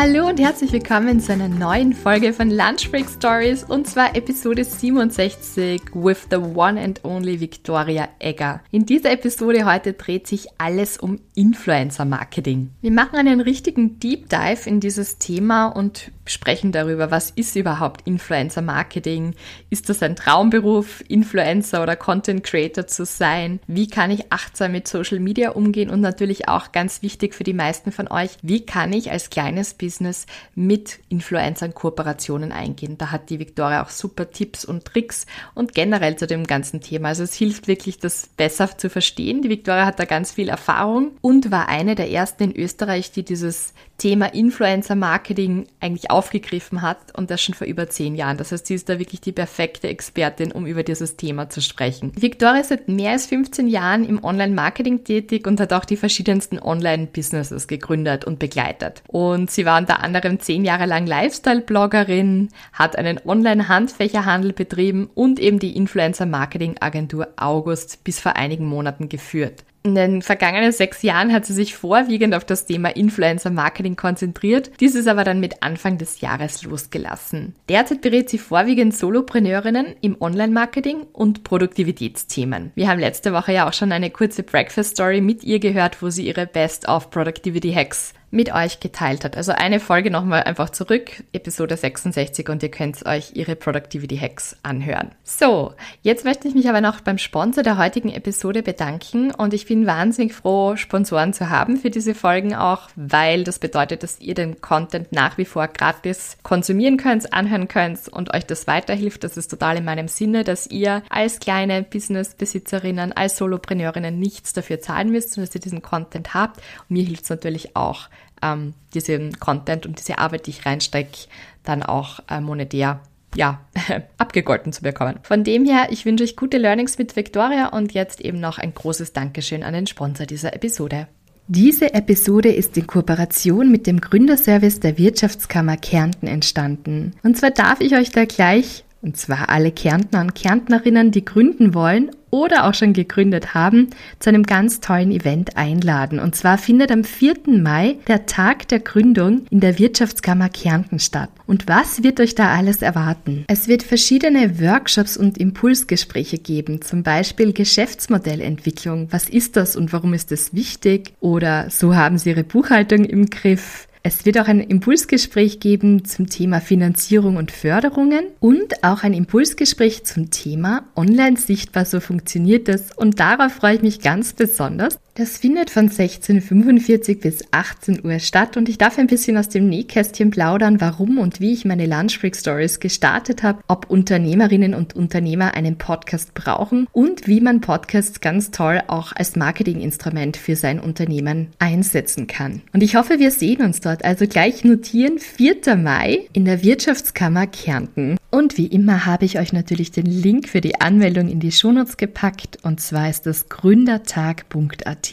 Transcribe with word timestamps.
Hallo 0.00 0.28
und 0.28 0.38
herzlich 0.38 0.70
willkommen 0.70 1.18
zu 1.18 1.32
einer 1.32 1.48
neuen 1.48 1.92
Folge 1.92 2.32
von 2.32 2.50
Lunch 2.50 2.88
Break 2.92 3.06
Stories 3.10 3.64
und 3.64 3.88
zwar 3.88 4.14
Episode 4.14 4.62
67 4.62 5.92
with 5.92 6.28
the 6.30 6.36
one 6.36 6.80
and 6.80 7.04
only 7.04 7.40
Victoria 7.40 8.08
Egger. 8.20 8.60
In 8.70 8.86
dieser 8.86 9.10
Episode 9.10 9.64
heute 9.64 9.94
dreht 9.94 10.28
sich 10.28 10.46
alles 10.56 10.98
um 10.98 11.18
Influencer 11.34 12.04
Marketing. 12.04 12.70
Wir 12.80 12.92
machen 12.92 13.16
einen 13.16 13.40
richtigen 13.40 13.98
Deep 13.98 14.28
Dive 14.28 14.70
in 14.70 14.78
dieses 14.78 15.18
Thema 15.18 15.66
und 15.66 16.12
sprechen 16.30 16.72
darüber, 16.72 17.10
was 17.10 17.30
ist 17.30 17.56
überhaupt 17.56 18.06
Influencer 18.06 18.62
Marketing? 18.62 19.34
Ist 19.70 19.88
das 19.88 20.02
ein 20.02 20.16
Traumberuf, 20.16 21.02
Influencer 21.08 21.82
oder 21.82 21.96
Content 21.96 22.42
Creator 22.44 22.86
zu 22.86 23.04
sein? 23.04 23.60
Wie 23.66 23.88
kann 23.88 24.10
ich 24.10 24.32
achtsam 24.32 24.72
mit 24.72 24.88
Social 24.88 25.20
Media 25.20 25.50
umgehen 25.50 25.90
und 25.90 26.00
natürlich 26.00 26.48
auch 26.48 26.72
ganz 26.72 27.02
wichtig 27.02 27.34
für 27.34 27.44
die 27.44 27.52
meisten 27.52 27.92
von 27.92 28.08
euch, 28.08 28.30
wie 28.42 28.64
kann 28.64 28.92
ich 28.92 29.10
als 29.10 29.30
kleines 29.30 29.74
Business 29.74 30.26
mit 30.54 30.98
Influencern 31.08 31.74
Kooperationen 31.74 32.52
eingehen. 32.52 32.98
Da 32.98 33.10
hat 33.10 33.30
die 33.30 33.38
Victoria 33.38 33.82
auch 33.82 33.90
super 33.90 34.30
Tipps 34.30 34.64
und 34.64 34.84
Tricks 34.84 35.26
und 35.54 35.74
generell 35.74 36.16
zu 36.16 36.26
dem 36.26 36.44
ganzen 36.44 36.80
Thema. 36.80 37.08
Also 37.08 37.22
es 37.22 37.34
hilft 37.34 37.68
wirklich, 37.68 37.98
das 37.98 38.28
besser 38.36 38.76
zu 38.76 38.90
verstehen. 38.90 39.42
Die 39.42 39.48
Victoria 39.48 39.86
hat 39.86 39.98
da 39.98 40.04
ganz 40.04 40.32
viel 40.32 40.48
Erfahrung 40.48 41.12
und 41.20 41.50
war 41.50 41.68
eine 41.68 41.94
der 41.94 42.10
ersten 42.10 42.44
in 42.44 42.56
Österreich, 42.56 43.12
die 43.12 43.24
dieses 43.24 43.72
Thema 43.98 44.26
Influencer 44.26 44.94
Marketing 44.94 45.66
eigentlich 45.80 46.10
aufgegriffen 46.18 46.82
hat 46.82 46.98
und 47.16 47.30
das 47.30 47.40
schon 47.40 47.54
vor 47.54 47.66
über 47.66 47.88
zehn 47.88 48.16
Jahren. 48.16 48.36
Das 48.36 48.50
heißt, 48.50 48.66
sie 48.66 48.74
ist 48.74 48.88
da 48.88 48.98
wirklich 48.98 49.20
die 49.20 49.30
perfekte 49.30 49.86
Expertin, 49.86 50.50
um 50.50 50.66
über 50.66 50.82
dieses 50.82 51.16
Thema 51.16 51.48
zu 51.48 51.62
sprechen. 51.62 52.10
Victoria 52.16 52.60
ist 52.60 52.70
seit 52.70 52.88
mehr 52.88 53.12
als 53.12 53.26
15 53.26 53.68
Jahren 53.68 54.04
im 54.04 54.24
Online-Marketing 54.24 55.04
tätig 55.04 55.46
und 55.46 55.60
hat 55.60 55.72
auch 55.72 55.84
die 55.84 55.96
verschiedensten 55.96 56.58
Online-Businesses 56.58 57.68
gegründet 57.68 58.24
und 58.24 58.40
begleitet. 58.40 59.02
Und 59.06 59.50
sie 59.52 59.64
war 59.64 59.78
unter 59.78 60.02
anderem 60.02 60.40
zehn 60.40 60.64
Jahre 60.64 60.86
lang 60.86 61.06
Lifestyle-Bloggerin, 61.06 62.48
hat 62.72 62.96
einen 62.96 63.20
Online-Handfächerhandel 63.24 64.52
betrieben 64.52 65.08
und 65.14 65.38
eben 65.38 65.60
die 65.60 65.76
Influencer-Marketing-Agentur 65.76 67.28
August 67.36 68.02
bis 68.02 68.18
vor 68.18 68.34
einigen 68.34 68.66
Monaten 68.66 69.08
geführt. 69.08 69.62
In 69.84 69.94
den 69.94 70.22
vergangenen 70.22 70.72
sechs 70.72 71.02
Jahren 71.02 71.32
hat 71.32 71.46
sie 71.46 71.54
sich 71.54 71.74
vorwiegend 71.74 72.34
auf 72.34 72.44
das 72.44 72.66
Thema 72.66 72.94
Influencer 72.94 73.50
Marketing 73.50 73.96
konzentriert, 73.96 74.70
dieses 74.80 75.06
aber 75.06 75.24
dann 75.24 75.40
mit 75.40 75.62
Anfang 75.62 75.98
des 75.98 76.20
Jahres 76.20 76.62
losgelassen. 76.62 77.54
Derzeit 77.68 78.00
berät 78.00 78.28
sie 78.28 78.38
vorwiegend 78.38 78.94
Solopreneurinnen 78.94 79.94
im 80.00 80.20
Online-Marketing 80.20 81.06
und 81.12 81.44
Produktivitätsthemen. 81.44 82.72
Wir 82.74 82.88
haben 82.88 83.00
letzte 83.00 83.32
Woche 83.32 83.52
ja 83.52 83.68
auch 83.68 83.72
schon 83.72 83.92
eine 83.92 84.10
kurze 84.10 84.42
Breakfast-Story 84.42 85.20
mit 85.20 85.44
ihr 85.44 85.60
gehört, 85.60 86.02
wo 86.02 86.10
sie 86.10 86.26
ihre 86.26 86.46
Best 86.46 86.88
of 86.88 87.10
Productivity 87.10 87.72
Hacks 87.72 88.14
mit 88.30 88.52
euch 88.52 88.80
geteilt 88.80 89.24
hat. 89.24 89.36
Also 89.36 89.52
eine 89.52 89.80
Folge 89.80 90.10
nochmal 90.10 90.42
einfach 90.42 90.70
zurück, 90.70 91.22
Episode 91.32 91.76
66 91.76 92.48
und 92.48 92.62
ihr 92.62 92.70
könnt 92.70 93.04
euch 93.06 93.32
ihre 93.34 93.56
Productivity 93.56 94.18
Hacks 94.18 94.56
anhören. 94.62 95.12
So, 95.24 95.74
jetzt 96.02 96.24
möchte 96.24 96.48
ich 96.48 96.54
mich 96.54 96.68
aber 96.68 96.80
noch 96.80 97.00
beim 97.00 97.18
Sponsor 97.18 97.62
der 97.62 97.78
heutigen 97.78 98.10
Episode 98.10 98.62
bedanken 98.62 99.30
und 99.30 99.54
ich 99.54 99.66
bin 99.66 99.86
wahnsinnig 99.86 100.34
froh, 100.34 100.76
Sponsoren 100.76 101.32
zu 101.32 101.50
haben 101.50 101.76
für 101.76 101.90
diese 101.90 102.14
Folgen 102.14 102.54
auch, 102.54 102.88
weil 102.96 103.44
das 103.44 103.58
bedeutet, 103.58 104.02
dass 104.02 104.20
ihr 104.20 104.34
den 104.34 104.60
Content 104.60 105.12
nach 105.12 105.38
wie 105.38 105.44
vor 105.44 105.68
gratis 105.68 106.36
konsumieren 106.42 106.96
könnt, 106.96 107.32
anhören 107.32 107.68
könnt 107.68 108.08
und 108.08 108.34
euch 108.34 108.44
das 108.44 108.66
weiterhilft. 108.66 109.24
Das 109.24 109.36
ist 109.36 109.48
total 109.48 109.78
in 109.78 109.84
meinem 109.84 110.08
Sinne, 110.08 110.44
dass 110.44 110.66
ihr 110.66 111.02
als 111.08 111.40
kleine 111.40 111.82
Business-Besitzerinnen, 111.82 113.12
als 113.12 113.36
Solopreneurinnen 113.38 114.18
nichts 114.18 114.52
dafür 114.52 114.80
zahlen 114.80 115.10
müsst, 115.10 115.32
sondern 115.32 115.48
dass 115.48 115.54
ihr 115.54 115.60
diesen 115.60 115.82
Content 115.82 116.34
habt. 116.34 116.58
Und 116.58 116.90
mir 116.90 117.04
hilft 117.04 117.24
es 117.24 117.30
natürlich 117.30 117.76
auch, 117.76 118.08
ähm, 118.42 118.74
diesen 118.94 119.38
Content 119.38 119.86
und 119.86 119.98
diese 119.98 120.18
Arbeit, 120.18 120.46
die 120.46 120.50
ich 120.50 120.66
reinstecke, 120.66 121.28
dann 121.64 121.82
auch 121.82 122.20
äh, 122.28 122.40
monetär 122.40 123.00
ja, 123.34 123.60
abgegolten 124.18 124.72
zu 124.72 124.82
bekommen. 124.82 125.18
Von 125.22 125.44
dem 125.44 125.64
her, 125.64 125.88
ich 125.90 126.04
wünsche 126.04 126.24
euch 126.24 126.36
gute 126.36 126.58
Learnings 126.58 126.98
mit 126.98 127.16
Victoria 127.16 127.68
und 127.68 127.92
jetzt 127.92 128.20
eben 128.20 128.40
noch 128.40 128.58
ein 128.58 128.74
großes 128.74 129.12
Dankeschön 129.12 129.62
an 129.62 129.74
den 129.74 129.86
Sponsor 129.86 130.26
dieser 130.26 130.54
Episode. 130.54 131.08
Diese 131.50 131.94
Episode 131.94 132.50
ist 132.50 132.76
in 132.76 132.86
Kooperation 132.86 133.70
mit 133.70 133.86
dem 133.86 134.02
Gründerservice 134.02 134.80
der 134.80 134.98
Wirtschaftskammer 134.98 135.78
Kärnten 135.78 136.26
entstanden. 136.26 137.14
Und 137.22 137.38
zwar 137.38 137.50
darf 137.50 137.80
ich 137.80 137.94
euch 137.94 138.10
da 138.10 138.26
gleich 138.26 138.84
und 139.00 139.16
zwar 139.16 139.48
alle 139.48 139.70
Kärntner 139.70 140.20
und 140.20 140.34
Kärntnerinnen, 140.34 141.10
die 141.10 141.24
gründen 141.24 141.74
wollen 141.74 142.10
oder 142.30 142.66
auch 142.66 142.74
schon 142.74 142.92
gegründet 142.92 143.54
haben, 143.54 143.88
zu 144.18 144.28
einem 144.28 144.42
ganz 144.42 144.80
tollen 144.80 145.10
Event 145.10 145.56
einladen. 145.56 146.18
Und 146.18 146.34
zwar 146.34 146.58
findet 146.58 146.90
am 146.90 147.04
4. 147.04 147.36
Mai 147.46 147.96
der 148.06 148.26
Tag 148.26 148.68
der 148.68 148.80
Gründung 148.80 149.46
in 149.50 149.60
der 149.60 149.78
Wirtschaftskammer 149.78 150.48
Kärnten 150.48 150.98
statt. 150.98 151.30
Und 151.46 151.68
was 151.68 152.02
wird 152.02 152.20
euch 152.20 152.34
da 152.34 152.54
alles 152.54 152.82
erwarten? 152.82 153.44
Es 153.48 153.68
wird 153.68 153.82
verschiedene 153.82 154.60
Workshops 154.60 155.16
und 155.16 155.38
Impulsgespräche 155.38 156.38
geben, 156.38 156.82
zum 156.82 157.02
Beispiel 157.02 157.52
Geschäftsmodellentwicklung. 157.52 159.08
Was 159.10 159.28
ist 159.28 159.56
das 159.56 159.76
und 159.76 159.92
warum 159.92 160.12
ist 160.12 160.30
es 160.32 160.52
wichtig? 160.52 161.14
Oder 161.20 161.70
so 161.70 161.94
haben 161.94 162.18
Sie 162.18 162.30
Ihre 162.30 162.44
Buchhaltung 162.44 163.04
im 163.04 163.30
Griff 163.30 163.87
es 164.02 164.24
wird 164.24 164.38
auch 164.38 164.48
ein 164.48 164.60
Impulsgespräch 164.60 165.60
geben 165.60 166.04
zum 166.04 166.28
Thema 166.28 166.60
Finanzierung 166.60 167.36
und 167.36 167.50
Förderungen 167.50 168.26
und 168.40 168.84
auch 168.84 169.02
ein 169.02 169.12
Impulsgespräch 169.12 170.04
zum 170.04 170.30
Thema 170.30 170.84
Online 170.94 171.36
sichtbar, 171.36 171.84
so 171.84 172.00
funktioniert 172.00 172.68
das. 172.68 172.96
Und 172.96 173.20
darauf 173.20 173.52
freue 173.52 173.76
ich 173.76 173.82
mich 173.82 174.00
ganz 174.00 174.32
besonders. 174.32 174.98
Das 175.18 175.36
findet 175.36 175.68
von 175.68 175.90
16.45 175.90 177.20
bis 177.20 177.42
18 177.50 178.04
Uhr 178.04 178.20
statt 178.20 178.56
und 178.56 178.68
ich 178.68 178.78
darf 178.78 178.98
ein 178.98 179.08
bisschen 179.08 179.36
aus 179.36 179.48
dem 179.48 179.68
Nähkästchen 179.68 180.30
plaudern, 180.30 180.80
warum 180.80 181.18
und 181.18 181.40
wie 181.40 181.52
ich 181.52 181.64
meine 181.64 181.86
Lunchbreak 181.86 182.36
Stories 182.36 182.78
gestartet 182.78 183.42
habe, 183.42 183.58
ob 183.66 183.90
Unternehmerinnen 183.90 184.74
und 184.74 184.94
Unternehmer 184.94 185.54
einen 185.54 185.76
Podcast 185.76 186.34
brauchen 186.34 186.86
und 186.92 187.26
wie 187.26 187.40
man 187.40 187.60
Podcasts 187.60 188.20
ganz 188.20 188.52
toll 188.52 188.80
auch 188.86 189.10
als 189.12 189.34
Marketinginstrument 189.34 190.36
für 190.36 190.54
sein 190.54 190.78
Unternehmen 190.78 191.48
einsetzen 191.58 192.28
kann. 192.28 192.62
Und 192.72 192.84
ich 192.84 192.94
hoffe, 192.94 193.18
wir 193.18 193.32
sehen 193.32 193.62
uns 193.62 193.80
dort. 193.80 194.04
Also 194.04 194.28
gleich 194.28 194.62
notieren, 194.62 195.18
4. 195.18 195.74
Mai 195.74 196.28
in 196.32 196.44
der 196.44 196.62
Wirtschaftskammer 196.62 197.48
Kärnten. 197.48 198.18
Und 198.38 198.56
wie 198.56 198.68
immer 198.68 199.04
habe 199.04 199.24
ich 199.24 199.40
euch 199.40 199.52
natürlich 199.52 199.90
den 199.90 200.06
Link 200.06 200.48
für 200.48 200.60
die 200.60 200.80
Anmeldung 200.80 201.26
in 201.28 201.40
die 201.40 201.50
Shownotes 201.50 201.96
gepackt 201.96 202.58
und 202.62 202.78
zwar 202.78 203.10
ist 203.10 203.26
das 203.26 203.48
gründertag.at 203.48 205.12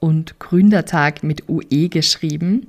und 0.00 0.40
Gründertag 0.40 1.22
mit 1.22 1.48
UE 1.48 1.88
geschrieben. 1.88 2.66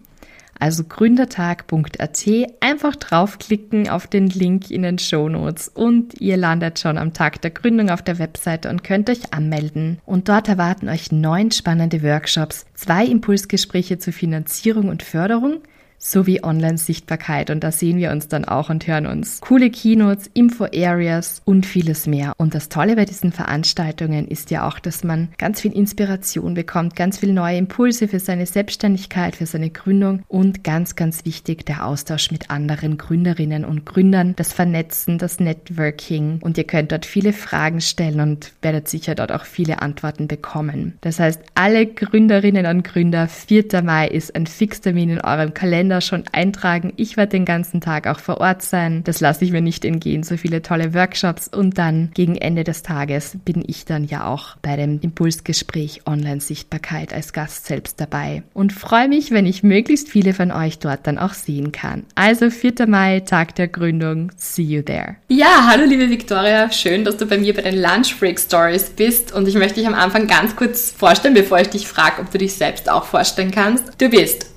Also 0.60 0.84
gründertag.at, 0.84 2.26
einfach 2.60 2.96
draufklicken 2.98 3.90
auf 3.90 4.06
den 4.06 4.28
Link 4.28 4.70
in 4.70 4.84
den 4.84 5.00
Shownotes 5.00 5.70
und 5.70 6.22
ihr 6.22 6.38
landet 6.38 6.78
schon 6.78 7.00
am 7.00 7.14
Tag 7.14 7.42
der 7.42 7.50
Gründung 7.50 7.90
auf 7.90 8.04
der 8.04 8.20
Webseite 8.20 8.70
und 8.70 8.84
könnt 8.84 9.10
euch 9.10 9.34
anmelden. 9.34 9.98
Und 10.06 10.30
dort 10.30 10.50
erwarten 10.50 10.88
euch 10.88 11.12
neun 11.12 11.50
spannende 11.50 12.04
Workshops, 12.04 12.68
zwei 12.76 13.08
Impulsgespräche 13.08 13.98
zur 13.98 14.14
Finanzierung 14.14 14.90
und 14.90 15.02
Förderung, 15.02 15.64
sowie 16.04 16.44
Online-Sichtbarkeit. 16.44 17.50
Und 17.50 17.64
da 17.64 17.72
sehen 17.72 17.98
wir 17.98 18.12
uns 18.12 18.28
dann 18.28 18.46
auch 18.46 18.70
und 18.70 18.86
hören 18.88 19.08
uns. 19.08 19.40
Coole 19.40 19.70
Keynotes, 19.70 20.30
Info-Areas 20.34 21.42
und 21.46 21.66
vieles 21.66 22.08
mehr. 22.08 22.34
Und 22.38 22.54
das 22.54 22.70
Tolle 22.70 22.96
bei 22.96 23.06
diesen 23.06 23.32
Veranstaltungen 23.32 24.28
ist 24.28 24.52
ja 24.52 24.68
auch, 24.68 24.80
dass 24.80 25.04
man 25.04 25.30
ganz 25.38 25.62
viel 25.62 25.72
Inspiration 25.72 26.54
bekommt, 26.54 26.96
ganz 26.96 27.20
viel 27.20 27.34
neue 27.34 27.58
Impulse 27.58 28.08
für 28.08 28.20
seine 28.20 28.46
Selbstständigkeit, 28.46 29.36
für 29.36 29.46
seine 29.46 29.70
Gründung 29.70 30.24
und 30.28 30.64
ganz, 30.64 30.96
ganz 30.96 31.26
wichtig, 31.26 31.66
der 31.66 31.86
Austausch 31.86 32.32
mit 32.32 32.50
anderen 32.50 32.98
Gründerinnen 32.98 33.64
und 33.64 33.86
Gründern, 33.86 34.36
das 34.36 34.52
Vernetzen, 34.52 35.18
das 35.18 35.40
Networking. 35.40 36.40
Und 36.42 36.58
ihr 36.58 36.66
könnt 36.66 36.92
dort 36.92 37.06
viele 37.06 37.32
Fragen 37.32 37.80
stellen 37.80 38.20
und 38.20 38.52
werdet 38.62 38.90
sicher 38.90 39.16
dort 39.16 39.32
auch 39.32 39.46
viele 39.46 39.82
Antworten 39.82 40.28
bekommen. 40.28 40.98
Das 41.02 41.20
heißt, 41.20 41.42
alle 41.56 41.86
Gründerinnen 41.86 42.66
und 42.66 42.84
Gründer, 42.84 43.28
4. 43.28 43.82
Mai 43.84 44.08
ist 44.08 44.36
ein 44.36 44.48
Fixtermin 44.48 45.10
in 45.10 45.22
eurem 45.22 45.54
Kalender 45.54 45.93
schon 46.02 46.24
eintragen. 46.32 46.94
Ich 46.98 47.18
werde 47.18 47.32
den 47.32 47.46
ganzen 47.46 47.82
Tag 47.82 48.08
auch 48.08 48.20
vor 48.20 48.40
Ort 48.40 48.62
sein. 48.62 49.04
Das 49.04 49.22
lasse 49.22 49.46
ich 49.46 49.52
mir 49.52 49.62
nicht 49.62 49.86
entgehen. 49.86 50.24
So 50.24 50.38
viele 50.38 50.62
tolle 50.62 50.94
Workshops 50.94 51.48
und 51.48 51.78
dann 51.78 52.12
gegen 52.14 52.36
Ende 52.36 52.64
des 52.64 52.84
Tages 52.84 53.38
bin 53.46 53.64
ich 53.66 53.86
dann 53.86 54.04
ja 54.04 54.26
auch 54.26 54.58
bei 54.62 54.76
dem 54.76 55.00
Impulsgespräch 55.02 56.02
Online-Sichtbarkeit 56.06 57.14
als 57.14 57.34
Gast 57.34 57.66
selbst 57.66 58.00
dabei 58.00 58.44
und 58.54 58.74
freue 58.74 59.08
mich, 59.08 59.32
wenn 59.32 59.46
ich 59.46 59.64
möglichst 59.64 60.10
viele 60.10 60.34
von 60.34 60.52
euch 60.52 60.80
dort 60.80 61.08
dann 61.08 61.18
auch 61.18 61.34
sehen 61.34 61.72
kann. 61.72 62.04
Also 62.16 62.50
4. 62.50 62.88
Mai, 62.88 63.22
Tag 63.22 63.56
der 63.56 63.68
Gründung. 63.68 64.32
See 64.38 64.64
you 64.64 64.82
there. 64.82 65.16
Ja, 65.28 65.68
hallo 65.68 65.86
liebe 65.86 66.10
Victoria. 66.10 66.72
Schön, 66.72 67.04
dass 67.04 67.18
du 67.18 67.26
bei 67.26 67.38
mir 67.38 67.54
bei 67.54 67.62
den 67.62 67.82
Lunch 67.82 68.20
Break 68.20 68.40
Stories 68.40 68.90
bist 68.90 69.34
und 69.34 69.48
ich 69.48 69.56
möchte 69.56 69.80
dich 69.80 69.88
am 69.88 69.94
Anfang 69.94 70.28
ganz 70.28 70.56
kurz 70.56 70.92
vorstellen, 70.92 71.34
bevor 71.34 71.60
ich 71.60 71.70
dich 71.70 71.88
frage, 71.88 72.22
ob 72.22 72.32
du 72.32 72.38
dich 72.38 72.54
selbst 72.54 72.90
auch 72.90 73.06
vorstellen 73.06 73.52
kannst. 73.52 73.84
Du 73.98 74.10
bist 74.10 74.54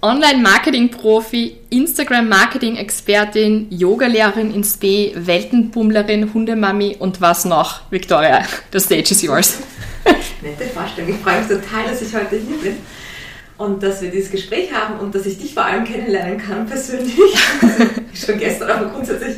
Online-Marketing-Profi, 1.17 1.57
Instagram-Marketing-Expertin, 1.71 3.69
Yogalehrerin 3.71 4.55
in 4.55 4.63
Spe, 4.65 5.13
Weltenbummlerin, 5.15 6.33
Hundemami 6.33 6.97
und 6.99 7.21
was 7.21 7.45
noch? 7.45 7.91
Victoria, 7.91 8.43
the 8.73 8.81
stage 8.81 9.11
is 9.11 9.23
yours. 9.23 9.59
Nette 10.43 10.65
Vorstellung. 10.65 11.11
Ich 11.11 11.21
freue 11.21 11.39
mich 11.41 11.49
total, 11.49 11.87
dass 11.89 12.03
ich 12.03 12.15
heute 12.15 12.37
hier 12.37 12.59
bin 12.59 12.77
und 13.59 13.83
dass 13.83 14.03
wir 14.03 14.11
dieses 14.11 14.31
Gespräch 14.31 14.73
haben 14.73 15.01
und 15.01 15.15
dass 15.15 15.27
ich 15.27 15.39
dich 15.39 15.55
vor 15.55 15.65
allem 15.65 15.85
kennenlernen 15.85 16.39
kann 16.39 16.67
persönlich. 16.67 17.15
Schon 18.15 18.39
gestern, 18.39 18.71
aber 18.71 18.91
grundsätzlich 18.91 19.37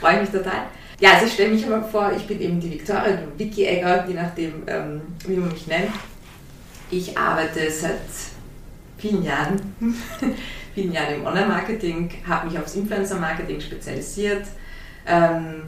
freue 0.00 0.14
ich 0.16 0.20
mich 0.22 0.30
total. 0.30 0.66
Ja, 0.98 1.12
also 1.12 1.26
ich 1.26 1.32
stelle 1.32 1.52
mich 1.52 1.64
immer 1.64 1.82
vor, 1.82 2.12
ich 2.14 2.26
bin 2.26 2.40
eben 2.40 2.60
die 2.60 2.72
Victoria, 2.72 3.16
die 3.16 3.38
Vicky 3.38 3.64
Egger, 3.64 4.04
je 4.06 4.14
nachdem, 4.14 4.62
ähm, 4.66 5.00
wie 5.26 5.36
man 5.36 5.50
mich 5.50 5.66
nennt. 5.66 5.90
Ich 6.90 7.16
arbeite 7.16 7.70
seit 7.70 8.00
vielen 8.98 9.22
Jahren, 9.22 9.60
vielen 10.74 10.92
Jahren 10.92 11.14
im 11.14 11.26
Online-Marketing, 11.26 12.10
habe 12.28 12.48
mich 12.48 12.58
aufs 12.58 12.74
Influencer-Marketing 12.74 13.60
spezialisiert. 13.60 14.44
Ähm, 15.06 15.62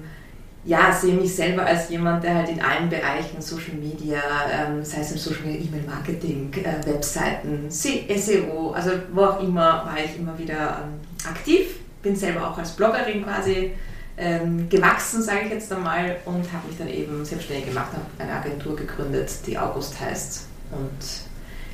ja, 0.65 0.93
sehe 0.93 1.15
mich 1.15 1.35
selber 1.35 1.67
als 1.67 1.89
jemand, 1.89 2.23
der 2.23 2.37
halt 2.37 2.49
in 2.49 2.61
allen 2.61 2.89
Bereichen 2.89 3.43
Social 3.43 3.75
Media, 3.75 4.21
ähm, 4.53 4.85
sei 4.85 5.01
es 5.01 5.11
im 5.11 5.19
Social 5.19 5.43
Media, 5.45 5.67
E-Mail-Marketing, 5.67 6.53
äh, 6.55 6.87
Webseiten, 6.87 7.69
SEO, 7.69 8.71
also 8.71 8.93
wo 9.13 9.25
auch 9.25 9.43
immer, 9.43 9.85
war 9.85 9.97
ich 10.05 10.17
immer 10.19 10.39
wieder 10.39 10.85
ähm, 10.85 11.01
aktiv. 11.29 11.81
Bin 12.01 12.15
selber 12.15 12.49
auch 12.49 12.59
als 12.59 12.73
Bloggerin 12.73 13.25
quasi 13.25 13.73
ähm, 14.17 14.69
gewachsen, 14.69 15.23
sage 15.23 15.47
ich 15.47 15.53
jetzt 15.53 15.73
einmal, 15.73 16.17
und 16.27 16.53
habe 16.53 16.69
mich 16.69 16.79
dann 16.79 16.89
eben 16.89 17.25
selbstständig 17.25 17.67
gemacht, 17.67 17.91
habe 17.93 18.05
eine 18.19 18.33
Agentur 18.33 18.77
gegründet, 18.77 19.31
die 19.47 19.59
August 19.59 20.01
heißt. 20.01 20.47
Und 20.71 21.31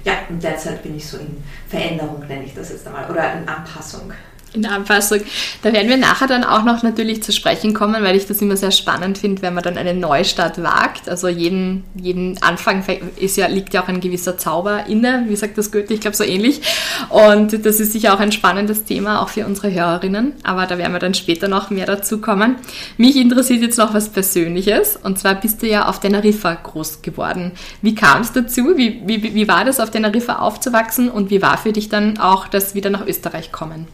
ja, 0.08 0.14
und 0.30 0.42
derzeit 0.42 0.82
bin 0.82 0.96
ich 0.96 1.06
so 1.06 1.18
in 1.18 1.42
Veränderung, 1.68 2.26
nenne 2.26 2.44
ich 2.44 2.54
das 2.54 2.70
jetzt 2.70 2.86
einmal, 2.86 3.10
oder 3.10 3.34
in 3.34 3.46
Anpassung 3.46 4.12
in 4.54 4.62
der 4.62 4.72
Anpassung. 4.72 5.20
Da 5.62 5.72
werden 5.72 5.88
wir 5.88 5.96
nachher 5.96 6.26
dann 6.26 6.44
auch 6.44 6.64
noch 6.64 6.82
natürlich 6.82 7.22
zu 7.22 7.32
sprechen 7.32 7.74
kommen, 7.74 8.02
weil 8.02 8.16
ich 8.16 8.26
das 8.26 8.40
immer 8.40 8.56
sehr 8.56 8.70
spannend 8.70 9.18
finde, 9.18 9.42
wenn 9.42 9.54
man 9.54 9.62
dann 9.62 9.76
einen 9.76 10.00
Neustart 10.00 10.62
wagt. 10.62 11.08
Also 11.08 11.28
jeden, 11.28 11.84
jeden 11.94 12.42
Anfang 12.42 12.84
ist 13.16 13.36
ja, 13.36 13.46
liegt 13.46 13.74
ja 13.74 13.82
auch 13.82 13.88
ein 13.88 14.00
gewisser 14.00 14.38
Zauber 14.38 14.86
inne, 14.86 15.24
wie 15.28 15.36
sagt 15.36 15.58
das 15.58 15.70
Goethe, 15.70 15.94
ich 15.94 16.00
glaube 16.00 16.16
so 16.16 16.24
ähnlich. 16.24 16.60
Und 17.08 17.64
das 17.64 17.80
ist 17.80 17.92
sicher 17.92 18.14
auch 18.14 18.20
ein 18.20 18.32
spannendes 18.32 18.84
Thema, 18.84 19.22
auch 19.22 19.28
für 19.28 19.46
unsere 19.46 19.72
Hörerinnen. 19.72 20.34
Aber 20.42 20.66
da 20.66 20.78
werden 20.78 20.92
wir 20.92 20.98
dann 20.98 21.14
später 21.14 21.48
noch 21.48 21.70
mehr 21.70 21.86
dazu 21.86 22.20
kommen. 22.20 22.56
Mich 22.96 23.16
interessiert 23.16 23.62
jetzt 23.62 23.78
noch 23.78 23.94
was 23.94 24.08
Persönliches. 24.08 24.98
Und 25.02 25.18
zwar 25.18 25.34
bist 25.34 25.62
du 25.62 25.68
ja 25.68 25.88
auf 25.88 26.00
Teneriffa 26.00 26.54
groß 26.54 27.02
geworden. 27.02 27.52
Wie 27.82 27.94
kam 27.94 28.22
es 28.22 28.32
dazu? 28.32 28.76
Wie, 28.76 29.02
wie, 29.04 29.34
wie 29.34 29.48
war 29.48 29.64
das, 29.64 29.80
auf 29.80 29.90
Teneriffa 29.90 30.38
aufzuwachsen? 30.38 31.10
Und 31.10 31.30
wie 31.30 31.42
war 31.42 31.58
für 31.58 31.72
dich 31.72 31.88
dann 31.88 32.18
auch 32.18 32.48
das 32.48 32.74
wieder 32.74 32.90
nach 32.90 33.06
Österreich 33.06 33.52
kommen? 33.52 33.86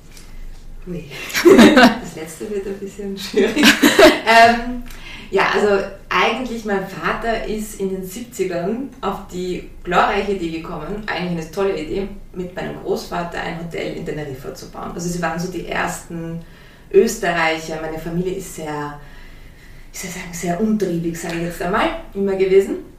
Ui. 0.87 1.05
Das 2.01 2.17
letzte 2.17 2.51
wird 2.51 2.67
ein 2.67 2.79
bisschen 2.79 3.17
schwierig. 3.17 3.57
ähm, 4.27 4.83
ja, 5.31 5.49
also 5.53 5.85
eigentlich 6.09 6.65
mein 6.65 6.87
Vater 6.87 7.45
ist 7.47 7.81
in 7.81 7.91
den 7.91 8.09
70ern 8.09 8.89
auf 9.01 9.27
die 9.33 9.71
glorreiche 9.83 10.33
Idee 10.33 10.61
gekommen, 10.61 11.03
eigentlich 11.07 11.45
eine 11.45 11.51
tolle 11.51 11.81
Idee, 11.81 12.09
mit 12.33 12.55
meinem 12.55 12.81
Großvater 12.83 13.41
ein 13.41 13.59
Hotel 13.59 13.97
in 13.97 14.07
Teneriffa 14.07 14.55
zu 14.55 14.71
bauen. 14.71 14.93
Also 14.95 15.09
sie 15.09 15.21
waren 15.21 15.39
so 15.39 15.51
die 15.51 15.67
ersten 15.67 16.41
Österreicher. 16.93 17.81
Meine 17.81 17.99
Familie 17.99 18.35
ist 18.35 18.55
sehr, 18.55 19.01
ich 19.93 19.99
soll 19.99 20.11
sagen, 20.11 20.33
sehr 20.33 20.61
umtriebig, 20.61 21.19
sage 21.19 21.37
ich 21.37 21.43
jetzt 21.43 21.63
einmal, 21.63 21.89
immer 22.15 22.37
gewesen. 22.37 22.94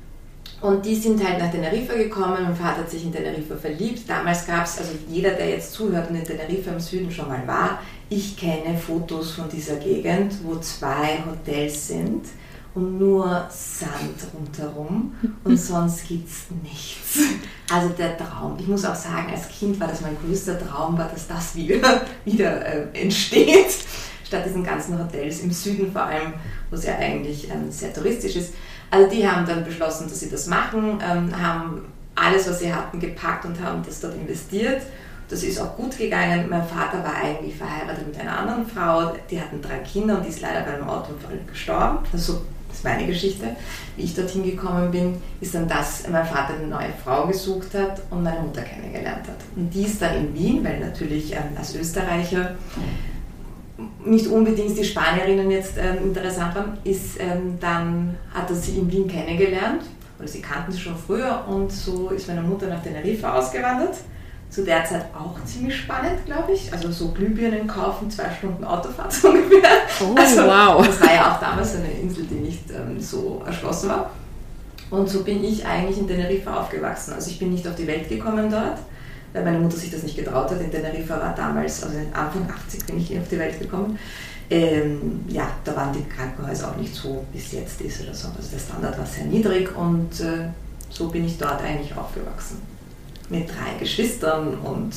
Und 0.65 0.83
die 0.83 0.95
sind 0.95 1.23
halt 1.23 1.37
nach 1.37 1.51
Teneriffa 1.51 1.93
gekommen. 1.93 2.37
Mein 2.41 2.55
Vater 2.55 2.79
hat 2.79 2.89
sich 2.89 3.03
in 3.03 3.13
Teneriffa 3.13 3.55
verliebt. 3.55 4.09
Damals 4.09 4.47
gab 4.47 4.65
es, 4.65 4.79
also 4.79 4.93
jeder, 5.07 5.29
der 5.29 5.51
jetzt 5.51 5.73
zuhört 5.73 6.09
und 6.09 6.15
in 6.15 6.23
Teneriffa 6.23 6.71
im 6.71 6.79
Süden 6.79 7.11
schon 7.11 7.27
mal 7.27 7.45
war, 7.45 7.81
ich 8.09 8.35
kenne 8.35 8.75
Fotos 8.75 9.33
von 9.33 9.47
dieser 9.47 9.75
Gegend, 9.75 10.33
wo 10.43 10.55
zwei 10.55 11.19
Hotels 11.23 11.89
sind 11.89 12.25
und 12.73 12.97
nur 12.97 13.47
Sand 13.51 14.17
rundherum 14.33 15.13
und 15.43 15.57
sonst 15.57 16.07
gibt 16.07 16.27
es 16.27 16.45
nichts. 16.63 17.19
Also 17.71 17.89
der 17.89 18.17
Traum. 18.17 18.57
Ich 18.59 18.67
muss 18.67 18.85
auch 18.85 18.95
sagen, 18.95 19.31
als 19.31 19.47
Kind 19.49 19.79
war 19.79 19.87
das 19.87 20.01
mein 20.01 20.17
größter 20.25 20.57
Traum, 20.57 20.97
war, 20.97 21.09
dass 21.09 21.27
das 21.27 21.55
wieder, 21.55 22.01
wieder 22.25 22.65
äh, 22.65 23.01
entsteht, 23.03 23.67
statt 24.23 24.43
diesen 24.47 24.63
ganzen 24.63 24.97
Hotels 24.97 25.41
im 25.41 25.51
Süden 25.51 25.91
vor 25.91 26.05
allem, 26.05 26.33
wo 26.71 26.75
es 26.75 26.85
ja 26.85 26.95
eigentlich 26.97 27.51
ähm, 27.51 27.69
sehr 27.69 27.93
touristisch 27.93 28.35
ist. 28.35 28.53
Also 28.91 29.09
die 29.09 29.27
haben 29.27 29.45
dann 29.45 29.63
beschlossen, 29.65 30.07
dass 30.07 30.19
sie 30.19 30.29
das 30.29 30.47
machen, 30.47 30.99
ähm, 31.03 31.41
haben 31.41 31.81
alles, 32.15 32.47
was 32.47 32.59
sie 32.59 32.73
hatten, 32.73 32.99
gepackt 32.99 33.45
und 33.45 33.61
haben 33.61 33.83
das 33.85 33.99
dort 33.99 34.15
investiert. 34.15 34.81
Das 35.29 35.43
ist 35.43 35.59
auch 35.59 35.75
gut 35.75 35.97
gegangen. 35.97 36.45
Mein 36.49 36.65
Vater 36.65 37.03
war 37.03 37.15
eigentlich 37.15 37.55
verheiratet 37.55 38.07
mit 38.07 38.19
einer 38.19 38.37
anderen 38.37 38.67
Frau, 38.67 39.13
die 39.29 39.41
hatten 39.41 39.61
drei 39.61 39.79
Kinder 39.79 40.17
und 40.17 40.23
die 40.23 40.29
ist 40.29 40.41
leider 40.41 40.61
bei 40.61 40.75
einem 40.75 40.87
Autounfall 40.87 41.39
gestorben. 41.47 41.99
Also, 42.13 42.41
das 42.67 42.77
ist 42.77 42.83
meine 42.83 43.07
Geschichte. 43.07 43.55
Wie 43.95 44.03
ich 44.03 44.13
dorthin 44.13 44.43
gekommen 44.43 44.91
bin, 44.91 45.21
ist 45.41 45.55
dann 45.55 45.67
das, 45.67 46.03
mein 46.09 46.25
Vater 46.25 46.53
eine 46.55 46.67
neue 46.67 46.93
Frau 47.03 47.25
gesucht 47.25 47.73
hat 47.73 48.01
und 48.11 48.21
meine 48.21 48.41
Mutter 48.41 48.61
kennengelernt 48.61 49.27
hat. 49.27 49.37
Und 49.55 49.73
die 49.73 49.83
ist 49.83 50.01
dann 50.01 50.15
in 50.15 50.33
Wien, 50.35 50.63
weil 50.63 50.79
natürlich 50.79 51.33
ähm, 51.33 51.55
als 51.57 51.73
Österreicher 51.73 52.55
nicht 54.05 54.27
unbedingt 54.27 54.77
die 54.77 54.83
Spanierinnen 54.83 55.51
jetzt 55.51 55.77
ähm, 55.77 56.05
interessant 56.05 56.55
waren, 56.55 56.77
ist 56.83 57.19
ähm, 57.19 57.57
dann 57.59 58.15
hat 58.33 58.49
er 58.49 58.55
sie 58.55 58.77
in 58.77 58.91
Wien 58.91 59.07
kennengelernt, 59.07 59.83
oder 60.17 60.27
sie 60.27 60.41
kannten 60.41 60.71
sie 60.71 60.79
schon 60.79 60.95
früher 60.95 61.43
und 61.47 61.71
so 61.71 62.09
ist 62.09 62.27
meine 62.27 62.41
Mutter 62.41 62.67
nach 62.67 62.81
Teneriffa 62.81 63.37
ausgewandert. 63.37 63.95
Zu 64.49 64.63
der 64.63 64.85
Zeit 64.85 65.07
auch 65.13 65.43
ziemlich 65.43 65.75
spannend, 65.75 66.25
glaube 66.25 66.53
ich. 66.53 66.71
Also 66.71 66.89
so 66.89 67.09
Glühbirnen 67.09 67.67
kaufen, 67.67 68.09
zwei 68.09 68.29
Stunden 68.29 68.63
Autofahrt 68.63 69.13
ungefähr. 69.23 69.69
Oh, 69.99 70.15
also, 70.15 70.43
wow. 70.43 70.85
Das 70.85 71.01
war 71.01 71.13
ja 71.13 71.33
auch 71.33 71.39
damals 71.41 71.75
eine 71.75 71.91
Insel, 71.91 72.23
die 72.23 72.35
nicht 72.35 72.71
ähm, 72.71 72.97
so 72.97 73.43
erschlossen 73.45 73.89
war. 73.89 74.11
Und 74.91 75.09
so 75.09 75.23
bin 75.23 75.43
ich 75.43 75.65
eigentlich 75.65 75.97
in 75.97 76.07
Teneriffa 76.07 76.61
aufgewachsen. 76.61 77.13
Also 77.13 77.31
ich 77.31 77.39
bin 77.39 77.51
nicht 77.51 77.67
auf 77.67 77.75
die 77.75 77.87
Welt 77.87 78.07
gekommen 78.07 78.49
dort, 78.49 78.77
weil 79.35 79.43
meine 79.43 79.59
Mutter 79.59 79.75
sich 79.75 79.91
das 79.91 80.03
nicht 80.03 80.15
getraut 80.15 80.49
hat. 80.49 80.61
In 80.61 80.71
Teneriffa 80.71 81.19
war 81.19 81.35
damals, 81.35 81.83
also 81.83 81.97
Anfang 82.13 82.49
80 82.49 82.85
bin 82.85 82.97
ich 82.97 83.17
auf 83.19 83.27
die 83.29 83.37
Welt 83.37 83.59
gekommen. 83.59 83.99
Ähm, 84.49 85.25
ja, 85.27 85.49
da 85.63 85.75
waren 85.75 85.91
die 85.91 86.03
Krankenhäuser 86.07 86.69
auch 86.71 86.77
nicht 86.77 86.93
so, 86.93 87.25
wie 87.33 87.39
es 87.39 87.51
jetzt 87.51 87.81
ist 87.81 88.01
oder 88.01 88.13
so. 88.13 88.29
Also 88.29 88.49
der 88.51 88.59
Standard 88.59 88.97
war 88.97 89.05
sehr 89.05 89.25
niedrig 89.25 89.75
und 89.75 90.19
äh, 90.21 90.49
so 90.89 91.09
bin 91.09 91.25
ich 91.25 91.37
dort 91.37 91.61
eigentlich 91.61 91.95
aufgewachsen. 91.97 92.61
Mit 93.29 93.49
drei 93.49 93.77
Geschwistern 93.79 94.55
und 94.59 94.93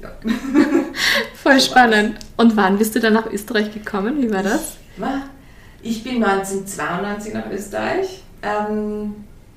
ja. 0.00 0.10
Voll 1.42 1.60
spannend. 1.60 2.16
Und 2.36 2.56
wann 2.56 2.78
bist 2.78 2.94
du 2.94 3.00
dann 3.00 3.12
nach 3.12 3.26
Österreich 3.26 3.72
gekommen? 3.72 4.20
Wie 4.22 4.32
war 4.32 4.42
das? 4.42 4.76
Ich 5.82 6.02
bin 6.02 6.24
1992 6.24 7.34
nach 7.34 7.50
Österreich. 7.50 8.22
Ähm, 8.42 9.14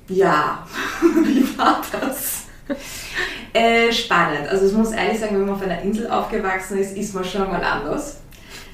ja, 0.08 0.66
wie 1.24 1.58
war 1.58 1.80
das? 1.98 2.43
Äh, 3.56 3.92
spannend. 3.92 4.48
Also 4.48 4.66
ich 4.66 4.72
muss 4.72 4.90
ehrlich 4.90 5.20
sagen, 5.20 5.36
wenn 5.36 5.46
man 5.46 5.54
auf 5.54 5.62
einer 5.62 5.80
Insel 5.80 6.10
aufgewachsen 6.10 6.76
ist, 6.76 6.96
ist 6.96 7.14
man 7.14 7.24
schon 7.24 7.48
mal 7.48 7.62
anders. 7.62 8.16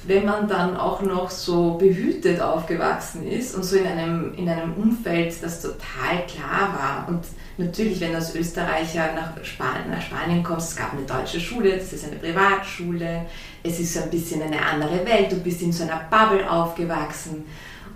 wenn 0.04 0.24
man 0.24 0.48
dann 0.48 0.74
auch 0.74 1.02
noch 1.02 1.28
so 1.28 1.74
behütet 1.74 2.40
aufgewachsen 2.40 3.26
ist 3.26 3.54
und 3.54 3.62
so 3.62 3.76
in 3.76 3.86
einem, 3.86 4.32
in 4.34 4.48
einem 4.48 4.72
Umfeld, 4.72 5.34
das 5.42 5.60
total 5.60 6.24
klar 6.26 6.74
war. 6.74 7.08
Und 7.08 7.20
natürlich, 7.58 8.00
wenn 8.00 8.12
du 8.12 8.16
als 8.16 8.34
Österreicher 8.34 9.12
nach 9.14 9.44
Spanien, 9.44 9.90
nach 9.90 10.00
Spanien 10.00 10.42
kommst, 10.42 10.70
es 10.70 10.76
gab 10.76 10.94
eine 10.94 11.02
deutsche 11.02 11.38
Schule, 11.38 11.76
das 11.76 11.92
ist 11.92 12.06
eine 12.06 12.16
Privatschule, 12.16 13.26
es 13.62 13.78
ist 13.78 13.92
so 13.92 14.00
ein 14.00 14.10
bisschen 14.10 14.40
eine 14.40 14.64
andere 14.64 15.04
Welt, 15.04 15.30
du 15.30 15.36
bist 15.36 15.60
in 15.60 15.72
so 15.72 15.84
einer 15.84 16.00
Bubble 16.10 16.50
aufgewachsen. 16.50 17.44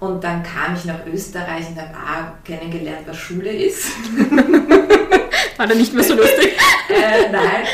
Und 0.01 0.23
dann 0.23 0.43
kam 0.43 0.75
ich 0.75 0.85
nach 0.85 1.07
Österreich 1.07 1.69
und 1.71 1.81
habe 1.81 1.95
auch 1.95 2.45
kennengelernt, 2.45 3.07
was 3.07 3.17
Schule 3.17 3.51
ist. 3.51 3.87
War 5.57 5.67
dann 5.67 5.79
nicht 5.79 5.93
mehr 5.93 6.05
so 6.05 6.15
lustig? 6.15 6.53
äh, 6.89 7.31
nein. 7.31 7.65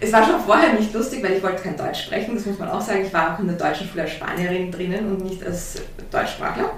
Es 0.00 0.12
war 0.12 0.24
schon 0.24 0.40
vorher 0.40 0.74
nicht 0.74 0.92
lustig, 0.94 1.22
weil 1.22 1.32
ich 1.32 1.42
wollte 1.42 1.62
kein 1.62 1.76
Deutsch 1.76 2.04
sprechen, 2.04 2.36
das 2.36 2.46
muss 2.46 2.58
man 2.58 2.68
auch 2.68 2.80
sagen. 2.80 3.04
Ich 3.04 3.12
war 3.12 3.34
auch 3.34 3.40
in 3.40 3.48
der 3.48 3.56
deutschen 3.56 3.88
Schule 3.88 4.02
als 4.02 4.12
Spanierin 4.12 4.70
drinnen 4.70 5.10
und 5.10 5.24
nicht 5.24 5.44
als 5.44 5.82
Deutschsprachler. 6.10 6.70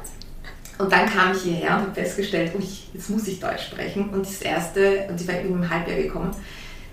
Und 0.78 0.90
dann 0.90 1.06
kam 1.06 1.32
ich 1.32 1.42
hierher 1.42 1.76
und 1.76 1.82
habe 1.82 1.94
festgestellt, 1.94 2.52
ui, 2.54 2.64
jetzt 2.94 3.10
muss 3.10 3.28
ich 3.28 3.38
Deutsch 3.38 3.66
sprechen. 3.66 4.08
Und 4.08 4.24
das 4.24 4.40
erste, 4.40 5.06
und 5.10 5.20
ich 5.20 5.28
war 5.28 5.34
eben 5.34 5.52
im 5.52 5.68
Halbjahr 5.68 5.98
gekommen, 5.98 6.34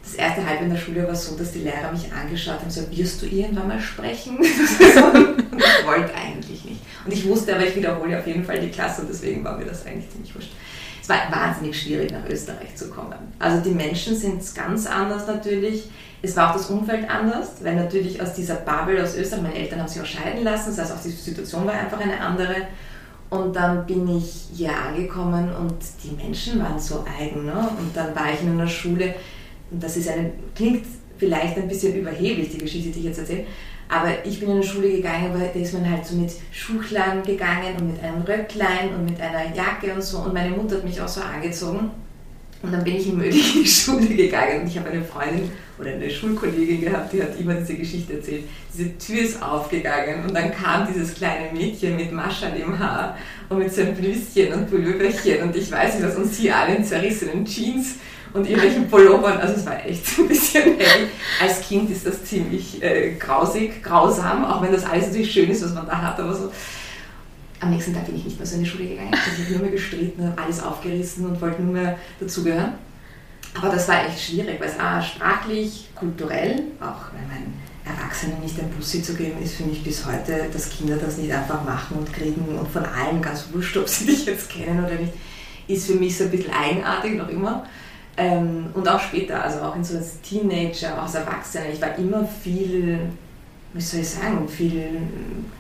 das 0.04 0.16
erste 0.16 0.46
Halbjahr 0.46 0.64
in 0.64 0.74
der 0.74 0.78
Schule 0.78 1.08
war 1.08 1.16
so, 1.16 1.38
dass 1.38 1.54
die 1.54 1.60
Lehrer 1.60 1.92
mich 1.92 2.12
angeschaut 2.12 2.60
haben 2.60 2.70
so, 2.70 2.82
wirst 2.92 3.22
du 3.22 3.26
irgendwann 3.26 3.70
mal 3.70 3.80
sprechen? 3.80 4.38
und 4.40 4.46
ich 4.46 5.86
wollte 5.86 6.14
eigentlich 6.16 6.66
nicht. 6.66 6.82
Und 7.06 7.14
ich 7.14 7.26
wusste 7.26 7.56
aber, 7.56 7.66
ich 7.66 7.76
wiederhole 7.76 8.20
auf 8.20 8.28
jeden 8.28 8.44
Fall 8.44 8.60
die 8.60 8.70
Klasse 8.70 9.02
und 9.02 9.10
deswegen 9.10 9.44
war 9.46 9.58
mir 9.58 9.66
das 9.66 9.86
eigentlich 9.86 10.10
ziemlich 10.10 10.36
wurscht. 10.36 10.52
Es 11.08 11.14
war 11.14 11.32
wahnsinnig 11.32 11.82
schwierig, 11.82 12.12
nach 12.12 12.30
Österreich 12.30 12.76
zu 12.76 12.90
kommen. 12.90 13.16
Also 13.40 13.62
die 13.62 13.74
Menschen 13.74 14.14
sind 14.14 14.44
ganz 14.54 14.86
anders 14.86 15.26
natürlich. 15.26 15.90
Es 16.22 16.36
war 16.36 16.50
auch 16.50 16.54
das 16.54 16.70
Umfeld 16.70 17.10
anders, 17.10 17.52
weil 17.64 17.76
natürlich 17.76 18.22
aus 18.22 18.34
dieser 18.34 18.56
Bubble 18.56 19.02
aus 19.02 19.16
Österreich, 19.16 19.44
meine 19.44 19.56
Eltern 19.56 19.80
haben 19.80 19.88
sich 19.88 20.02
auch 20.02 20.06
scheiden 20.06 20.44
lassen, 20.44 20.76
das 20.76 20.80
heißt 20.80 20.92
auch 20.92 21.02
die 21.02 21.12
Situation 21.12 21.66
war 21.66 21.76
einfach 21.76 22.02
eine 22.02 22.20
andere. 22.20 22.56
Und 23.30 23.56
dann 23.56 23.86
bin 23.86 24.18
ich 24.18 24.48
hier 24.54 24.76
angekommen 24.76 25.50
und 25.56 25.76
die 26.04 26.12
Menschen 26.12 26.60
waren 26.62 26.78
so 26.78 27.06
eigen. 27.18 27.46
Ne? 27.46 27.70
Und 27.80 27.96
dann 27.96 28.14
war 28.14 28.34
ich 28.34 28.42
in 28.42 28.52
einer 28.52 28.68
Schule, 28.68 29.16
und 29.72 29.82
das 29.82 29.96
ist 29.96 30.10
eine, 30.10 30.32
klingt 30.56 30.86
vielleicht 31.18 31.56
ein 31.56 31.70
bisschen 31.70 31.96
überheblich, 31.96 32.50
die 32.52 32.58
Geschichte, 32.58 32.90
die 32.90 33.00
ich 33.00 33.06
jetzt 33.06 33.20
erzähle, 33.20 33.46
aber 33.90 34.26
ich 34.26 34.40
bin 34.40 34.50
in 34.50 34.56
eine 34.56 34.64
Schule 34.64 34.90
gegangen, 34.90 35.32
weil 35.34 35.50
da 35.54 35.60
ist 35.60 35.74
man 35.74 35.90
halt 35.90 36.06
so 36.06 36.16
mit 36.16 36.32
Schuchlern 36.52 37.24
gegangen 37.24 37.76
und 37.80 37.94
mit 37.94 38.04
einem 38.04 38.22
Röcklein 38.22 38.94
und 38.94 39.06
mit 39.06 39.22
einer 39.22 39.56
Jacke 39.56 39.94
und 39.94 40.04
so. 40.04 40.20
Und 40.20 40.34
meine 40.34 40.50
Mutter 40.50 40.76
hat 40.76 40.84
mich 40.84 41.00
auch 41.00 41.08
so 41.08 41.22
angezogen. 41.22 41.92
Und 42.64 42.74
dann 42.74 42.84
bin 42.84 42.96
ich 42.96 43.08
in 43.10 43.20
die 43.20 43.66
Schule 43.66 44.08
gegangen 44.08 44.62
und 44.62 44.68
ich 44.68 44.78
habe 44.78 44.90
eine 44.90 45.04
Freundin 45.04 45.52
oder 45.80 45.92
eine 45.92 46.10
Schulkollegin 46.10 46.82
gehabt, 46.82 47.14
die 47.14 47.22
hat 47.22 47.40
immer 47.40 47.54
diese 47.54 47.76
Geschichte 47.76 48.14
erzählt. 48.14 48.46
Diese 48.74 48.98
Tür 48.98 49.22
ist 49.22 49.42
aufgegangen 49.42 50.26
und 50.26 50.34
dann 50.34 50.52
kam 50.52 50.88
dieses 50.92 51.14
kleine 51.14 51.52
Mädchen 51.54 51.96
mit 51.96 52.12
Maschern 52.12 52.56
im 52.56 52.78
Haar 52.78 53.16
und 53.50 53.60
mit 53.60 53.72
seinem 53.72 53.94
Blüschen 53.94 54.54
und 54.54 54.70
Pulloverchen 54.70 55.44
und 55.44 55.56
ich 55.56 55.72
weiß 55.72 55.96
nicht 55.96 56.08
was 56.08 56.16
und 56.16 56.34
sie 56.34 56.52
alle 56.52 56.76
in 56.76 56.84
zerrissenen 56.84 57.46
Jeans 57.46 57.96
und 58.34 58.48
irgendwelchen 58.48 58.90
Pullovern. 58.90 59.38
Also 59.38 59.56
es 59.56 59.66
war 59.66 59.86
echt 59.86 60.06
ein 60.18 60.28
bisschen 60.28 60.64
heavy. 60.64 61.08
Als 61.42 61.62
Kind 61.62 61.90
ist 61.90 62.06
das 62.06 62.24
ziemlich 62.24 62.82
äh, 62.84 63.16
grausig, 63.16 63.84
grausam, 63.84 64.46
auch 64.46 64.62
wenn 64.62 64.72
das 64.72 64.86
alles 64.86 65.08
natürlich 65.08 65.32
schön 65.32 65.50
ist, 65.50 65.64
was 65.64 65.74
man 65.74 65.86
da 65.86 66.02
hat, 66.02 66.20
aber 66.20 66.34
so 66.34 66.52
am 67.60 67.72
nächsten 67.72 67.94
Tag 67.94 68.06
bin 68.06 68.16
ich 68.16 68.26
nicht 68.26 68.38
mehr 68.38 68.46
so 68.46 68.56
in 68.56 68.64
die 68.64 68.70
Schule 68.70 68.88
gegangen. 68.88 69.12
Ich 69.14 69.44
habe 69.44 69.54
nur 69.54 69.62
mehr 69.62 69.72
gestritten, 69.72 70.26
habe 70.26 70.42
alles 70.42 70.62
aufgerissen 70.62 71.26
und 71.26 71.42
wollte 71.42 71.62
nur 71.62 71.74
mehr 71.74 71.98
dazugehören. 72.20 72.74
Aber 73.56 73.70
das 73.70 73.88
war 73.88 74.06
echt 74.06 74.22
schwierig, 74.22 74.60
weil 74.60 74.70
es 74.70 74.80
auch 74.80 75.02
sprachlich, 75.02 75.88
kulturell, 75.96 76.64
auch 76.80 77.12
weil 77.14 77.26
mein 77.28 77.54
Erwachsenen 77.84 78.40
nicht 78.42 78.60
ein 78.60 78.70
Bussi 78.70 79.02
zu 79.02 79.16
geben, 79.16 79.42
ist 79.42 79.56
für 79.56 79.64
mich 79.64 79.84
bis 79.84 80.06
heute, 80.06 80.48
dass 80.52 80.70
Kinder 80.70 80.98
das 80.98 81.18
nicht 81.18 81.32
einfach 81.32 81.64
machen 81.64 81.98
und 81.98 82.14
kriegen 82.14 82.42
und 82.58 82.70
von 82.70 82.86
allen 82.86 83.22
ganz 83.22 83.48
wurscht, 83.52 83.78
ob 83.78 83.88
sie 83.88 84.06
dich 84.08 84.26
jetzt 84.26 84.50
kennen 84.50 84.84
oder 84.86 84.96
nicht, 84.96 85.14
ist 85.68 85.88
für 85.88 85.96
mich 85.96 86.18
so 86.18 86.26
ein 86.26 86.32
bisschen 86.32 86.54
eigenartig 86.54 87.16
noch 87.16 87.30
immer. 87.30 87.66
Ähm, 88.18 88.68
und 88.74 88.88
auch 88.90 89.00
später, 89.00 89.44
also 89.44 89.60
auch 89.60 89.76
in 89.76 89.84
so 89.84 89.98
als 89.98 90.20
Teenager, 90.22 90.98
auch 90.98 91.04
als 91.04 91.16
Erwachsener, 91.16 91.70
ich 91.72 91.82
war 91.82 91.96
immer 91.98 92.26
viel 92.26 93.00
wie 93.74 93.82
soll 93.82 94.00
ich 94.00 94.10
sagen, 94.10 94.48
viel 94.48 95.02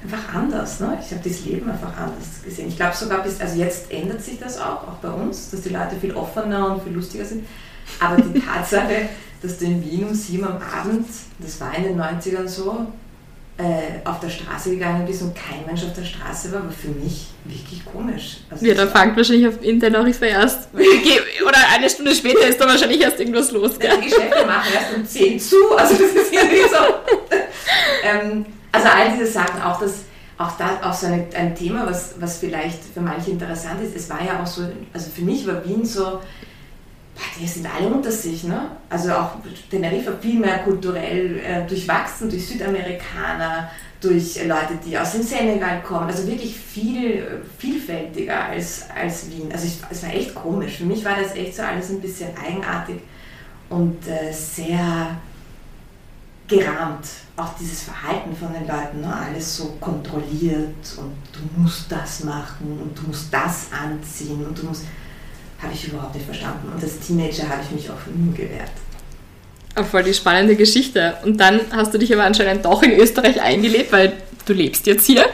einfach 0.03 0.33
anders. 0.33 0.79
Ne? 0.79 0.97
Ich 0.99 1.11
habe 1.11 1.27
das 1.27 1.45
Leben 1.45 1.69
einfach 1.69 1.95
anders 1.97 2.43
gesehen. 2.43 2.69
Ich 2.69 2.75
glaube 2.75 2.95
sogar 2.95 3.21
bis, 3.21 3.39
also 3.39 3.59
jetzt 3.59 3.91
ändert 3.91 4.21
sich 4.21 4.39
das 4.39 4.59
auch, 4.59 4.87
auch 4.87 4.97
bei 5.01 5.09
uns, 5.09 5.51
dass 5.51 5.61
die 5.61 5.69
Leute 5.69 5.95
viel 5.99 6.13
offener 6.13 6.73
und 6.73 6.83
viel 6.83 6.93
lustiger 6.93 7.25
sind. 7.25 7.45
Aber 7.99 8.21
die 8.21 8.39
Tatsache, 8.45 9.09
dass 9.41 9.57
du 9.57 9.65
in 9.65 9.83
Wien 9.83 10.07
um 10.07 10.13
sieben 10.13 10.45
am 10.45 10.57
Abend, 10.57 11.07
das 11.39 11.61
war 11.61 11.75
in 11.75 11.83
den 11.83 12.01
90ern 12.01 12.47
so, 12.47 12.87
auf 14.03 14.19
der 14.19 14.29
Straße 14.29 14.69
gegangen 14.69 15.05
bist 15.05 15.23
und 15.23 15.35
kein 15.35 15.65
Mensch 15.65 15.83
auf 15.83 15.93
der 15.93 16.03
Straße 16.03 16.51
war, 16.51 16.63
war 16.63 16.71
für 16.71 16.89
mich 16.89 17.27
wirklich 17.43 17.83
komisch. 17.85 18.37
Also 18.51 18.65
ja, 18.65 18.75
da 18.75 18.85
fängt 18.85 19.17
wahrscheinlich 19.17 19.47
auf 19.47 19.59
nicht 20.03 20.21
erst. 20.21 20.69
Oder 20.75 21.57
eine 21.73 21.89
Stunde 21.89 22.13
später 22.13 22.47
ist 22.47 22.61
da 22.61 22.67
wahrscheinlich 22.67 23.01
erst 23.01 23.19
irgendwas 23.19 23.51
los. 23.51 23.79
Gell? 23.79 23.97
Die 23.99 24.09
Geschäfte 24.09 24.45
machen 24.45 24.71
erst 24.73 24.95
um 24.95 25.05
10 25.05 25.39
zu, 25.39 25.55
also 25.75 25.93
das 25.95 26.11
ist 26.11 26.31
irgendwie 26.31 26.69
so. 26.69 27.37
ähm, 28.03 28.45
also 28.71 28.87
all 28.89 29.17
diese 29.17 29.25
Sachen, 29.25 29.59
auch 29.63 29.79
das, 29.79 30.03
auch 30.37 30.51
da 30.57 30.79
auch 30.83 30.93
so 30.93 31.07
eine, 31.07 31.25
ein 31.33 31.55
Thema, 31.55 31.87
was, 31.87 32.13
was 32.19 32.37
vielleicht 32.37 32.79
für 32.93 33.01
manche 33.01 33.31
interessant 33.31 33.81
ist. 33.81 33.95
Es 33.95 34.07
war 34.07 34.23
ja 34.23 34.41
auch 34.41 34.47
so, 34.47 34.69
also 34.93 35.09
für 35.09 35.23
mich 35.23 35.47
war 35.47 35.65
Wien 35.65 35.83
so, 35.83 36.19
die 37.39 37.47
sind 37.47 37.67
alle 37.73 37.87
unter 37.87 38.11
sich, 38.11 38.43
ne? 38.43 38.71
Also 38.89 39.11
auch 39.11 39.31
Teneriffa 39.69 40.11
viel 40.21 40.39
mehr 40.39 40.59
kulturell 40.59 41.39
äh, 41.39 41.67
durchwachsen 41.67 42.29
durch 42.29 42.47
Südamerikaner, 42.47 43.69
durch 43.99 44.43
Leute, 44.45 44.77
die 44.85 44.97
aus 44.97 45.13
dem 45.13 45.23
Senegal 45.23 45.81
kommen. 45.81 46.07
Also 46.07 46.27
wirklich 46.27 46.55
viel 46.55 47.41
vielfältiger 47.57 48.45
als, 48.45 48.85
als 48.95 49.29
Wien. 49.31 49.51
Also 49.51 49.67
ich, 49.67 49.79
es 49.89 50.03
war 50.03 50.13
echt 50.13 50.35
komisch. 50.35 50.77
Für 50.77 50.85
mich 50.85 51.03
war 51.03 51.15
das 51.19 51.35
echt 51.35 51.55
so 51.55 51.63
alles 51.63 51.89
ein 51.89 52.01
bisschen 52.01 52.29
eigenartig 52.37 52.97
und 53.69 54.07
äh, 54.07 54.31
sehr 54.31 55.17
gerahmt. 56.47 57.07
Auch 57.35 57.53
dieses 57.59 57.83
Verhalten 57.83 58.35
von 58.35 58.53
den 58.53 58.67
Leuten, 58.67 59.01
ne? 59.01 59.13
alles 59.13 59.57
so 59.57 59.75
kontrolliert 59.79 60.97
und 60.97 61.15
du 61.33 61.61
musst 61.61 61.91
das 61.91 62.23
machen 62.23 62.79
und 62.81 62.97
du 62.97 63.07
musst 63.07 63.33
das 63.33 63.67
anziehen 63.71 64.45
und 64.45 64.57
du 64.57 64.67
musst 64.67 64.85
habe 65.61 65.73
ich 65.73 65.87
überhaupt 65.87 66.15
nicht 66.15 66.25
verstanden. 66.25 66.71
Und 66.73 66.83
als 66.83 66.99
Teenager 66.99 67.49
habe 67.49 67.61
ich 67.63 67.71
mich 67.71 67.89
auch 67.89 68.05
nie 68.15 68.35
gewehrt. 68.35 68.71
Voll 69.89 70.03
die 70.03 70.13
spannende 70.13 70.55
Geschichte. 70.55 71.17
Und 71.23 71.39
dann 71.39 71.59
hast 71.71 71.93
du 71.93 71.99
dich 71.99 72.13
aber 72.13 72.23
anscheinend 72.23 72.65
doch 72.65 72.81
in 72.83 72.91
Österreich 72.91 73.41
eingelebt, 73.41 73.91
weil 73.91 74.13
du 74.45 74.53
lebst 74.53 74.87
jetzt 74.87 75.05
hier, 75.05 75.25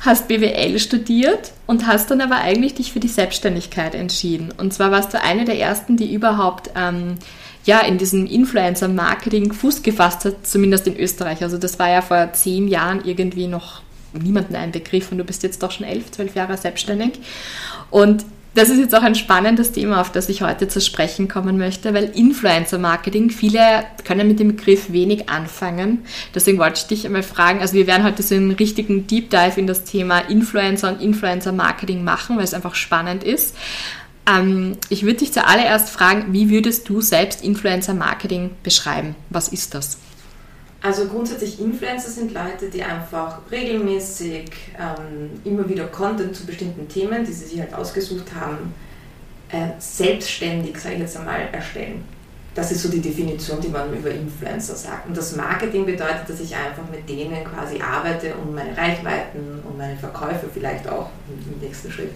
hast 0.00 0.28
BWL 0.28 0.78
studiert 0.78 1.52
und 1.66 1.86
hast 1.86 2.10
dann 2.10 2.20
aber 2.20 2.36
eigentlich 2.36 2.74
dich 2.74 2.92
für 2.92 3.00
die 3.00 3.08
Selbstständigkeit 3.08 3.94
entschieden. 3.94 4.52
Und 4.56 4.72
zwar 4.72 4.90
warst 4.90 5.12
du 5.12 5.20
eine 5.20 5.44
der 5.44 5.58
ersten, 5.58 5.96
die 5.96 6.14
überhaupt 6.14 6.70
ähm, 6.76 7.16
ja, 7.64 7.80
in 7.80 7.98
diesem 7.98 8.26
Influencer-Marketing 8.26 9.52
Fuß 9.52 9.82
gefasst 9.82 10.24
hat, 10.24 10.46
zumindest 10.46 10.86
in 10.86 10.98
Österreich. 10.98 11.42
Also 11.42 11.58
das 11.58 11.78
war 11.78 11.90
ja 11.90 12.02
vor 12.02 12.32
zehn 12.32 12.68
Jahren 12.68 13.02
irgendwie 13.04 13.46
noch 13.46 13.82
niemandem 14.12 14.56
ein 14.56 14.72
Begriff 14.72 15.10
und 15.10 15.18
du 15.18 15.24
bist 15.24 15.42
jetzt 15.42 15.62
doch 15.62 15.70
schon 15.70 15.86
elf, 15.86 16.10
zwölf 16.10 16.34
Jahre 16.34 16.56
selbstständig. 16.56 17.12
Und 17.90 18.24
das 18.54 18.68
ist 18.68 18.78
jetzt 18.78 18.94
auch 18.94 19.02
ein 19.02 19.16
spannendes 19.16 19.72
Thema, 19.72 20.00
auf 20.00 20.12
das 20.12 20.28
ich 20.28 20.42
heute 20.42 20.68
zu 20.68 20.80
sprechen 20.80 21.28
kommen 21.28 21.58
möchte, 21.58 21.92
weil 21.92 22.04
Influencer-Marketing, 22.04 23.30
viele 23.30 23.84
können 24.04 24.28
mit 24.28 24.38
dem 24.38 24.56
Begriff 24.56 24.92
wenig 24.92 25.28
anfangen. 25.28 26.04
Deswegen 26.34 26.58
wollte 26.58 26.78
ich 26.78 26.86
dich 26.86 27.04
einmal 27.04 27.24
fragen, 27.24 27.60
also 27.60 27.74
wir 27.74 27.88
werden 27.88 28.04
heute 28.04 28.22
so 28.22 28.34
einen 28.34 28.52
richtigen 28.52 29.06
Deep 29.08 29.30
Dive 29.30 29.58
in 29.58 29.66
das 29.66 29.84
Thema 29.84 30.20
Influencer 30.20 30.88
und 30.88 31.02
Influencer-Marketing 31.02 32.04
machen, 32.04 32.36
weil 32.36 32.44
es 32.44 32.54
einfach 32.54 32.76
spannend 32.76 33.24
ist. 33.24 33.56
Ähm, 34.26 34.76
ich 34.88 35.02
würde 35.02 35.18
dich 35.18 35.32
zuallererst 35.32 35.90
fragen, 35.90 36.26
wie 36.32 36.48
würdest 36.48 36.88
du 36.88 37.00
selbst 37.00 37.42
Influencer-Marketing 37.42 38.50
beschreiben? 38.62 39.16
Was 39.30 39.48
ist 39.48 39.74
das? 39.74 39.98
Also 40.84 41.06
grundsätzlich 41.06 41.58
Influencer 41.58 42.10
sind 42.10 42.34
Leute, 42.34 42.68
die 42.68 42.82
einfach 42.82 43.38
regelmäßig 43.50 44.50
ähm, 44.78 45.30
immer 45.42 45.66
wieder 45.66 45.86
Content 45.86 46.36
zu 46.36 46.44
bestimmten 46.44 46.86
Themen, 46.86 47.24
die 47.24 47.32
sie 47.32 47.46
sich 47.46 47.58
halt 47.58 47.72
ausgesucht 47.72 48.26
haben, 48.38 48.74
äh, 49.48 49.68
selbstständig, 49.78 50.78
sage 50.78 50.96
ich 50.96 51.00
jetzt 51.00 51.16
einmal, 51.16 51.48
erstellen. 51.52 52.04
Das 52.54 52.70
ist 52.70 52.82
so 52.82 52.90
die 52.90 53.00
Definition, 53.00 53.62
die 53.62 53.68
man 53.68 53.94
über 53.94 54.10
Influencer 54.10 54.76
sagt. 54.76 55.08
Und 55.08 55.16
das 55.16 55.34
Marketing 55.34 55.86
bedeutet, 55.86 56.28
dass 56.28 56.40
ich 56.40 56.54
einfach 56.54 56.84
mit 56.90 57.08
denen 57.08 57.42
quasi 57.44 57.80
arbeite, 57.80 58.34
um 58.34 58.54
meine 58.54 58.76
Reichweiten 58.76 59.62
und 59.66 59.78
meine 59.78 59.96
Verkäufe 59.96 60.50
vielleicht 60.52 60.86
auch 60.86 61.08
im 61.28 61.66
nächsten 61.66 61.90
Schritt 61.90 62.10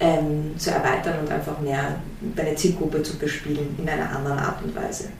ähm, 0.00 0.58
zu 0.58 0.72
erweitern 0.72 1.20
und 1.20 1.30
einfach 1.30 1.60
mehr 1.60 1.94
meine 2.34 2.56
Zielgruppe 2.56 3.04
zu 3.04 3.16
bespielen 3.18 3.76
in 3.78 3.88
einer 3.88 4.16
anderen 4.16 4.40
Art 4.40 4.60
und 4.64 4.74
Weise. 4.74 5.10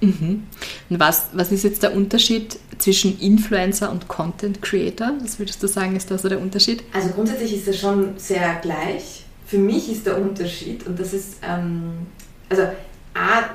Mhm. 0.00 0.44
Und 0.88 1.00
was, 1.00 1.26
was 1.32 1.52
ist 1.52 1.64
jetzt 1.64 1.82
der 1.82 1.94
Unterschied 1.94 2.58
zwischen 2.78 3.18
Influencer 3.20 3.90
und 3.90 4.08
Content 4.08 4.62
Creator? 4.62 5.12
Was 5.22 5.38
würdest 5.38 5.62
du 5.62 5.66
sagen, 5.66 5.96
ist 5.96 6.10
da 6.10 6.18
so 6.18 6.28
der 6.28 6.40
Unterschied? 6.40 6.82
Also 6.92 7.10
grundsätzlich 7.10 7.54
ist 7.54 7.68
das 7.68 7.78
schon 7.78 8.14
sehr 8.16 8.56
gleich. 8.62 9.24
Für 9.46 9.58
mich 9.58 9.90
ist 9.90 10.06
der 10.06 10.18
Unterschied, 10.20 10.86
und 10.86 10.98
das 10.98 11.12
ist, 11.12 11.36
ähm, 11.42 12.06
also 12.48 12.62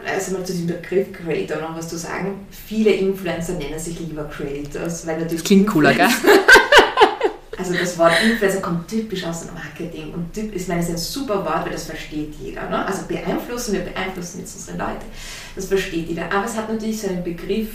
also 0.05 0.33
mal 0.33 0.45
zu 0.45 0.53
diesem 0.53 0.67
Begriff 0.67 1.07
Creator 1.13 1.61
noch 1.61 1.77
was 1.77 1.87
zu 1.87 1.97
sagen. 1.97 2.45
Viele 2.49 2.91
Influencer 2.91 3.53
nennen 3.53 3.79
sich 3.79 3.99
lieber 3.99 4.25
Creators, 4.25 5.07
weil 5.07 5.15
natürlich. 5.15 5.41
Das 5.41 5.47
klingt 5.47 5.67
cooler, 5.67 5.93
gell? 5.93 6.09
Also 7.57 7.74
das 7.74 7.97
Wort 7.97 8.12
Influencer 8.24 8.59
kommt 8.59 8.88
typisch 8.88 9.24
aus 9.24 9.45
dem 9.45 9.53
Marketing 9.53 10.13
und 10.13 10.33
typ, 10.33 10.53
ich 10.53 10.67
meine, 10.67 10.81
ist 10.81 10.89
ein 10.89 10.97
super 10.97 11.45
Wort, 11.45 11.65
weil 11.65 11.71
das 11.71 11.85
versteht 11.85 12.33
jeder. 12.41 12.69
Ne? 12.69 12.85
Also 12.85 13.05
beeinflussen, 13.07 13.74
wir 13.74 13.81
beeinflussen 13.81 14.41
jetzt 14.41 14.55
unsere 14.55 14.77
Leute. 14.77 15.05
Das 15.55 15.65
versteht 15.65 16.09
jeder. 16.09 16.31
Aber 16.31 16.45
es 16.45 16.57
hat 16.57 16.69
natürlich 16.69 17.00
so 17.00 17.07
einen 17.07 17.24
Begriff, 17.24 17.69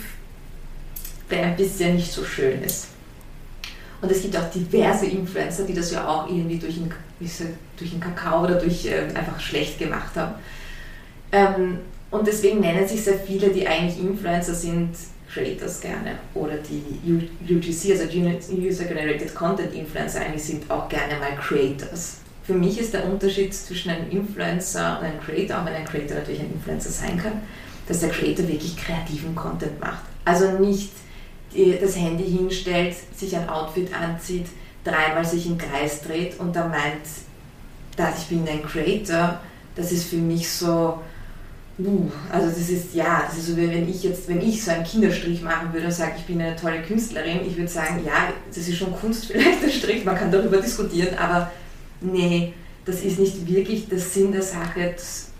der 1.30 1.44
ein 1.44 1.56
bisschen 1.56 1.96
nicht 1.96 2.12
so 2.12 2.24
schön 2.24 2.62
ist. 2.62 2.88
Und 4.02 4.10
es 4.10 4.22
gibt 4.22 4.36
auch 4.36 4.50
diverse 4.50 5.06
Influencer, 5.06 5.64
die 5.64 5.74
das 5.74 5.90
ja 5.92 6.06
auch 6.06 6.28
irgendwie 6.28 6.58
durch 6.58 6.74
den, 6.74 6.92
durch 7.76 7.90
den 7.90 8.00
Kakao 8.00 8.44
oder 8.44 8.56
durch 8.56 8.86
äh, 8.86 9.08
einfach 9.14 9.40
schlecht 9.40 9.78
gemacht 9.78 10.14
haben. 10.16 10.34
Ähm, 11.32 11.78
und 12.10 12.26
deswegen 12.26 12.60
nennen 12.60 12.86
sich 12.88 13.04
sehr 13.04 13.18
viele, 13.18 13.50
die 13.50 13.66
eigentlich 13.66 14.00
Influencer 14.00 14.54
sind, 14.54 14.90
Creators 15.32 15.80
gerne 15.80 16.18
oder 16.34 16.54
die 16.56 16.82
UGC, 17.48 17.92
also 17.92 18.04
User 18.52 18.84
Generated 18.84 19.34
Content 19.34 19.74
Influencer 19.74 20.20
eigentlich 20.20 20.44
sind 20.44 20.70
auch 20.70 20.88
gerne 20.88 21.16
mal 21.18 21.36
Creators. 21.36 22.16
Für 22.44 22.54
mich 22.54 22.80
ist 22.80 22.92
der 22.94 23.04
Unterschied 23.04 23.54
zwischen 23.54 23.90
einem 23.90 24.10
Influencer 24.10 24.98
und 24.98 25.06
einem 25.06 25.20
Creator, 25.20 25.60
auch 25.60 25.66
wenn 25.66 25.74
ein 25.74 25.84
Creator 25.84 26.16
natürlich 26.16 26.40
ein 26.40 26.52
Influencer 26.52 26.90
sein 26.90 27.16
kann, 27.16 27.42
dass 27.86 28.00
der 28.00 28.08
Creator 28.10 28.48
wirklich 28.48 28.76
kreativen 28.76 29.34
Content 29.34 29.78
macht. 29.80 30.02
Also 30.24 30.50
nicht 30.58 30.90
das 31.54 31.96
Handy 31.96 32.24
hinstellt, 32.24 32.96
sich 33.16 33.36
ein 33.36 33.48
Outfit 33.48 33.94
anzieht, 33.94 34.46
dreimal 34.84 35.24
sich 35.24 35.46
im 35.46 35.58
Kreis 35.58 36.00
dreht 36.02 36.38
und 36.40 36.54
dann 36.56 36.70
meint, 36.70 37.02
dass 37.96 38.22
ich 38.22 38.26
bin 38.28 38.48
ein 38.48 38.62
Creator, 38.62 39.40
das 39.76 39.92
ist 39.92 40.08
für 40.08 40.16
mich 40.16 40.48
so, 40.48 40.98
Uh, 41.84 42.10
also 42.30 42.48
das 42.48 42.68
ist, 42.68 42.94
ja, 42.94 43.24
das 43.26 43.38
ist 43.38 43.46
so 43.46 43.56
wie 43.56 43.68
wenn 43.68 43.88
ich 43.88 44.02
jetzt, 44.02 44.28
wenn 44.28 44.40
ich 44.40 44.62
so 44.62 44.70
einen 44.70 44.84
Kinderstrich 44.84 45.40
machen 45.42 45.72
würde 45.72 45.86
und 45.86 45.92
sage, 45.92 46.12
ich 46.18 46.24
bin 46.24 46.40
eine 46.40 46.56
tolle 46.56 46.82
Künstlerin, 46.82 47.40
ich 47.46 47.56
würde 47.56 47.70
sagen, 47.70 48.02
ja, 48.04 48.32
das 48.48 48.68
ist 48.68 48.76
schon 48.76 48.94
Kunst 48.94 49.26
vielleicht, 49.26 49.62
der 49.62 49.68
Strich, 49.68 50.04
man 50.04 50.16
kann 50.16 50.30
darüber 50.30 50.58
diskutieren, 50.58 51.16
aber 51.16 51.50
nee, 52.00 52.52
das 52.84 53.02
ist 53.02 53.18
nicht 53.18 53.46
wirklich 53.46 53.88
der 53.88 53.98
Sinn 53.98 54.32
der 54.32 54.42
Sache, 54.42 54.94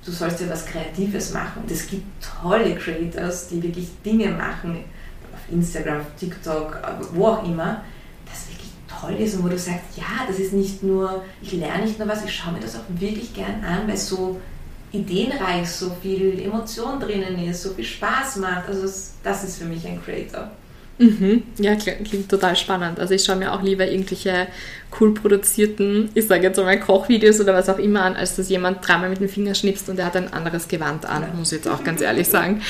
du 0.05 0.13
sollst 0.13 0.41
ja 0.41 0.49
was 0.49 0.67
Kreatives 0.67 1.33
machen. 1.33 1.65
Es 1.69 1.89
gibt 1.89 2.05
tolle 2.43 2.75
Creators, 2.77 3.49
die 3.49 3.63
wirklich 3.63 3.89
Dinge 4.05 4.29
machen, 4.29 4.85
auf 5.33 5.53
Instagram, 5.53 6.01
TikTok, 6.19 6.79
wo 7.13 7.27
auch 7.27 7.45
immer, 7.45 7.83
das 8.27 8.49
wirklich 8.49 8.71
toll 8.89 9.15
ist 9.17 9.37
und 9.37 9.45
wo 9.45 9.49
du 9.49 9.59
sagst, 9.59 9.97
ja, 9.97 10.27
das 10.27 10.39
ist 10.39 10.53
nicht 10.53 10.83
nur, 10.83 11.23
ich 11.43 11.53
lerne 11.53 11.85
nicht 11.85 11.99
nur 11.99 12.09
was, 12.09 12.25
ich 12.25 12.35
schaue 12.35 12.55
mir 12.55 12.61
das 12.61 12.77
auch 12.77 12.85
wirklich 12.89 13.35
gern 13.35 13.65
an, 13.65 13.87
weil 13.87 13.97
so 13.97 14.41
ideenreich, 14.93 15.69
so 15.69 15.97
viel 16.03 16.41
Emotion 16.41 16.99
drinnen 16.99 17.49
ist, 17.49 17.63
so 17.63 17.71
viel 17.71 17.85
Spaß 17.85 18.37
macht. 18.37 18.69
Also 18.69 18.83
das 19.23 19.45
ist 19.45 19.59
für 19.59 19.65
mich 19.65 19.87
ein 19.87 20.03
Creator. 20.03 20.51
Mhm. 21.01 21.45
Ja, 21.59 21.77
klingt 21.77 22.29
total 22.29 22.55
spannend. 22.57 23.01
Also 23.01 23.15
ich 23.15 23.25
schaue 23.25 23.37
mir 23.37 23.55
auch 23.55 23.63
lieber 23.63 23.89
irgendwelche 23.89 24.49
cool 25.01 25.15
produzierten, 25.15 26.11
ich 26.13 26.27
sage 26.27 26.43
jetzt 26.43 26.59
mal 26.59 26.79
Kochvideos 26.79 27.41
oder 27.41 27.55
was 27.55 27.71
auch 27.71 27.79
immer 27.79 28.03
an, 28.03 28.17
als 28.17 28.37
dass 28.37 28.51
jemand 28.51 28.87
dreimal 28.87 29.09
mit 29.09 29.19
dem 29.19 29.31
Finger 29.31 29.55
schnipst 29.55 29.89
und 29.89 29.97
der 29.97 30.05
hat 30.05 30.17
ein 30.17 30.31
anderes 30.31 30.69
Gewand 30.69 31.07
an, 31.07 31.25
muss 31.39 31.53
ich 31.53 31.59
jetzt 31.59 31.69
auch 31.69 31.83
ganz 31.85 32.03
ehrlich 32.03 32.29
sagen. 32.29 32.61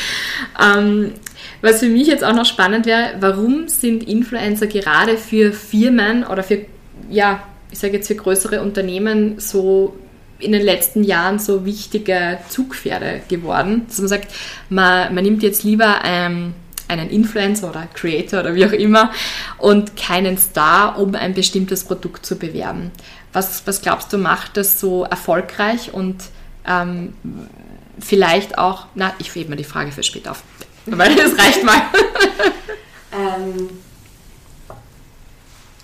Ähm, 0.63 1.15
was 1.61 1.81
für 1.81 1.89
mich 1.89 2.07
jetzt 2.07 2.23
auch 2.23 2.35
noch 2.35 2.45
spannend 2.45 2.87
wäre, 2.87 3.15
warum 3.19 3.67
sind 3.67 4.07
Influencer 4.09 4.69
gerade 4.69 5.17
für 5.17 5.53
Firmen 5.53 6.25
oder 6.25 6.45
für, 6.45 6.67
ja, 7.09 7.43
ich 7.73 7.81
sage 7.81 7.95
jetzt 7.95 8.07
für 8.07 8.15
größere 8.15 8.63
Unternehmen 8.63 9.41
so 9.41 9.97
in 10.41 10.53
den 10.53 10.63
letzten 10.63 11.05
Jahren 11.05 11.39
so 11.39 11.65
wichtige 11.65 12.39
Zugpferde 12.49 13.23
geworden, 13.29 13.87
dass 13.89 13.99
man 13.99 14.09
sagt, 14.09 14.33
man, 14.69 15.15
man 15.15 15.25
nimmt 15.25 15.43
jetzt 15.43 15.63
lieber 15.63 16.01
ähm, 16.05 16.55
einen 16.89 17.09
Influencer 17.09 17.71
oder 17.71 17.89
Creator 17.95 18.41
oder 18.41 18.55
wie 18.55 18.67
auch 18.67 18.73
immer 18.73 19.13
und 19.59 19.97
keinen 19.97 20.37
Star, 20.39 20.99
um 20.99 21.15
ein 21.15 21.35
bestimmtes 21.35 21.85
Produkt 21.85 22.27
zu 22.27 22.37
bewerben. 22.37 22.91
Was, 23.33 23.63
was 23.67 23.81
glaubst 23.81 24.13
du, 24.13 24.19
macht 24.19 24.57
das 24.57 24.81
so 24.81 25.05
erfolgreich 25.05 25.95
und 25.95 26.17
ähm, 26.67 27.15
vielleicht 28.01 28.59
auch, 28.59 28.87
na, 28.95 29.15
ich 29.19 29.35
hebe 29.35 29.51
mir 29.51 29.57
die 29.57 29.65
Frage 29.65 29.93
für 29.93 30.03
später 30.03 30.33
auf, 30.33 30.43
weil 30.87 31.15
das 31.15 31.39
reicht 31.39 31.65
mal. 31.65 31.81
ähm, 33.13 33.71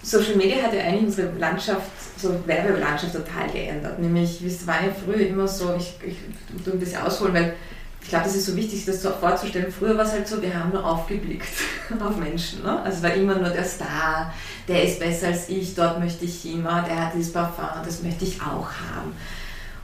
Social 0.06 0.36
Media 0.36 0.62
hat 0.62 0.72
ja 0.72 0.82
eigentlich 0.82 1.06
unsere 1.06 1.32
Landschaft 1.36 1.90
so 2.16 2.32
Werbelandschaft 2.46 3.12
total 3.12 3.50
geändert. 3.50 3.98
Nämlich, 3.98 4.40
es 4.40 4.64
war 4.64 4.76
ja 4.76 4.92
früher 5.04 5.26
immer 5.26 5.48
so, 5.48 5.74
ich, 5.76 5.94
ich 6.06 6.16
tue 6.64 6.74
ein 6.74 6.78
bisschen 6.78 7.02
ausholen, 7.02 7.34
weil 7.34 7.54
ich 8.00 8.08
glaube, 8.08 8.24
das 8.24 8.36
ist 8.36 8.46
so 8.46 8.54
wichtig, 8.54 8.84
das 8.84 9.02
so 9.02 9.10
vorzustellen. 9.10 9.72
Früher 9.76 9.98
war 9.98 10.04
es 10.04 10.12
halt 10.12 10.28
so, 10.28 10.40
wir 10.40 10.54
haben 10.54 10.70
nur 10.70 10.86
aufgeblickt 10.86 11.48
auf 12.00 12.16
Menschen. 12.18 12.62
Ne? 12.62 12.80
Also 12.82 12.98
es 12.98 13.02
war 13.02 13.14
immer 13.14 13.34
nur 13.34 13.48
der 13.48 13.64
Star, 13.64 14.32
der 14.68 14.84
ist 14.84 15.00
besser 15.00 15.26
als 15.26 15.48
ich, 15.48 15.74
dort 15.74 15.98
möchte 15.98 16.24
ich 16.24 16.54
immer, 16.54 16.82
der 16.82 17.06
hat 17.06 17.14
dieses 17.14 17.32
Parfum, 17.32 17.64
das 17.84 18.04
möchte 18.04 18.24
ich 18.24 18.40
auch 18.40 18.68
haben. 18.70 19.12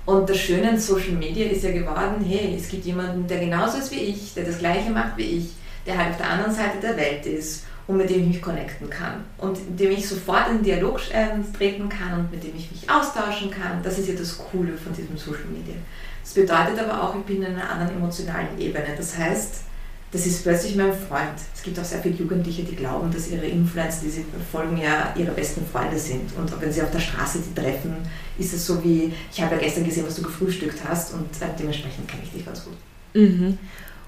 Und 0.06 0.30
das 0.30 0.38
Schöne 0.38 0.68
an 0.68 0.78
Social 0.78 1.14
Media 1.14 1.46
ist 1.46 1.64
ja 1.64 1.72
geworden, 1.72 2.24
hey, 2.24 2.56
es 2.56 2.68
gibt 2.68 2.84
jemanden, 2.84 3.26
der 3.26 3.40
genauso 3.40 3.78
ist 3.78 3.90
wie 3.90 3.96
ich, 4.00 4.34
der 4.34 4.44
das 4.44 4.58
Gleiche 4.58 4.90
macht 4.90 5.16
wie 5.16 5.38
ich, 5.38 5.50
der 5.84 5.98
halt 5.98 6.10
auf 6.10 6.18
der 6.18 6.30
anderen 6.30 6.54
Seite 6.54 6.78
der 6.80 6.96
Welt 6.96 7.26
ist 7.26 7.64
und 7.86 7.96
mit 7.96 8.10
dem 8.10 8.22
ich 8.22 8.28
mich 8.28 8.42
connecten 8.42 8.88
kann 8.88 9.24
und 9.38 9.70
mit 9.70 9.80
dem 9.80 9.90
ich 9.92 10.08
sofort 10.08 10.50
in 10.50 10.62
Dialog 10.62 11.00
äh, 11.12 11.28
treten 11.56 11.88
kann 11.88 12.20
und 12.20 12.30
mit 12.30 12.42
dem 12.42 12.56
ich 12.56 12.70
mich 12.70 12.88
austauschen 12.88 13.50
kann. 13.50 13.82
Das 13.82 13.98
ist 13.98 14.08
ja 14.08 14.14
das 14.14 14.38
Coole 14.38 14.76
von 14.76 14.92
diesem 14.92 15.16
Social 15.16 15.46
Media. 15.50 15.74
Das 16.22 16.34
bedeutet 16.34 16.78
aber 16.78 17.02
auch, 17.02 17.16
ich 17.16 17.22
bin 17.22 17.42
in 17.42 17.54
einer 17.54 17.68
anderen 17.68 17.96
emotionalen 17.96 18.58
Ebene. 18.58 18.94
Das 18.96 19.18
heißt, 19.18 19.64
das 20.12 20.26
ist 20.26 20.42
plötzlich 20.42 20.76
mein 20.76 20.92
Freund. 20.92 21.38
Es 21.54 21.62
gibt 21.62 21.78
auch 21.78 21.84
sehr 21.84 22.00
viele 22.00 22.14
Jugendliche, 22.14 22.62
die 22.62 22.76
glauben, 22.76 23.10
dass 23.10 23.30
ihre 23.30 23.46
Influencer, 23.46 24.02
die 24.04 24.10
sie 24.10 24.24
verfolgen, 24.24 24.76
ja 24.76 25.14
ihre 25.16 25.32
besten 25.32 25.66
Freunde 25.66 25.98
sind. 25.98 26.30
Und 26.36 26.60
wenn 26.60 26.70
sie 26.70 26.82
auf 26.82 26.90
der 26.90 27.00
Straße 27.00 27.38
die 27.40 27.58
treffen, 27.58 27.96
ist 28.38 28.52
es 28.52 28.66
so 28.66 28.84
wie, 28.84 29.12
ich 29.32 29.42
habe 29.42 29.54
ja 29.54 29.62
gestern 29.62 29.84
gesehen, 29.84 30.04
was 30.06 30.16
du 30.16 30.22
gefrühstückt 30.22 30.78
hast 30.86 31.14
und 31.14 31.28
äh, 31.40 31.46
dementsprechend 31.58 32.06
kenne 32.06 32.22
ich 32.24 32.30
dich 32.30 32.44
ganz 32.44 32.62
gut. 32.62 32.74
Mhm. 33.14 33.58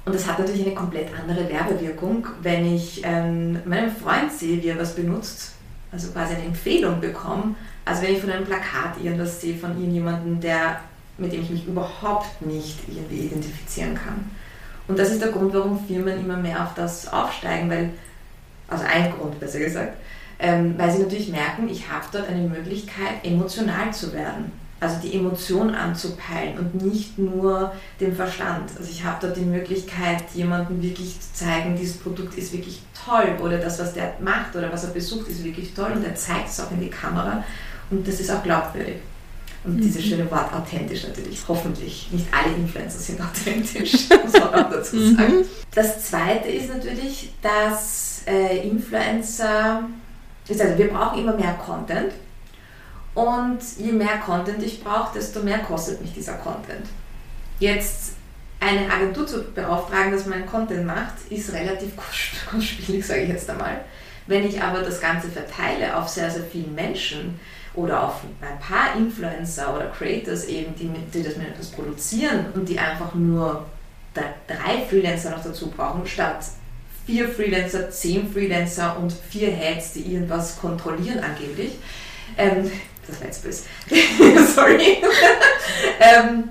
Und 0.04 0.14
das 0.14 0.26
hat 0.26 0.38
natürlich 0.38 0.66
eine 0.66 0.74
komplett 0.74 1.08
andere 1.18 1.48
Werbewirkung, 1.48 2.26
wenn 2.42 2.74
ich 2.74 3.00
ähm, 3.04 3.58
meinen 3.64 3.94
Freund 3.94 4.30
sehe, 4.30 4.62
wie 4.62 4.68
er 4.68 4.78
was 4.78 4.94
benutzt, 4.94 5.52
also 5.90 6.10
quasi 6.10 6.34
eine 6.34 6.44
Empfehlung 6.44 7.00
bekomme, 7.00 7.54
als 7.86 8.02
wenn 8.02 8.14
ich 8.14 8.20
von 8.20 8.30
einem 8.30 8.44
Plakat 8.44 9.02
irgendwas 9.02 9.40
sehe 9.40 9.56
von 9.56 9.70
irgendjemandem, 9.70 10.40
der, 10.40 10.80
mit 11.16 11.32
dem 11.32 11.42
ich 11.42 11.50
mich 11.50 11.66
überhaupt 11.66 12.42
nicht 12.42 12.80
irgendwie 12.86 13.26
identifizieren 13.26 13.94
kann. 13.94 14.30
Und 14.88 14.98
das 14.98 15.10
ist 15.10 15.22
der 15.22 15.32
Grund, 15.32 15.54
warum 15.54 15.82
Firmen 15.86 16.20
immer 16.20 16.36
mehr 16.36 16.62
auf 16.62 16.74
das 16.74 17.10
aufsteigen, 17.10 17.70
weil, 17.70 17.90
also 18.68 18.84
ein 18.84 19.10
Grund 19.10 19.40
besser 19.40 19.58
gesagt, 19.58 19.96
ähm, 20.38 20.74
weil 20.76 20.90
sie 20.90 21.02
natürlich 21.02 21.30
merken, 21.30 21.68
ich 21.70 21.90
habe 21.90 22.04
dort 22.12 22.28
eine 22.28 22.46
Möglichkeit, 22.46 23.24
emotional 23.24 23.94
zu 23.94 24.12
werden 24.12 24.52
also 24.80 24.96
die 25.02 25.14
Emotion 25.14 25.74
anzupeilen 25.74 26.58
und 26.58 26.82
nicht 26.82 27.18
nur 27.18 27.72
den 28.00 28.14
Verstand. 28.14 28.70
Also 28.78 28.90
ich 28.90 29.04
habe 29.04 29.26
da 29.26 29.32
die 29.32 29.44
Möglichkeit, 29.44 30.24
jemandem 30.34 30.82
wirklich 30.82 31.18
zu 31.20 31.32
zeigen, 31.32 31.76
dieses 31.76 31.96
Produkt 31.96 32.36
ist 32.36 32.52
wirklich 32.52 32.82
toll 33.04 33.36
oder 33.42 33.58
das, 33.58 33.78
was 33.78 33.94
der 33.94 34.14
macht 34.20 34.54
oder 34.56 34.72
was 34.72 34.84
er 34.84 34.90
besucht, 34.90 35.28
ist 35.28 35.44
wirklich 35.44 35.72
toll 35.74 35.92
und 35.94 36.04
er 36.04 36.14
zeigt 36.14 36.48
es 36.48 36.60
auch 36.60 36.70
in 36.70 36.80
die 36.80 36.90
Kamera 36.90 37.44
und 37.90 38.06
das 38.06 38.20
ist 38.20 38.30
auch 38.30 38.42
glaubwürdig. 38.42 38.96
Und 39.64 39.76
mhm. 39.76 39.80
dieses 39.80 40.04
schöne 40.04 40.30
Wort 40.30 40.52
authentisch 40.52 41.04
natürlich, 41.04 41.40
hoffentlich. 41.48 42.08
Nicht 42.12 42.26
alle 42.30 42.54
Influencer 42.54 42.98
sind 42.98 43.20
authentisch, 43.20 44.10
muss 44.22 44.32
man 44.34 44.54
auch 44.54 44.70
dazu 44.70 44.96
mhm. 44.96 45.16
sagen. 45.16 45.44
Das 45.74 46.04
zweite 46.10 46.48
ist 46.48 46.68
natürlich, 46.68 47.32
dass 47.40 48.22
äh, 48.26 48.68
Influencer, 48.68 49.84
also 50.46 50.64
wir 50.76 50.88
brauchen 50.88 51.20
immer 51.20 51.34
mehr 51.34 51.54
Content 51.54 52.12
und 53.14 53.60
je 53.78 53.92
mehr 53.92 54.18
Content 54.18 54.62
ich 54.62 54.82
brauche, 54.82 55.14
desto 55.14 55.40
mehr 55.40 55.58
kostet 55.58 56.00
mich 56.00 56.12
dieser 56.12 56.34
Content. 56.34 56.86
Jetzt 57.60 58.14
eine 58.60 58.90
Agentur 58.90 59.26
zu 59.26 59.42
beauftragen, 59.42 60.12
dass 60.12 60.26
man 60.26 60.46
Content 60.46 60.86
macht, 60.86 61.14
ist 61.30 61.52
relativ 61.52 61.92
kostspielig, 62.50 63.06
sage 63.06 63.22
ich 63.22 63.28
jetzt 63.28 63.48
einmal. 63.48 63.84
Wenn 64.26 64.46
ich 64.46 64.60
aber 64.60 64.80
das 64.80 65.00
Ganze 65.00 65.28
verteile 65.28 65.96
auf 65.96 66.08
sehr, 66.08 66.30
sehr 66.30 66.44
viele 66.44 66.68
Menschen 66.68 67.38
oder 67.74 68.04
auf 68.04 68.22
ein 68.40 68.58
paar 68.58 68.96
Influencer 68.96 69.74
oder 69.74 69.86
Creators 69.86 70.46
eben, 70.46 70.74
die, 70.76 70.88
die 71.12 71.22
das, 71.22 71.34
das 71.58 71.70
produzieren 71.70 72.46
und 72.54 72.68
die 72.68 72.78
einfach 72.78 73.14
nur 73.14 73.66
drei 74.14 74.86
Freelancer 74.88 75.30
noch 75.30 75.42
dazu 75.42 75.70
brauchen, 75.70 76.06
statt 76.06 76.44
vier 77.04 77.28
Freelancer, 77.28 77.90
zehn 77.90 78.32
Freelancer 78.32 78.96
und 78.98 79.12
vier 79.12 79.50
Heads, 79.50 79.92
die 79.92 80.14
irgendwas 80.14 80.58
kontrollieren 80.58 81.20
angeblich, 81.22 81.72
ähm, 82.38 82.70
das 83.06 83.20
war 83.20 83.26
jetzt 83.26 83.42
böse, 83.42 83.62
sorry, 84.54 84.98
ähm, 86.00 86.50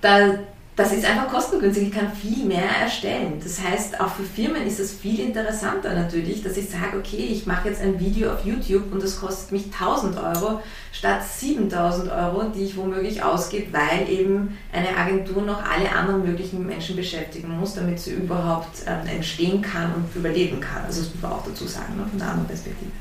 da, 0.00 0.38
das 0.78 0.92
ist 0.92 1.04
einfach 1.04 1.28
kostengünstig. 1.28 1.88
Ich 1.88 1.92
kann 1.92 2.12
viel 2.12 2.44
mehr 2.44 2.62
erstellen. 2.62 3.40
Das 3.42 3.60
heißt, 3.60 4.00
auch 4.00 4.14
für 4.14 4.22
Firmen 4.22 4.64
ist 4.64 4.78
es 4.78 4.92
viel 4.92 5.18
interessanter 5.18 5.92
natürlich, 5.92 6.40
dass 6.44 6.56
ich 6.56 6.70
sage, 6.70 6.98
okay, 6.98 7.16
ich 7.16 7.46
mache 7.46 7.68
jetzt 7.68 7.82
ein 7.82 7.98
Video 7.98 8.32
auf 8.32 8.44
YouTube 8.44 8.92
und 8.92 9.02
das 9.02 9.20
kostet 9.20 9.50
mich 9.50 9.64
1000 9.64 10.16
Euro 10.18 10.62
statt 10.92 11.24
7000 11.24 12.12
Euro, 12.12 12.44
die 12.54 12.62
ich 12.62 12.76
womöglich 12.76 13.20
ausgebe, 13.24 13.72
weil 13.72 14.08
eben 14.08 14.56
eine 14.72 14.96
Agentur 14.96 15.42
noch 15.42 15.60
alle 15.68 15.90
anderen 15.90 16.24
möglichen 16.24 16.64
Menschen 16.64 16.94
beschäftigen 16.94 17.58
muss, 17.58 17.74
damit 17.74 17.98
sie 17.98 18.12
überhaupt 18.12 18.84
ähm, 18.86 19.16
entstehen 19.16 19.60
kann 19.60 19.92
und 19.94 20.14
überleben 20.14 20.60
kann. 20.60 20.84
Also 20.84 21.00
das 21.00 21.12
muss 21.12 21.22
man 21.22 21.32
auch 21.32 21.44
dazu 21.44 21.66
sagen, 21.66 21.96
ne, 21.96 22.06
von 22.08 22.22
einer 22.22 22.30
anderen 22.30 22.48
Perspektive. 22.48 22.92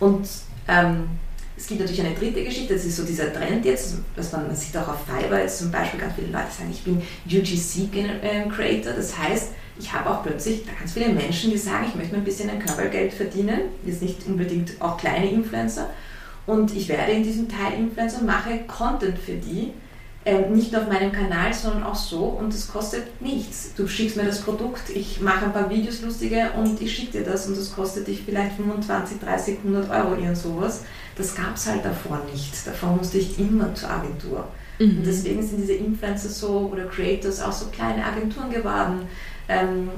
Und 0.00 0.28
ähm, 0.66 1.10
es 1.58 1.66
gibt 1.66 1.80
natürlich 1.80 2.00
eine 2.00 2.14
dritte 2.14 2.44
Geschichte, 2.44 2.74
das 2.74 2.84
ist 2.84 2.96
so 2.96 3.04
dieser 3.04 3.32
Trend 3.32 3.64
jetzt, 3.64 3.96
was 4.14 4.30
man, 4.30 4.46
man 4.46 4.54
sieht 4.54 4.76
auch 4.76 4.86
auf 4.86 5.04
Fiverr 5.04 5.40
jetzt 5.40 5.58
zum 5.58 5.72
Beispiel, 5.72 5.98
ganz 5.98 6.14
viele 6.14 6.28
Leute 6.28 6.52
sagen, 6.56 6.70
ich 6.70 6.84
bin 6.84 7.02
UGC-Creator, 7.26 8.92
das 8.92 9.18
heißt, 9.18 9.52
ich 9.80 9.92
habe 9.92 10.08
auch 10.08 10.22
plötzlich 10.22 10.62
ganz 10.78 10.92
viele 10.92 11.08
Menschen, 11.08 11.50
die 11.50 11.58
sagen, 11.58 11.86
ich 11.88 11.96
möchte 11.96 12.12
mir 12.12 12.18
ein 12.18 12.24
bisschen 12.24 12.48
ein 12.48 12.60
Körpergeld 12.60 13.12
verdienen, 13.12 13.60
jetzt 13.84 14.02
nicht 14.02 14.24
unbedingt 14.26 14.80
auch 14.80 14.96
kleine 14.96 15.30
Influencer, 15.30 15.90
und 16.46 16.74
ich 16.74 16.88
werde 16.88 17.12
in 17.12 17.24
diesem 17.24 17.48
Teil 17.48 17.74
Influencer 17.78 18.22
mache 18.22 18.60
Content 18.68 19.18
für 19.18 19.34
die, 19.34 19.72
ähm, 20.28 20.52
nicht 20.54 20.72
nur 20.72 20.82
auf 20.82 20.88
meinem 20.88 21.10
Kanal, 21.10 21.54
sondern 21.54 21.84
auch 21.84 21.94
so 21.94 22.24
und 22.24 22.52
es 22.52 22.68
kostet 22.68 23.20
nichts. 23.22 23.72
Du 23.74 23.88
schickst 23.88 24.16
mir 24.16 24.24
das 24.24 24.42
Produkt, 24.42 24.90
ich 24.90 25.22
mache 25.22 25.46
ein 25.46 25.54
paar 25.54 25.70
Videos 25.70 26.02
lustige 26.02 26.50
und 26.54 26.82
ich 26.82 26.94
schicke 26.94 27.18
dir 27.18 27.24
das 27.24 27.46
und 27.46 27.56
das 27.56 27.74
kostet 27.74 28.06
dich 28.06 28.24
vielleicht 28.24 28.56
25, 28.56 29.20
30, 29.20 29.58
100 29.64 29.88
Euro 29.90 30.20
irgend 30.20 30.36
sowas. 30.36 30.82
Das 31.16 31.34
gab 31.34 31.56
es 31.56 31.66
halt 31.66 31.82
davor 31.82 32.20
nicht. 32.30 32.54
Davor 32.66 32.96
musste 32.96 33.16
ich 33.16 33.38
immer 33.38 33.74
zur 33.74 33.90
Agentur. 33.90 34.48
Mhm. 34.78 34.98
Und 34.98 35.06
deswegen 35.06 35.42
sind 35.42 35.62
diese 35.62 35.72
Influencer 35.72 36.28
so 36.28 36.70
oder 36.70 36.84
Creators 36.84 37.40
auch 37.40 37.52
so 37.52 37.66
kleine 37.66 38.04
Agenturen 38.04 38.50
geworden. 38.50 39.08
Ähm, 39.48 39.88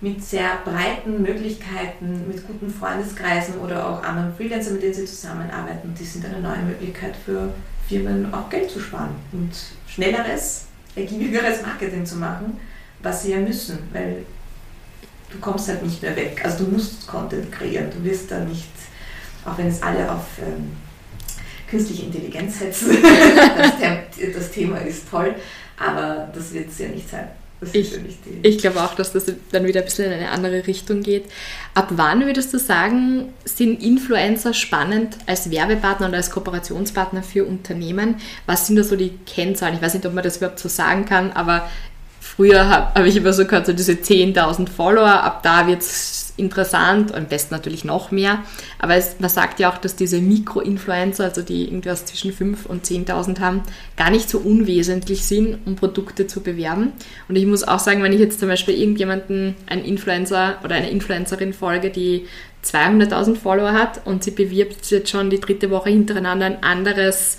mit 0.00 0.22
sehr 0.22 0.58
breiten 0.64 1.22
Möglichkeiten, 1.22 2.26
mit 2.26 2.46
guten 2.46 2.70
Freundeskreisen 2.70 3.58
oder 3.60 3.88
auch 3.88 4.02
anderen 4.02 4.34
Freelancern, 4.34 4.74
mit 4.74 4.82
denen 4.82 4.94
sie 4.94 5.06
zusammenarbeiten. 5.06 5.88
Und 5.88 5.98
die 5.98 6.04
sind 6.04 6.24
eine 6.26 6.40
neue 6.40 6.62
Möglichkeit 6.62 7.14
für 7.16 7.54
Firmen 7.88 8.32
auch 8.32 8.50
Geld 8.50 8.70
zu 8.70 8.80
sparen 8.80 9.14
und 9.32 9.50
schnelleres, 9.86 10.66
ergiebigeres 10.94 11.62
Marketing 11.62 12.04
zu 12.04 12.16
machen, 12.16 12.58
was 13.02 13.22
sie 13.22 13.32
ja 13.32 13.38
müssen, 13.38 13.78
weil 13.92 14.24
du 15.30 15.38
kommst 15.38 15.68
halt 15.68 15.82
nicht 15.82 16.02
mehr 16.02 16.16
weg. 16.16 16.40
Also 16.44 16.64
du 16.64 16.70
musst 16.72 17.06
Content 17.06 17.50
kreieren, 17.52 17.90
du 17.90 18.02
wirst 18.04 18.30
da 18.30 18.40
nicht, 18.40 18.70
auch 19.44 19.56
wenn 19.58 19.68
es 19.68 19.82
alle 19.82 20.10
auf 20.10 20.24
ähm, 20.40 20.72
künstliche 21.68 22.06
Intelligenz 22.06 22.58
setzen, 22.58 22.96
das, 23.56 24.34
das 24.34 24.50
Thema 24.50 24.78
ist 24.78 25.08
toll, 25.10 25.34
aber 25.76 26.28
das 26.34 26.52
wird 26.52 26.70
es 26.70 26.78
ja 26.78 26.88
nicht 26.88 27.08
sein. 27.08 27.28
Ich, 27.72 27.98
ich 28.42 28.58
glaube 28.58 28.82
auch, 28.82 28.94
dass 28.94 29.12
das 29.12 29.32
dann 29.50 29.64
wieder 29.64 29.80
ein 29.80 29.86
bisschen 29.86 30.06
in 30.06 30.12
eine 30.12 30.30
andere 30.30 30.66
Richtung 30.66 31.02
geht. 31.02 31.24
Ab 31.72 31.88
wann 31.92 32.26
würdest 32.26 32.52
du 32.52 32.58
sagen, 32.58 33.32
sind 33.44 33.82
Influencer 33.82 34.52
spannend 34.52 35.16
als 35.26 35.50
Werbepartner 35.50 36.08
oder 36.08 36.18
als 36.18 36.30
Kooperationspartner 36.30 37.22
für 37.22 37.46
Unternehmen? 37.46 38.16
Was 38.44 38.66
sind 38.66 38.76
da 38.76 38.84
so 38.84 38.96
die 38.96 39.12
Kennzahlen? 39.24 39.74
Ich 39.74 39.82
weiß 39.82 39.94
nicht, 39.94 40.04
ob 40.04 40.12
man 40.12 40.22
das 40.22 40.36
überhaupt 40.36 40.58
so 40.58 40.68
sagen 40.68 41.06
kann, 41.06 41.32
aber 41.32 41.68
früher 42.20 42.68
habe 42.68 42.94
hab 42.94 43.06
ich 43.06 43.16
immer 43.16 43.32
so 43.32 43.46
gehört, 43.46 43.66
so 43.66 43.72
diese 43.72 43.92
10.000 43.92 44.68
Follower, 44.68 45.22
ab 45.22 45.42
da 45.42 45.66
wird 45.66 45.80
es 45.80 46.25
interessant, 46.36 47.14
am 47.14 47.26
besten 47.26 47.54
natürlich 47.54 47.84
noch 47.84 48.10
mehr. 48.10 48.42
Aber 48.78 48.94
es, 48.94 49.20
man 49.20 49.30
sagt 49.30 49.60
ja 49.60 49.72
auch, 49.72 49.78
dass 49.78 49.96
diese 49.96 50.20
Mikro-Influencer, 50.20 51.24
also 51.24 51.42
die 51.42 51.64
irgendwas 51.64 52.06
zwischen 52.06 52.32
5.000 52.32 52.66
und 52.66 52.84
10.000 52.84 53.40
haben, 53.40 53.62
gar 53.96 54.10
nicht 54.10 54.28
so 54.28 54.38
unwesentlich 54.38 55.24
sind, 55.24 55.58
um 55.66 55.76
Produkte 55.76 56.26
zu 56.26 56.42
bewerben. 56.42 56.92
Und 57.28 57.36
ich 57.36 57.46
muss 57.46 57.64
auch 57.64 57.78
sagen, 57.78 58.02
wenn 58.02 58.12
ich 58.12 58.20
jetzt 58.20 58.40
zum 58.40 58.48
Beispiel 58.48 58.74
irgendjemanden, 58.74 59.56
einen 59.66 59.84
Influencer 59.84 60.58
oder 60.64 60.74
eine 60.74 60.90
Influencerin 60.90 61.52
folge, 61.52 61.90
die 61.90 62.26
200.000 62.64 63.36
Follower 63.36 63.72
hat 63.72 64.06
und 64.06 64.24
sie 64.24 64.32
bewirbt 64.32 64.90
jetzt 64.90 65.10
schon 65.10 65.30
die 65.30 65.40
dritte 65.40 65.70
Woche 65.70 65.90
hintereinander 65.90 66.46
ein 66.46 66.62
anderes 66.62 67.38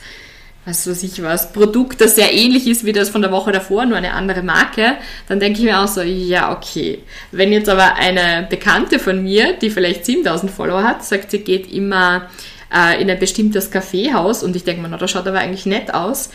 was 0.68 0.86
weiß 0.86 1.04
ich 1.04 1.24
was, 1.24 1.54
Produkt, 1.54 2.02
das 2.02 2.16
sehr 2.16 2.34
ähnlich 2.34 2.68
ist 2.68 2.84
wie 2.84 2.92
das 2.92 3.10
von 3.10 3.22
der 3.22 3.32
Woche 3.32 3.54
davor, 3.54 3.86
nur 3.86 3.98
eine 3.98 4.12
andere 4.12 4.44
Marke, 4.44 4.98
dann 5.30 5.40
denke 5.40 5.60
ich 5.60 5.66
mir 5.66 5.80
auch 5.80 5.88
so, 5.88 6.02
ja, 6.02 6.52
okay. 6.52 7.00
Wenn 7.32 7.54
jetzt 7.54 7.70
aber 7.70 7.96
eine 7.96 8.46
Bekannte 8.50 9.00
von 9.00 9.24
mir, 9.24 9.54
die 9.54 9.70
vielleicht 9.70 10.06
7000 10.06 10.52
Follower 10.52 10.84
hat, 10.84 11.06
sagt, 11.06 11.32
sie 11.32 11.40
geht 11.40 11.72
immer 11.72 12.30
äh, 12.74 13.02
in 13.02 13.10
ein 13.10 13.18
bestimmtes 13.18 13.72
Kaffeehaus 13.72 14.44
und 14.44 14.58
ich 14.58 14.66
denke 14.66 14.82
mir, 14.82 14.90
na, 14.90 14.98
das 14.98 15.10
schaut 15.10 15.26
aber 15.26 15.40
eigentlich 15.40 15.66
nett 15.66 15.94
aus, 15.94 16.32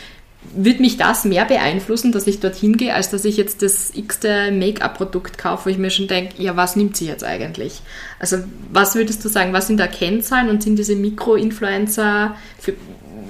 wird 0.54 0.80
mich 0.80 0.96
das 0.96 1.24
mehr 1.24 1.44
beeinflussen, 1.44 2.10
dass 2.10 2.26
ich 2.26 2.40
dorthin 2.40 2.76
gehe, 2.76 2.94
als 2.94 3.10
dass 3.10 3.24
ich 3.24 3.36
jetzt 3.36 3.62
das 3.62 3.92
x-te 3.94 4.50
Make-up-Produkt 4.50 5.38
kaufe, 5.38 5.66
wo 5.66 5.70
ich 5.70 5.78
mir 5.78 5.90
schon 5.90 6.08
denke, 6.08 6.42
ja, 6.42 6.56
was 6.56 6.74
nimmt 6.74 6.96
sie 6.96 7.06
jetzt 7.06 7.22
eigentlich? 7.22 7.80
Also, 8.18 8.38
was 8.72 8.94
würdest 8.94 9.24
du 9.24 9.28
sagen, 9.28 9.52
was 9.52 9.68
sind 9.68 9.78
da 9.78 9.86
Kennzahlen 9.86 10.48
und 10.48 10.62
sind 10.62 10.78
diese 10.78 10.96
Mikro-Influencer, 10.96 12.34
für, 12.58 12.74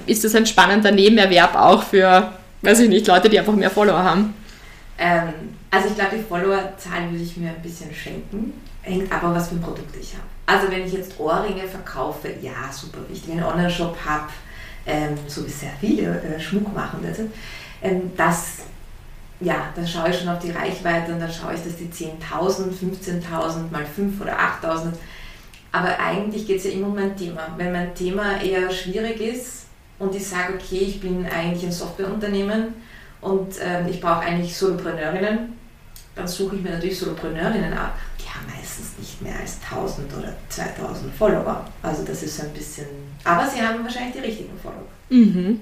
ist 0.06 0.24
das 0.24 0.34
ein 0.34 0.46
spannender 0.46 0.90
Nebenerwerb 0.90 1.54
auch 1.56 1.82
für, 1.82 2.32
weiß 2.62 2.80
ich 2.80 2.88
nicht, 2.88 3.06
Leute, 3.06 3.28
die 3.28 3.38
einfach 3.38 3.54
mehr 3.54 3.70
Follower 3.70 4.02
haben? 4.02 4.34
Ähm, 4.98 5.32
also 5.70 5.88
ich 5.88 5.94
glaube, 5.94 6.16
die 6.16 6.22
Followerzahlen 6.22 7.10
würde 7.10 7.24
ich 7.24 7.36
mir 7.36 7.50
ein 7.50 7.62
bisschen 7.62 7.92
schenken. 7.94 8.52
Hängt 8.82 9.10
aber, 9.12 9.34
was 9.34 9.48
für 9.48 9.56
ein 9.56 9.62
Produkt 9.62 9.94
ich 10.00 10.12
habe. 10.14 10.24
Also 10.46 10.70
wenn 10.70 10.86
ich 10.86 10.92
jetzt 10.92 11.18
Ohrringe 11.18 11.66
verkaufe, 11.68 12.28
ja, 12.40 12.70
super 12.70 12.98
wichtig. 13.08 13.28
Wenn 13.28 13.38
ich 13.38 13.44
einen 13.44 13.52
Online-Shop 13.52 13.96
habe, 14.04 14.28
ähm, 14.86 15.16
so 15.28 15.46
wie 15.46 15.50
sehr 15.50 15.72
viele 15.80 16.20
äh, 16.20 16.40
Schmuck 16.40 16.74
machen, 16.74 17.00
ähm, 17.82 18.12
das, 18.16 18.58
ja, 19.40 19.68
dann 19.74 19.86
schaue 19.86 20.10
ich 20.10 20.18
schon 20.18 20.28
auf 20.28 20.40
die 20.40 20.50
Reichweite 20.50 21.12
und 21.12 21.20
dann 21.20 21.32
schaue 21.32 21.54
ich, 21.54 21.62
dass 21.62 21.76
die 21.76 21.88
10.000, 21.88 22.70
15.000 22.70 23.70
mal 23.70 23.86
5 23.86 24.20
oder 24.20 24.36
8.000. 24.62 24.92
Aber 25.72 25.98
eigentlich 25.98 26.46
geht 26.46 26.58
es 26.58 26.64
ja 26.64 26.72
immer 26.72 26.88
um 26.88 26.94
mein 26.94 27.16
Thema. 27.16 27.48
Wenn 27.56 27.72
mein 27.72 27.94
Thema 27.94 28.40
eher 28.42 28.70
schwierig 28.70 29.20
ist, 29.20 29.61
und 30.02 30.14
ich 30.16 30.26
sage, 30.26 30.54
okay, 30.54 30.78
ich 30.78 31.00
bin 31.00 31.24
eigentlich 31.26 31.64
ein 31.64 31.70
Softwareunternehmen 31.70 32.74
und 33.20 33.56
äh, 33.60 33.88
ich 33.88 34.00
brauche 34.00 34.20
eigentlich 34.20 34.56
Solopreneurinnen, 34.56 35.52
dann 36.16 36.26
suche 36.26 36.56
ich 36.56 36.62
mir 36.62 36.70
natürlich 36.70 36.98
Solopreneurinnen 36.98 37.72
ab. 37.72 37.96
Die 38.18 38.28
haben 38.28 38.46
meistens 38.52 38.98
nicht 38.98 39.22
mehr 39.22 39.38
als 39.38 39.58
1000 39.70 40.12
oder 40.18 40.34
2000 40.48 41.14
Follower. 41.14 41.64
Also 41.84 42.02
das 42.04 42.24
ist 42.24 42.36
so 42.36 42.42
ein 42.42 42.52
bisschen, 42.52 42.86
aber 43.22 43.46
sie 43.48 43.62
haben 43.62 43.84
wahrscheinlich 43.84 44.14
die 44.14 44.26
richtigen 44.26 44.58
Follower. 44.60 44.88
Mhm. 45.08 45.60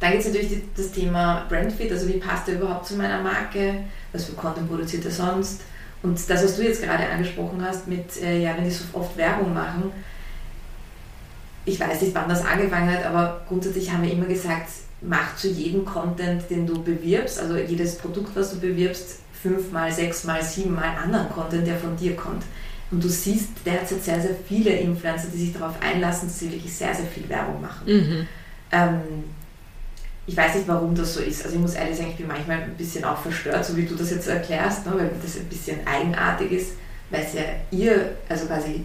Dann 0.00 0.12
gibt 0.12 0.22
es 0.24 0.28
natürlich 0.28 0.48
die, 0.48 0.62
das 0.74 0.92
Thema 0.92 1.44
Brandfit, 1.46 1.92
also 1.92 2.08
wie 2.08 2.18
passt 2.18 2.48
er 2.48 2.54
überhaupt 2.54 2.86
zu 2.86 2.96
meiner 2.96 3.20
Marke, 3.20 3.84
was 4.12 4.24
für 4.24 4.32
Content 4.32 4.70
produziert 4.70 5.04
er 5.04 5.10
sonst. 5.10 5.60
Und 6.02 6.18
das, 6.30 6.44
was 6.44 6.56
du 6.56 6.62
jetzt 6.62 6.82
gerade 6.82 7.06
angesprochen 7.06 7.62
hast, 7.62 7.88
mit, 7.88 8.22
äh, 8.22 8.42
ja, 8.42 8.56
wenn 8.56 8.64
die 8.64 8.70
so 8.70 8.84
oft 8.94 9.18
Werbung 9.18 9.52
machen, 9.52 9.92
ich 11.66 11.78
weiß 11.78 12.00
nicht, 12.00 12.14
wann 12.14 12.28
das 12.28 12.44
angefangen 12.44 12.90
hat, 12.90 13.04
aber 13.04 13.42
grundsätzlich 13.48 13.92
haben 13.92 14.04
wir 14.04 14.12
immer 14.12 14.26
gesagt, 14.26 14.70
mach 15.02 15.36
zu 15.36 15.48
jedem 15.48 15.84
Content, 15.84 16.48
den 16.48 16.66
du 16.66 16.82
bewirbst, 16.82 17.40
also 17.40 17.56
jedes 17.56 17.98
Produkt, 17.98 18.34
was 18.34 18.52
du 18.52 18.60
bewirbst, 18.60 19.18
fünfmal, 19.42 19.92
sechsmal, 19.92 20.42
siebenmal 20.42 20.96
anderen 20.96 21.28
Content, 21.28 21.66
der 21.66 21.76
von 21.76 21.96
dir 21.96 22.16
kommt. 22.16 22.44
Und 22.90 23.02
du 23.02 23.08
siehst 23.08 23.48
derzeit 23.64 24.02
sehr, 24.02 24.20
sehr 24.20 24.36
viele 24.46 24.70
Influencer, 24.70 25.26
die 25.32 25.38
sich 25.38 25.52
darauf 25.52 25.74
einlassen, 25.82 26.28
dass 26.28 26.38
sie 26.38 26.52
wirklich 26.52 26.72
sehr, 26.72 26.94
sehr 26.94 27.06
viel 27.06 27.28
Werbung 27.28 27.60
machen. 27.60 27.84
Mhm. 27.86 28.28
Ähm, 28.70 29.00
ich 30.24 30.36
weiß 30.36 30.54
nicht, 30.54 30.68
warum 30.68 30.94
das 30.94 31.14
so 31.14 31.20
ist. 31.20 31.44
Also 31.44 31.56
ich 31.56 31.62
muss 31.62 31.74
ehrlich 31.74 31.96
sagen, 31.96 32.10
ich 32.10 32.16
bin 32.16 32.28
manchmal 32.28 32.62
ein 32.62 32.74
bisschen 32.76 33.04
auch 33.04 33.18
verstört, 33.18 33.64
so 33.64 33.76
wie 33.76 33.84
du 33.84 33.96
das 33.96 34.10
jetzt 34.10 34.28
erklärst, 34.28 34.86
ne, 34.86 34.92
weil 34.94 35.10
das 35.20 35.36
ein 35.36 35.46
bisschen 35.46 35.84
eigenartig 35.84 36.52
ist, 36.52 36.72
weil 37.10 37.22
es 37.22 37.34
ja 37.34 37.42
ihr, 37.70 38.16
also 38.28 38.46
quasi 38.46 38.84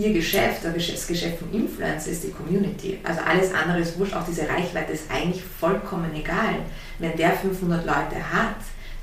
ihr 0.00 0.12
Geschäft, 0.12 0.64
das 0.64 1.06
Geschäft 1.06 1.38
von 1.38 1.52
Influencer 1.52 2.10
ist 2.10 2.24
die 2.24 2.30
Community. 2.30 2.98
Also 3.04 3.20
alles 3.20 3.52
andere 3.52 3.80
ist 3.80 3.98
wurscht, 3.98 4.14
auch 4.14 4.24
diese 4.24 4.48
Reichweite 4.48 4.92
ist 4.92 5.10
eigentlich 5.10 5.42
vollkommen 5.42 6.10
egal. 6.14 6.56
Wenn 6.98 7.16
der 7.16 7.32
500 7.32 7.84
Leute 7.84 8.16
hat, 8.32 8.56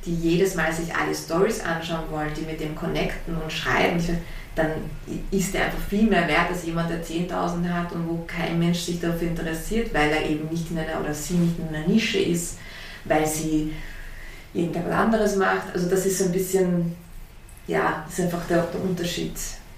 die 0.05 0.15
jedes 0.15 0.55
Mal 0.55 0.71
sich 0.71 0.93
alle 0.95 1.13
Stories 1.13 1.61
anschauen 1.61 2.05
wollen, 2.11 2.31
die 2.35 2.45
mit 2.45 2.59
dem 2.59 2.75
connecten 2.75 3.35
und 3.35 3.51
schreiben, 3.51 4.01
dann 4.55 4.71
ist 5.31 5.53
der 5.53 5.65
einfach 5.65 5.81
viel 5.89 6.03
mehr 6.09 6.27
wert 6.27 6.49
als 6.49 6.65
jemand, 6.65 6.89
der 6.89 7.03
10.000 7.03 7.69
hat 7.69 7.91
und 7.91 8.07
wo 8.07 8.23
kein 8.25 8.57
Mensch 8.57 8.79
sich 8.79 8.99
dafür 8.99 9.27
interessiert, 9.27 9.93
weil 9.93 10.09
er 10.09 10.25
eben 10.27 10.47
nicht 10.49 10.71
in 10.71 10.79
einer 10.79 10.99
oder 10.99 11.13
sie 11.13 11.35
nicht 11.35 11.59
in 11.59 11.75
einer 11.75 11.87
Nische 11.87 12.19
ist, 12.19 12.57
weil 13.05 13.27
sie 13.27 13.73
irgendetwas 14.53 14.93
anderes 14.93 15.35
macht. 15.35 15.73
Also 15.73 15.89
das 15.89 16.05
ist 16.05 16.17
so 16.17 16.25
ein 16.25 16.31
bisschen, 16.31 16.95
ja, 17.67 18.03
das 18.05 18.17
ist 18.17 18.25
einfach 18.25 18.45
der, 18.47 18.63
der 18.63 18.81
Unterschied. 18.81 19.33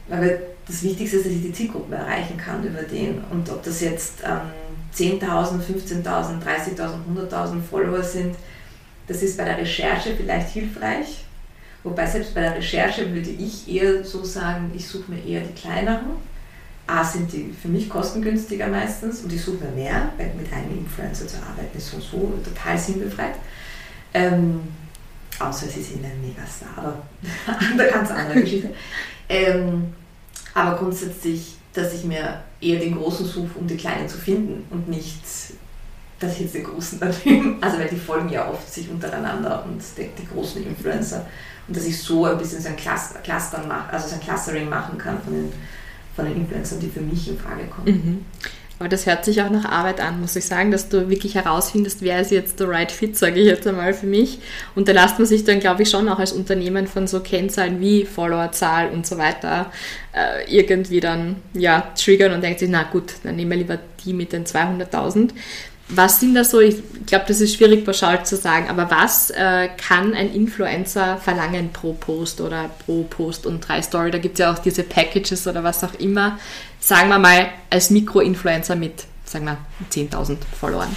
Weil 0.08 0.41
das 0.69 0.84
Wichtigste 0.84 1.17
ist, 1.17 1.25
dass 1.25 1.34
ich 1.34 1.41
die 1.41 1.51
Zielgruppen 1.51 1.93
erreichen 1.93 2.38
kann 2.38 2.63
über 2.63 2.84
den. 2.84 3.23
Und 3.32 3.49
ob 3.49 3.63
das 3.63 3.82
jetzt 3.82 4.19
ähm, 4.23 4.51
10.000, 4.95 5.60
15.000, 5.60 6.03
30.000, 6.03 7.32
100.000 7.32 7.62
Follower 7.62 8.03
sind, 8.03 8.36
das 9.08 9.23
ist 9.23 9.38
bei 9.38 9.45
der 9.45 9.58
Recherche 9.58 10.15
vielleicht 10.15 10.49
hilfreich. 10.49 11.25
Wobei 11.84 12.05
selbst 12.05 12.36
bei 12.36 12.41
der 12.41 12.55
Recherche 12.55 13.12
würde 13.12 13.32
ich 13.32 13.67
eher 13.67 14.03
so 14.03 14.23
sagen, 14.23 14.71
ich 14.75 14.88
suche 14.88 15.12
mir 15.12 15.25
eher 15.25 15.41
die 15.41 15.60
kleineren. 15.60 16.29
A 16.86 17.03
sind 17.03 17.32
die 17.32 17.51
für 17.60 17.67
mich 17.67 17.89
kostengünstiger 17.89 18.67
meistens 18.67 19.21
und 19.21 19.34
ich 19.34 19.41
suche 19.41 19.63
mir 19.63 19.71
mehr, 19.71 20.10
weil 20.17 20.32
mit 20.36 20.51
einem 20.53 20.77
Influencer 20.77 21.27
zu 21.27 21.38
arbeiten 21.38 21.75
ist 21.77 21.91
so, 21.91 21.99
so 21.99 22.34
total 22.43 22.77
sinnbefreit. 22.77 23.36
Ähm, 24.13 24.62
außer 25.39 25.67
sie 25.67 25.82
sind 25.82 26.03
ein 26.03 26.21
Megastar, 26.21 26.69
aber 26.75 27.01
eine 27.71 27.88
ganz 27.88 28.12
andere 28.12 28.41
Geschichte. 28.41 28.69
Ähm, 29.27 29.93
aber 30.63 30.77
grundsätzlich, 30.77 31.55
dass 31.73 31.93
ich 31.93 32.03
mir 32.03 32.41
eher 32.61 32.79
den 32.79 32.95
Großen 32.95 33.25
suche, 33.25 33.59
um 33.59 33.67
die 33.67 33.77
Kleinen 33.77 34.07
zu 34.07 34.17
finden 34.17 34.65
und 34.69 34.89
nicht, 34.89 35.21
dass 36.19 36.33
ich 36.33 36.41
jetzt 36.41 36.55
den 36.55 36.63
Großen 36.63 36.99
dann 36.99 37.09
also 37.61 37.77
weil 37.77 37.87
die 37.87 37.95
folgen 37.95 38.29
ja 38.29 38.49
oft 38.49 38.71
sich 38.71 38.89
untereinander 38.89 39.63
und 39.65 39.81
die, 39.97 40.09
die 40.17 40.27
großen 40.27 40.65
Influencer 40.65 41.25
und 41.67 41.77
dass 41.77 41.85
ich 41.85 42.01
so 42.01 42.25
ein 42.25 42.37
bisschen 42.37 42.61
so 42.61 42.69
ein 42.69 42.75
Cluster, 42.75 43.19
Clustern 43.19 43.67
mache, 43.67 43.93
also 43.93 44.07
so 44.09 44.15
ein 44.15 44.21
Clustering 44.21 44.67
machen 44.67 44.97
kann 44.97 45.21
von 45.21 45.33
den, 45.33 45.53
von 46.15 46.25
den 46.25 46.37
Influencern, 46.37 46.79
die 46.79 46.89
für 46.89 47.01
mich 47.01 47.29
in 47.29 47.37
Frage 47.37 47.65
kommen. 47.65 47.85
Mhm. 47.87 48.25
Aber 48.79 48.87
das 48.87 49.05
hört 49.05 49.25
sich 49.25 49.41
auch 49.41 49.49
nach 49.49 49.65
Arbeit 49.65 49.99
an, 49.99 50.21
muss 50.21 50.37
ich 50.37 50.45
sagen, 50.45 50.71
dass 50.71 50.87
du 50.87 51.09
wirklich 51.09 51.35
herausfindest, 51.35 52.01
wer 52.01 52.21
ist 52.21 52.31
jetzt 52.31 52.61
der 52.61 52.69
right 52.69 52.91
fit, 52.91 53.17
sage 53.17 53.41
ich 53.41 53.45
jetzt 53.45 53.67
einmal 53.67 53.93
für 53.93 54.05
mich. 54.05 54.39
Und 54.73 54.87
da 54.87 54.93
lässt 54.93 55.19
man 55.19 55.27
sich 55.27 55.43
dann, 55.43 55.59
glaube 55.59 55.83
ich, 55.83 55.89
schon 55.89 56.07
auch 56.07 56.17
als 56.17 56.31
Unternehmen 56.31 56.87
von 56.87 57.05
so 57.05 57.19
Kennzahlen 57.19 57.81
wie 57.81 58.05
Followerzahl 58.05 58.89
und 58.89 59.05
so 59.05 59.17
weiter 59.17 59.69
äh, 60.13 60.49
irgendwie 60.49 61.01
dann 61.01 61.35
ja 61.53 61.91
triggern 61.95 62.31
und 62.31 62.41
denkt 62.41 62.59
sich, 62.59 62.69
na 62.69 62.83
gut, 62.83 63.15
dann 63.23 63.35
nehmen 63.35 63.51
wir 63.51 63.57
lieber 63.57 63.79
die 64.05 64.13
mit 64.13 64.31
den 64.31 64.45
200.000. 64.45 65.31
Was 65.89 66.19
sind 66.19 66.36
da 66.36 66.43
so, 66.43 66.60
ich 66.60 66.84
glaube, 67.08 67.25
das 67.28 67.41
ist 67.41 67.56
schwierig 67.56 67.84
pauschal 67.84 68.23
zu 68.23 68.36
sagen, 68.36 68.69
aber 68.69 68.91
was 68.91 69.32
äh, 69.32 69.69
kann 69.69 70.13
ein 70.13 70.32
Influencer 70.34 71.17
verlangen 71.17 71.71
pro 71.73 71.93
Post 71.93 72.41
oder 72.41 72.69
pro 72.86 73.04
Post 73.04 73.47
und 73.47 73.67
drei 73.67 73.82
Story? 73.82 74.12
Da 74.12 74.19
gibt 74.19 74.36
es 74.36 74.39
ja 74.39 74.54
auch 74.54 74.60
diese 74.60 74.84
Packages 74.84 75.47
oder 75.47 75.63
was 75.63 75.84
auch 75.84 75.95
immer. 75.95 76.38
Sagen 76.80 77.10
wir 77.10 77.17
mal, 77.17 77.49
als 77.69 77.89
Mikro-Influencer 77.89 78.75
mit, 78.75 79.06
sagen 79.25 79.45
wir, 79.45 79.58
10.000 79.91 80.38
Followern. 80.60 80.95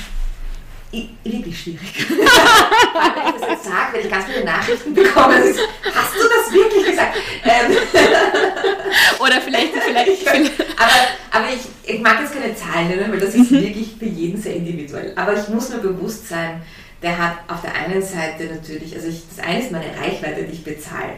Wirklich 1.24 1.58
schwierig. 1.58 2.06
wenn 2.08 2.18
ich 3.34 3.40
das 3.40 3.50
jetzt 3.50 3.64
sage, 3.64 3.92
wenn 3.92 4.00
ich 4.02 4.10
ganz 4.10 4.26
viele 4.26 4.44
Nachrichten 4.44 4.94
bekomme, 4.94 5.34
hast 5.34 6.14
du 6.14 6.28
das 6.28 6.52
wirklich 6.52 6.86
gesagt? 6.86 7.16
Ähm. 7.44 7.76
Oder 9.20 9.40
vielleicht, 9.40 9.72
vielleicht, 9.74 10.22
vielleicht. 10.28 10.60
aber, 10.76 10.92
aber 11.30 11.46
ich, 11.54 11.94
ich 11.94 12.00
mag 12.00 12.20
jetzt 12.20 12.34
keine 12.34 12.54
Zahlen 12.54 12.88
nennen, 12.88 13.10
weil 13.10 13.20
das 13.20 13.34
ist 13.34 13.50
mhm. 13.50 13.62
wirklich 13.62 13.94
für 13.98 14.06
jeden 14.06 14.40
sehr 14.40 14.56
individuell. 14.56 15.12
Aber 15.16 15.34
ich 15.34 15.48
muss 15.48 15.70
mir 15.70 15.78
bewusst 15.78 16.28
sein, 16.28 16.62
der 17.02 17.18
hat 17.18 17.38
auf 17.48 17.62
der 17.62 17.74
einen 17.74 18.02
Seite 18.02 18.44
natürlich, 18.44 18.94
also 18.94 19.08
ich, 19.08 19.22
das 19.34 19.44
eine 19.44 19.60
ist 19.60 19.72
meine 19.72 19.86
Reichweite, 19.86 20.44
die 20.44 20.52
ich 20.52 20.64
bezahle. 20.64 21.14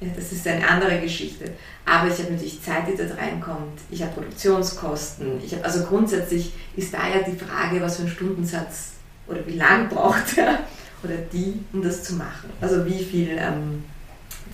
Ja, 0.00 0.08
das 0.16 0.32
ist 0.32 0.46
eine 0.46 0.66
andere 0.66 0.98
Geschichte. 1.00 1.52
Aber 1.84 2.08
ich 2.08 2.18
habe 2.18 2.32
natürlich 2.32 2.62
Zeit, 2.62 2.88
die 2.88 2.96
dort 2.96 3.16
reinkommt. 3.16 3.80
Ich 3.90 4.02
habe 4.02 4.12
Produktionskosten. 4.12 5.40
Ich 5.44 5.52
habe, 5.52 5.64
also 5.64 5.84
grundsätzlich 5.84 6.52
ist 6.76 6.92
da 6.92 7.06
ja 7.08 7.22
die 7.22 7.36
Frage, 7.36 7.80
was 7.80 7.96
für 7.96 8.02
einen 8.02 8.10
Stundensatz 8.10 8.91
oder 9.26 9.46
wie 9.46 9.56
lang 9.56 9.88
braucht 9.88 10.36
er 10.38 10.60
oder 11.02 11.16
die, 11.32 11.60
um 11.72 11.82
das 11.82 12.04
zu 12.04 12.14
machen. 12.14 12.50
Also 12.60 12.84
wie 12.86 13.02
viel 13.02 13.30
ähm, 13.38 13.84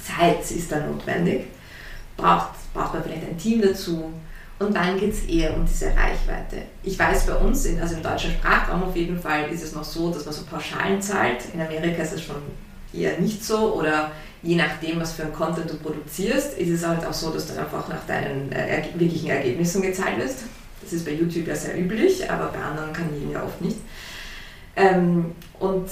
Zeit 0.03 0.51
ist 0.51 0.73
da 0.73 0.81
notwendig? 0.81 1.47
Braucht, 2.17 2.51
braucht 2.75 2.95
man 2.95 3.03
vielleicht 3.03 3.29
ein 3.29 3.39
Team 3.39 3.63
dazu? 3.63 4.13
Und 4.59 4.75
dann 4.75 4.99
geht 4.99 5.13
es 5.13 5.25
eher 5.25 5.57
um 5.57 5.65
diese 5.65 5.87
Reichweite. 5.87 6.63
Ich 6.83 6.99
weiß 6.99 7.27
bei 7.27 7.35
uns, 7.35 7.65
in, 7.65 7.81
also 7.81 7.95
im 7.95 8.03
deutschen 8.03 8.33
Sprachraum 8.33 8.83
auf 8.83 8.97
jeden 8.97 9.21
Fall, 9.21 9.49
ist 9.53 9.63
es 9.63 9.73
noch 9.73 9.85
so, 9.85 10.11
dass 10.11 10.25
man 10.25 10.35
so 10.35 10.45
Pauschalen 10.45 11.01
zahlt. 11.01 11.45
In 11.55 11.61
Amerika 11.61 12.03
ist 12.03 12.15
es 12.15 12.23
schon 12.23 12.37
eher 12.93 13.21
nicht 13.21 13.45
so 13.45 13.75
oder 13.75 14.11
je 14.43 14.57
nachdem, 14.57 15.01
was 15.01 15.13
für 15.13 15.25
ein 15.25 15.33
Content 15.33 15.71
du 15.71 15.77
produzierst, 15.77 16.59
ist 16.59 16.71
es 16.71 16.87
halt 16.87 17.05
auch 17.05 17.13
so, 17.13 17.31
dass 17.31 17.47
du 17.47 17.59
einfach 17.59 17.89
nach 17.89 18.05
deinen 18.07 18.51
äh, 18.51 18.85
wirklichen 18.95 19.29
Ergebnissen 19.29 19.83
gezahlt 19.83 20.19
wirst. 20.19 20.39
Das 20.83 20.93
ist 20.93 21.05
bei 21.05 21.13
YouTube 21.13 21.47
ja 21.47 21.55
sehr 21.55 21.79
üblich, 21.79 22.29
aber 22.31 22.47
bei 22.47 22.61
anderen 22.61 22.93
Kanälen 22.93 23.31
ja 23.33 23.43
oft 23.45 23.61
nicht. 23.61 23.77
Ähm, 24.79 25.33
und 25.59 25.91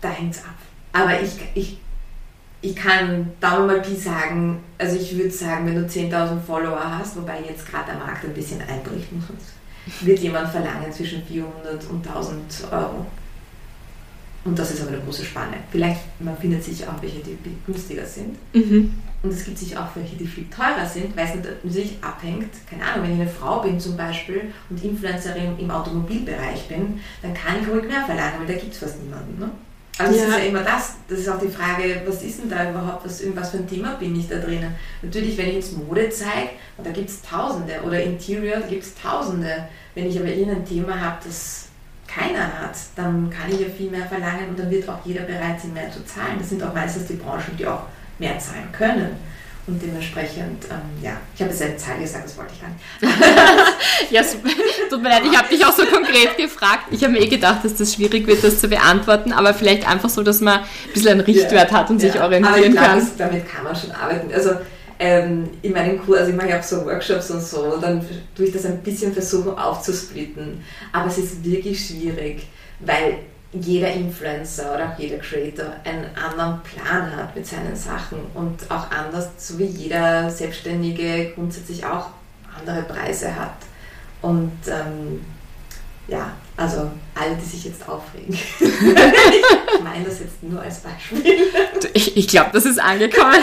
da 0.00 0.08
hängt 0.10 0.34
es 0.34 0.44
ab. 0.44 0.54
Aber 0.92 1.20
ich, 1.20 1.38
ich 1.54 1.78
ich 2.62 2.74
kann 2.74 3.30
Daumen 3.40 3.66
mal 3.66 3.80
Pi 3.80 3.94
sagen, 3.94 4.60
also 4.78 4.96
ich 4.96 5.16
würde 5.16 5.30
sagen, 5.30 5.66
wenn 5.66 5.76
du 5.76 5.86
10.000 5.86 6.40
Follower 6.40 6.98
hast, 6.98 7.16
wobei 7.16 7.40
jetzt 7.48 7.68
gerade 7.68 7.92
der 7.92 7.98
Markt 7.98 8.24
ein 8.24 8.34
bisschen 8.34 8.60
einbricht, 8.60 9.08
wird 10.00 10.18
jemand 10.18 10.48
verlangen 10.48 10.92
zwischen 10.92 11.22
400 11.24 11.86
und 11.88 12.06
1000 12.06 12.64
Euro. 12.72 13.06
Und 14.44 14.58
das 14.58 14.72
ist 14.72 14.82
aber 14.82 14.92
eine 14.92 15.00
große 15.00 15.24
Spanne. 15.24 15.56
Vielleicht, 15.70 16.00
man 16.20 16.36
findet 16.36 16.64
sich 16.64 16.86
auch 16.86 17.00
welche, 17.02 17.18
die 17.18 17.36
günstiger 17.66 18.06
sind. 18.06 18.36
Mhm. 18.52 18.94
Und 19.26 19.32
es 19.32 19.44
gibt 19.44 19.58
sich 19.58 19.76
auch 19.76 19.88
welche, 19.96 20.14
die 20.14 20.26
viel 20.26 20.46
teurer 20.48 20.86
sind, 20.86 21.16
weil 21.16 21.24
es 21.24 21.34
natürlich 21.64 21.96
abhängt. 22.00 22.50
Keine 22.70 22.84
Ahnung, 22.84 23.04
wenn 23.04 23.14
ich 23.16 23.20
eine 23.22 23.30
Frau 23.30 23.60
bin 23.60 23.80
zum 23.80 23.96
Beispiel 23.96 24.52
und 24.70 24.82
Influencerin 24.84 25.58
im 25.58 25.68
Automobilbereich 25.68 26.68
bin, 26.68 27.00
dann 27.22 27.34
kann 27.34 27.56
ich 27.60 27.68
ruhig 27.68 27.88
mehr 27.88 28.04
verlangen, 28.04 28.38
weil 28.38 28.46
da 28.46 28.60
gibt 28.60 28.72
es 28.72 28.78
fast 28.78 29.02
niemanden. 29.02 29.40
Ne? 29.40 29.50
Also 29.98 30.14
ja. 30.14 30.26
das 30.26 30.30
ist 30.30 30.38
ja 30.38 30.44
immer 30.44 30.62
das, 30.62 30.94
das 31.08 31.18
ist 31.18 31.28
auch 31.28 31.40
die 31.40 31.48
Frage, 31.48 32.02
was 32.06 32.22
ist 32.22 32.40
denn 32.40 32.50
da 32.50 32.70
überhaupt, 32.70 33.04
was, 33.04 33.20
was 33.34 33.50
für 33.50 33.56
ein 33.56 33.68
Thema 33.68 33.94
bin 33.94 34.14
ich 34.16 34.28
da 34.28 34.38
drinnen? 34.38 34.76
Natürlich, 35.02 35.36
wenn 35.36 35.48
ich 35.48 35.54
jetzt 35.54 35.76
Mode 35.76 36.08
zeige, 36.10 36.50
da 36.84 36.90
gibt 36.90 37.08
es 37.10 37.20
Tausende, 37.22 37.80
oder 37.84 38.00
Interior, 38.00 38.60
da 38.60 38.66
gibt 38.68 38.84
es 38.84 38.94
Tausende. 38.94 39.66
Wenn 39.96 40.06
ich 40.06 40.20
aber 40.20 40.28
irgendein 40.28 40.64
Thema 40.64 41.00
habe, 41.00 41.16
das 41.24 41.66
keiner 42.06 42.60
hat, 42.60 42.76
dann 42.94 43.28
kann 43.30 43.50
ich 43.50 43.60
ja 43.60 43.66
viel 43.68 43.90
mehr 43.90 44.06
verlangen 44.06 44.50
und 44.50 44.58
dann 44.58 44.70
wird 44.70 44.88
auch 44.88 45.04
jeder 45.04 45.22
bereit 45.22 45.60
sein, 45.60 45.72
mehr 45.72 45.90
zu 45.90 46.04
zahlen. 46.04 46.36
Das 46.38 46.48
sind 46.48 46.62
auch 46.62 46.72
meistens 46.72 47.06
die 47.06 47.14
Branchen, 47.14 47.56
die 47.58 47.66
auch 47.66 47.82
mehr 48.18 48.38
zahlen 48.38 48.70
können. 48.72 49.16
Und 49.68 49.82
dementsprechend, 49.82 50.64
ähm, 50.70 51.02
ja, 51.02 51.16
ich 51.34 51.40
habe 51.40 51.50
jetzt 51.50 51.60
eine 51.60 51.76
Zahl 51.76 51.98
gesagt, 51.98 52.24
das 52.24 52.38
wollte 52.38 52.52
ich 52.54 52.60
gar 52.60 52.68
nicht. 52.70 54.10
ja, 54.12 54.22
tut 54.88 55.02
mir 55.02 55.08
leid, 55.08 55.22
ich 55.28 55.36
habe 55.36 55.48
dich 55.48 55.66
auch 55.66 55.72
so 55.72 55.84
konkret 55.86 56.36
gefragt. 56.36 56.84
Ich 56.92 57.02
habe 57.02 57.14
mir 57.14 57.20
eh 57.20 57.26
gedacht, 57.26 57.64
dass 57.64 57.74
das 57.74 57.92
schwierig 57.94 58.28
wird, 58.28 58.44
das 58.44 58.60
zu 58.60 58.68
beantworten, 58.68 59.32
aber 59.32 59.54
vielleicht 59.54 59.88
einfach 59.88 60.08
so, 60.08 60.22
dass 60.22 60.40
man 60.40 60.60
ein 60.60 60.66
bisschen 60.94 61.10
einen 61.10 61.20
Richtwert 61.20 61.72
ja, 61.72 61.78
hat 61.78 61.90
und 61.90 62.00
ja. 62.00 62.12
sich 62.12 62.20
orientieren 62.20 62.78
aber 62.78 62.86
kann. 62.86 62.98
Das, 63.00 63.16
damit 63.16 63.48
kann 63.48 63.64
man 63.64 63.74
schon 63.74 63.90
arbeiten. 63.90 64.32
Also 64.32 64.50
ähm, 65.00 65.50
in 65.62 65.72
meinen 65.72 65.98
Kurs, 65.98 66.20
also 66.20 66.30
ich 66.30 66.36
mache 66.36 66.50
ja 66.50 66.60
auch 66.60 66.62
so 66.62 66.86
Workshops 66.86 67.32
und 67.32 67.42
so, 67.42 67.62
und 67.74 67.82
dann 67.82 68.06
tue 68.36 68.46
ich 68.46 68.52
das 68.52 68.66
ein 68.66 68.80
bisschen 68.84 69.12
versuchen 69.12 69.58
aufzusplitten. 69.58 70.62
Aber 70.92 71.08
es 71.08 71.18
ist 71.18 71.44
wirklich 71.44 71.84
schwierig, 71.84 72.46
weil 72.78 73.18
jeder 73.60 73.92
Influencer 73.92 74.74
oder 74.74 74.92
auch 74.92 74.98
jeder 74.98 75.18
Creator 75.18 75.66
einen 75.84 76.06
anderen 76.16 76.60
Plan 76.62 77.16
hat 77.16 77.34
mit 77.34 77.46
seinen 77.46 77.76
Sachen 77.76 78.18
und 78.34 78.70
auch 78.70 78.90
anders, 78.90 79.28
so 79.38 79.58
wie 79.58 79.64
jeder 79.64 80.30
Selbstständige 80.30 81.32
grundsätzlich 81.34 81.84
auch 81.84 82.10
andere 82.58 82.82
Preise 82.82 83.34
hat. 83.34 83.56
Und 84.22 84.52
ähm, 84.66 85.24
ja, 86.08 86.32
also 86.56 86.90
alle, 87.14 87.36
die 87.36 87.44
sich 87.44 87.64
jetzt 87.64 87.88
aufregen. 87.88 88.32
ich 88.60 89.82
meine 89.82 90.04
das 90.04 90.20
jetzt 90.20 90.42
nur 90.42 90.60
als 90.60 90.80
Beispiel. 90.80 91.48
Ich, 91.92 92.16
ich 92.16 92.28
glaube, 92.28 92.50
das 92.52 92.64
ist 92.64 92.80
angekommen. 92.80 93.42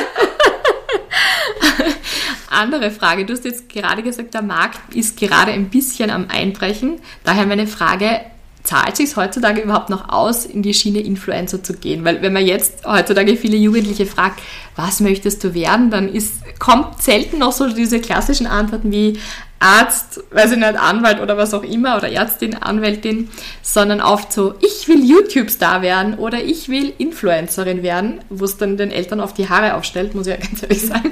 Andere 2.50 2.92
Frage. 2.92 3.26
Du 3.26 3.34
hast 3.34 3.46
jetzt 3.46 3.68
gerade 3.68 4.04
gesagt, 4.04 4.34
der 4.34 4.44
Markt 4.44 4.94
ist 4.96 5.18
gerade 5.18 5.52
ein 5.52 5.70
bisschen 5.70 6.10
am 6.10 6.28
Einbrechen. 6.30 7.02
Daher 7.24 7.46
meine 7.46 7.68
Frage, 7.68 8.22
zahlt 8.64 8.96
sich 8.96 9.16
heutzutage 9.16 9.62
überhaupt 9.62 9.90
noch 9.90 10.10
aus, 10.10 10.46
in 10.46 10.62
die 10.62 10.74
Schiene 10.74 11.00
Influencer 11.00 11.62
zu 11.62 11.74
gehen? 11.74 12.06
Weil 12.06 12.22
wenn 12.22 12.34
man 12.34 12.46
jetzt 12.46 12.86
heutzutage 12.86 13.36
viele 13.36 13.58
Jugendliche 13.58 14.06
fragt, 14.06 14.42
was 14.76 15.00
möchtest 15.00 15.44
du 15.44 15.54
werden, 15.54 15.90
dann 15.90 16.10
ist, 16.10 16.36
kommt 16.60 17.02
selten 17.02 17.40
noch 17.40 17.52
so 17.52 17.68
diese 17.68 18.00
klassischen 18.00 18.48
Antworten 18.48 18.92
wie 18.92 19.20
Arzt, 19.60 20.22
weiß 20.32 20.52
ich 20.52 20.58
nicht, 20.58 20.76
Anwalt 20.76 21.22
oder 21.22 21.38
was 21.38 21.54
auch 21.54 21.64
immer 21.64 21.96
oder 21.96 22.12
Ärztin, 22.12 22.56
Anwältin, 22.56 23.30
sondern 23.62 24.02
oft 24.02 24.34
so, 24.34 24.56
ich 24.60 24.90
will 24.90 25.04
YouTube-Star 25.04 25.82
werden 25.82 26.16
oder 26.16 26.44
ich 26.44 26.68
will 26.68 26.94
Influencerin 26.98 27.82
werden, 27.82 28.20
wo 28.30 28.44
es 28.44 28.58
dann 28.58 28.76
den 28.76 28.92
Eltern 28.92 29.22
auf 29.22 29.34
die 29.34 29.48
Haare 29.48 29.76
aufstellt, 29.76 30.16
muss 30.16 30.28
ich 30.28 30.38
ja 30.38 30.40
ganz 30.46 30.64
ehrlich 30.64 30.82
sagen. 30.82 31.12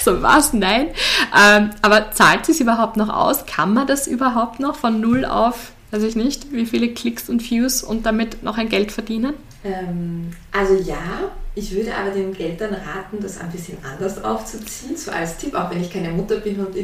so 0.00 0.22
was, 0.22 0.52
nein. 0.52 0.88
Ähm, 1.36 1.70
aber 1.82 2.12
zahlt 2.12 2.46
sich 2.46 2.60
überhaupt 2.60 2.96
noch 2.96 3.08
aus? 3.08 3.44
Kann 3.46 3.74
man 3.74 3.88
das 3.88 4.06
überhaupt 4.06 4.60
noch 4.60 4.76
von 4.76 5.00
null 5.00 5.24
auf 5.24 5.72
weiß 5.94 6.02
ich 6.02 6.16
nicht, 6.16 6.52
wie 6.52 6.66
viele 6.66 6.88
Klicks 6.92 7.28
und 7.28 7.48
Views 7.48 7.84
und 7.84 8.04
damit 8.04 8.42
noch 8.42 8.58
ein 8.58 8.68
Geld 8.68 8.90
verdienen? 8.90 9.34
Ähm, 9.62 10.32
also 10.50 10.74
ja, 10.74 11.30
ich 11.54 11.72
würde 11.72 11.94
aber 11.94 12.10
den 12.10 12.34
Eltern 12.38 12.74
raten, 12.74 13.18
das 13.20 13.38
ein 13.38 13.50
bisschen 13.52 13.78
anders 13.84 14.22
aufzuziehen, 14.24 14.96
so 14.96 15.12
als 15.12 15.36
Tipp, 15.36 15.54
auch 15.54 15.70
wenn 15.70 15.80
ich 15.80 15.92
keine 15.92 16.10
Mutter 16.10 16.38
bin 16.38 16.58
und 16.58 16.74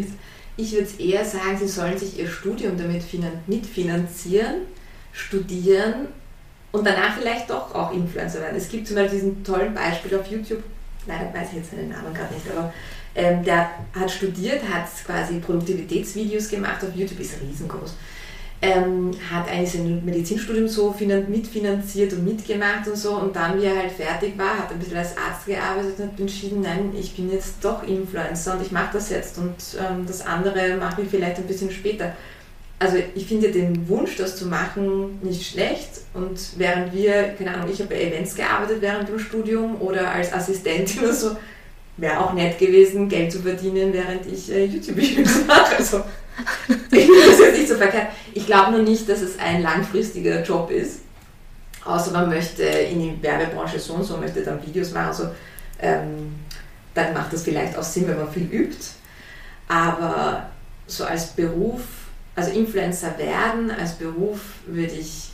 ich 0.56 0.72
würde 0.72 0.88
eher 0.98 1.24
sagen, 1.24 1.58
sie 1.58 1.66
sollen 1.66 1.98
sich 1.98 2.20
ihr 2.20 2.28
Studium 2.28 2.76
damit 2.78 3.02
mitfinanzieren, 3.48 4.62
studieren 5.12 6.06
und 6.70 6.86
danach 6.86 7.18
vielleicht 7.18 7.50
doch 7.50 7.74
auch 7.74 7.92
Influencer 7.92 8.40
werden. 8.40 8.56
Es 8.56 8.68
gibt 8.68 8.86
zum 8.86 8.94
Beispiel 8.94 9.18
diesen 9.18 9.42
tollen 9.42 9.74
Beispiel 9.74 10.16
auf 10.16 10.30
YouTube, 10.30 10.62
leider 11.08 11.34
weiß 11.34 11.48
ich 11.50 11.56
jetzt 11.56 11.72
seinen 11.72 11.88
Namen 11.88 12.14
gerade 12.14 12.32
nicht, 12.32 12.46
aber 12.48 12.72
ähm, 13.16 13.42
der 13.42 13.70
hat 13.98 14.10
studiert, 14.10 14.62
hat 14.72 14.86
quasi 15.04 15.40
Produktivitätsvideos 15.40 16.48
gemacht, 16.48 16.84
auf 16.84 16.94
YouTube 16.94 17.18
ist 17.18 17.40
riesengroß 17.42 17.96
ähm, 18.62 19.12
hat 19.30 19.48
eigentlich 19.48 19.72
sein 19.72 20.04
Medizinstudium 20.04 20.68
so 20.68 20.94
mitfinanziert 20.98 22.12
und 22.12 22.24
mitgemacht 22.24 22.86
und 22.86 22.96
so. 22.96 23.14
Und 23.14 23.34
dann, 23.34 23.58
wie 23.58 23.64
er 23.64 23.76
halt 23.76 23.92
fertig 23.92 24.36
war, 24.36 24.58
hat 24.58 24.70
ein 24.70 24.78
bisschen 24.78 24.98
als 24.98 25.16
Arzt 25.16 25.46
gearbeitet 25.46 25.98
und 25.98 26.12
hat 26.12 26.20
entschieden, 26.20 26.60
nein, 26.60 26.92
ich 26.98 27.16
bin 27.16 27.32
jetzt 27.32 27.54
doch 27.62 27.82
Influencer 27.82 28.54
und 28.54 28.62
ich 28.62 28.70
mache 28.70 28.90
das 28.94 29.08
jetzt 29.10 29.38
und 29.38 29.54
ähm, 29.78 30.04
das 30.06 30.26
andere 30.26 30.76
mache 30.76 31.02
ich 31.02 31.08
vielleicht 31.08 31.38
ein 31.38 31.46
bisschen 31.46 31.70
später. 31.70 32.12
also 32.78 32.96
ich 33.14 33.26
finde 33.26 33.50
den 33.50 33.88
Wunsch, 33.88 34.16
das 34.16 34.36
zu 34.36 34.46
machen, 34.46 35.18
nicht 35.22 35.46
schlecht. 35.46 36.00
Und 36.12 36.38
während 36.56 36.92
wir, 36.94 37.34
keine 37.38 37.54
Ahnung, 37.54 37.70
ich 37.72 37.78
habe 37.80 37.94
bei 37.94 38.02
Events 38.02 38.34
gearbeitet 38.34 38.78
während 38.80 39.08
dem 39.08 39.18
Studium 39.18 39.80
oder 39.80 40.10
als 40.10 40.32
Assistentin 40.32 41.04
oder 41.04 41.12
so, 41.12 41.36
wäre 42.00 42.20
auch 42.20 42.32
nett 42.32 42.58
gewesen, 42.58 43.08
Geld 43.08 43.30
zu 43.30 43.40
verdienen, 43.40 43.92
während 43.92 44.26
ich 44.26 44.50
äh, 44.50 44.64
YouTube-Videos 44.64 45.44
mache. 45.46 45.76
Also 45.76 46.02
ich 46.90 47.06
das 47.06 47.38
jetzt 47.38 47.58
nicht 47.58 47.68
so 47.68 47.76
verkehrt. 47.76 48.08
Ich 48.32 48.46
glaube 48.46 48.72
nur 48.72 48.82
nicht, 48.82 49.08
dass 49.08 49.20
es 49.20 49.38
ein 49.38 49.62
langfristiger 49.62 50.42
Job 50.42 50.70
ist. 50.70 51.00
Außer 51.84 52.10
man 52.12 52.28
möchte 52.28 52.62
in 52.62 53.00
die 53.00 53.22
Werbebranche 53.22 53.78
so 53.78 53.94
und 53.94 54.04
so, 54.04 54.16
möchte 54.16 54.42
dann 54.42 54.64
Videos 54.64 54.92
machen. 54.92 55.08
Also, 55.08 55.28
ähm, 55.80 56.34
dann 56.94 57.14
macht 57.14 57.32
das 57.32 57.42
vielleicht 57.42 57.76
auch 57.76 57.82
Sinn, 57.82 58.08
wenn 58.08 58.18
man 58.18 58.30
viel 58.30 58.48
übt. 58.50 58.84
Aber 59.68 60.50
so 60.86 61.04
als 61.04 61.28
Beruf 61.28 61.82
also 62.40 62.52
Influencer 62.52 63.18
werden 63.18 63.70
als 63.70 63.94
Beruf 63.94 64.40
würde 64.66 64.92
ich 64.92 65.30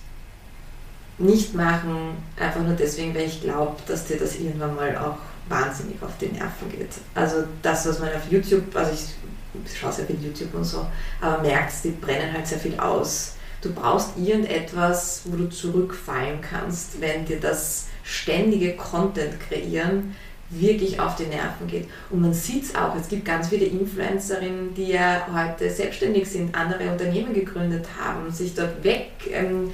nicht 1.18 1.54
machen, 1.54 2.16
einfach 2.38 2.60
nur 2.60 2.74
deswegen, 2.74 3.14
weil 3.14 3.26
ich 3.26 3.40
glaube, 3.42 3.76
dass 3.86 4.06
dir 4.06 4.18
das 4.18 4.36
irgendwann 4.36 4.74
mal 4.74 4.96
auch 4.98 5.18
wahnsinnig 5.48 5.96
auf 6.02 6.16
die 6.18 6.26
Nerven 6.26 6.70
geht. 6.70 6.90
Also 7.14 7.44
das, 7.62 7.86
was 7.86 7.98
man 7.98 8.08
auf 8.10 8.30
YouTube, 8.30 8.74
also 8.74 8.92
ich 8.92 9.78
schaue 9.78 9.92
sehr 9.92 10.06
viel 10.06 10.22
YouTube 10.22 10.54
und 10.54 10.64
so, 10.64 10.86
aber 11.20 11.42
merkst, 11.42 11.84
die 11.84 11.90
brennen 11.90 12.32
halt 12.32 12.46
sehr 12.46 12.58
viel 12.58 12.78
aus. 12.78 13.34
Du 13.62 13.72
brauchst 13.72 14.16
irgendetwas, 14.18 15.22
wo 15.24 15.36
du 15.36 15.48
zurückfallen 15.48 16.40
kannst, 16.40 17.00
wenn 17.00 17.24
dir 17.24 17.40
das 17.40 17.86
ständige 18.04 18.76
Content 18.76 19.40
kreieren 19.40 20.14
wirklich 20.50 21.00
auf 21.00 21.16
die 21.16 21.24
Nerven 21.24 21.66
geht. 21.66 21.88
Und 22.10 22.20
man 22.20 22.32
sieht 22.32 22.64
es 22.64 22.74
auch, 22.74 22.94
es 22.94 23.08
gibt 23.08 23.24
ganz 23.24 23.48
viele 23.48 23.66
Influencerinnen, 23.66 24.74
die 24.74 24.88
ja 24.88 25.26
heute 25.32 25.70
selbstständig 25.70 26.28
sind, 26.28 26.54
andere 26.54 26.90
Unternehmen 26.90 27.34
gegründet 27.34 27.86
haben, 27.98 28.30
sich 28.30 28.54
dort 28.54 28.82
weg, 28.84 29.10
ähm, 29.32 29.72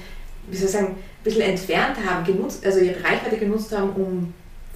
wie 0.49 0.57
soll 0.57 0.67
ich 0.67 0.73
sagen, 0.73 0.87
ein 0.87 1.25
bisschen 1.25 1.43
entfernt 1.43 1.99
haben, 2.09 2.25
genutzt, 2.25 2.65
also 2.65 2.81
ihre 2.81 3.03
Reichweite 3.05 3.37
genutzt 3.37 3.77
haben, 3.77 3.91
um 3.91 4.35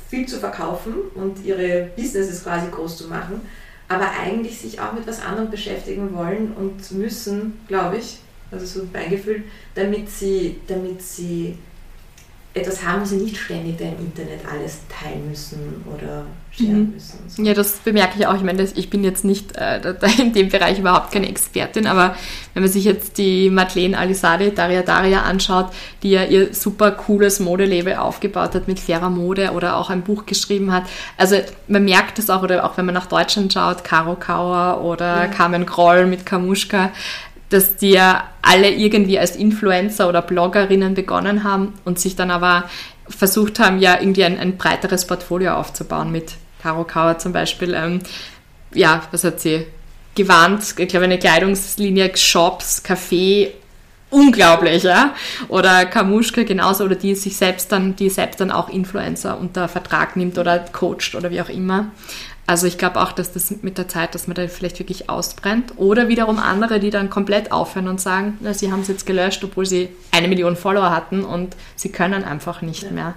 viel 0.08 0.26
zu 0.26 0.38
verkaufen 0.38 0.94
und 1.14 1.44
ihre 1.44 1.90
Businesses 1.96 2.42
quasi 2.42 2.68
groß 2.70 2.96
zu 2.96 3.08
machen, 3.08 3.40
aber 3.88 4.10
eigentlich 4.10 4.58
sich 4.58 4.80
auch 4.80 4.92
mit 4.92 5.06
was 5.06 5.20
anderem 5.20 5.50
beschäftigen 5.50 6.14
wollen 6.14 6.52
und 6.52 6.90
müssen, 6.92 7.58
glaube 7.68 7.98
ich, 7.98 8.18
also 8.50 8.64
so 8.64 8.86
mein 8.92 9.10
Gefühl, 9.10 9.44
damit 9.74 10.08
sie, 10.08 10.60
damit 10.66 11.02
sie 11.02 11.58
etwas 12.54 12.84
haben, 12.84 13.02
wo 13.02 13.04
sie 13.04 13.16
nicht 13.16 13.36
ständig 13.36 13.76
da 13.76 13.84
im 13.84 13.98
Internet 13.98 14.40
alles 14.50 14.78
teilen 14.88 15.28
müssen 15.28 15.84
oder 15.94 16.24
mhm. 16.60 16.92
müssen. 16.92 17.18
So. 17.28 17.42
Ja, 17.42 17.54
das 17.54 17.72
bemerke 17.78 18.18
ich 18.18 18.26
auch. 18.26 18.34
Ich 18.34 18.42
meine, 18.42 18.62
ich 18.62 18.90
bin 18.90 19.04
jetzt 19.04 19.24
nicht 19.24 19.56
äh, 19.56 19.80
in 20.18 20.32
dem 20.32 20.48
Bereich 20.48 20.78
überhaupt 20.78 21.12
keine 21.12 21.28
Expertin, 21.28 21.86
aber 21.86 22.16
wenn 22.54 22.62
man 22.62 22.72
sich 22.72 22.84
jetzt 22.84 23.18
die 23.18 23.50
Madeleine 23.50 23.98
Alisade, 23.98 24.50
Daria 24.50 24.82
Daria 24.82 25.22
anschaut, 25.22 25.66
die 26.02 26.10
ja 26.10 26.24
ihr 26.24 26.54
super 26.54 26.92
cooles 26.92 27.40
Modelabel 27.40 27.96
aufgebaut 27.96 28.54
hat 28.54 28.68
mit 28.68 28.80
fairer 28.80 29.10
Mode 29.10 29.52
oder 29.52 29.76
auch 29.76 29.90
ein 29.90 30.02
Buch 30.02 30.26
geschrieben 30.26 30.72
hat. 30.72 30.84
Also 31.16 31.36
man 31.68 31.84
merkt 31.84 32.18
das 32.18 32.30
auch, 32.30 32.42
oder 32.42 32.64
auch 32.64 32.76
wenn 32.76 32.86
man 32.86 32.94
nach 32.94 33.06
Deutschland 33.06 33.52
schaut, 33.52 33.84
Caro 33.84 34.16
Kauer 34.16 34.82
oder 34.82 35.24
ja. 35.24 35.26
Carmen 35.26 35.66
Groll 35.66 36.06
mit 36.06 36.24
Kamuschka, 36.24 36.90
dass 37.48 37.76
die 37.76 37.90
ja 37.90 38.24
alle 38.42 38.70
irgendwie 38.70 39.18
als 39.18 39.36
Influencer 39.36 40.08
oder 40.08 40.22
Bloggerinnen 40.22 40.94
begonnen 40.94 41.44
haben 41.44 41.74
und 41.84 41.98
sich 41.98 42.16
dann 42.16 42.30
aber 42.30 42.64
versucht 43.08 43.60
haben, 43.60 43.78
ja 43.78 44.00
irgendwie 44.00 44.24
ein, 44.24 44.38
ein 44.38 44.56
breiteres 44.56 45.06
Portfolio 45.06 45.54
aufzubauen 45.54 46.10
mit 46.10 46.32
Caro 46.66 46.82
Kauer 46.82 47.16
zum 47.18 47.32
Beispiel. 47.32 47.74
Ähm, 47.74 48.00
ja, 48.74 49.02
was 49.12 49.22
hat 49.22 49.38
sie? 49.38 49.66
Gewandt, 50.16 50.74
ich 50.78 50.88
glaube 50.88 51.04
eine 51.04 51.18
Kleidungslinie, 51.18 52.16
Shops, 52.16 52.82
Café, 52.84 53.50
unglaublich, 54.10 54.82
ja. 54.82 55.14
Oder 55.46 55.84
Kamuschka 55.84 56.42
genauso, 56.42 56.84
oder 56.84 56.96
die 56.96 57.14
sich 57.14 57.36
selbst 57.36 57.70
dann, 57.70 57.94
die 57.94 58.10
selbst 58.10 58.40
dann 58.40 58.50
auch 58.50 58.68
Influencer 58.68 59.38
unter 59.38 59.68
Vertrag 59.68 60.16
nimmt 60.16 60.38
oder 60.38 60.58
coacht 60.58 61.14
oder 61.14 61.30
wie 61.30 61.40
auch 61.40 61.50
immer. 61.50 61.92
Also 62.48 62.68
ich 62.68 62.78
glaube 62.78 63.00
auch, 63.00 63.10
dass 63.10 63.32
das 63.32 63.52
mit 63.62 63.76
der 63.76 63.88
Zeit, 63.88 64.14
dass 64.14 64.28
man 64.28 64.36
da 64.36 64.46
vielleicht 64.46 64.78
wirklich 64.78 65.10
ausbrennt. 65.10 65.74
Oder 65.76 66.08
wiederum 66.08 66.38
andere, 66.38 66.78
die 66.78 66.90
dann 66.90 67.10
komplett 67.10 67.50
aufhören 67.50 67.88
und 67.88 68.00
sagen, 68.00 68.38
na, 68.40 68.54
sie 68.54 68.70
haben 68.70 68.82
es 68.82 68.88
jetzt 68.88 69.04
gelöscht, 69.04 69.42
obwohl 69.42 69.66
sie 69.66 69.88
eine 70.12 70.28
Million 70.28 70.56
Follower 70.56 70.90
hatten 70.90 71.24
und 71.24 71.56
sie 71.74 71.90
können 71.90 72.22
einfach 72.22 72.62
nicht 72.62 72.84
ja. 72.84 72.90
mehr. 72.90 73.14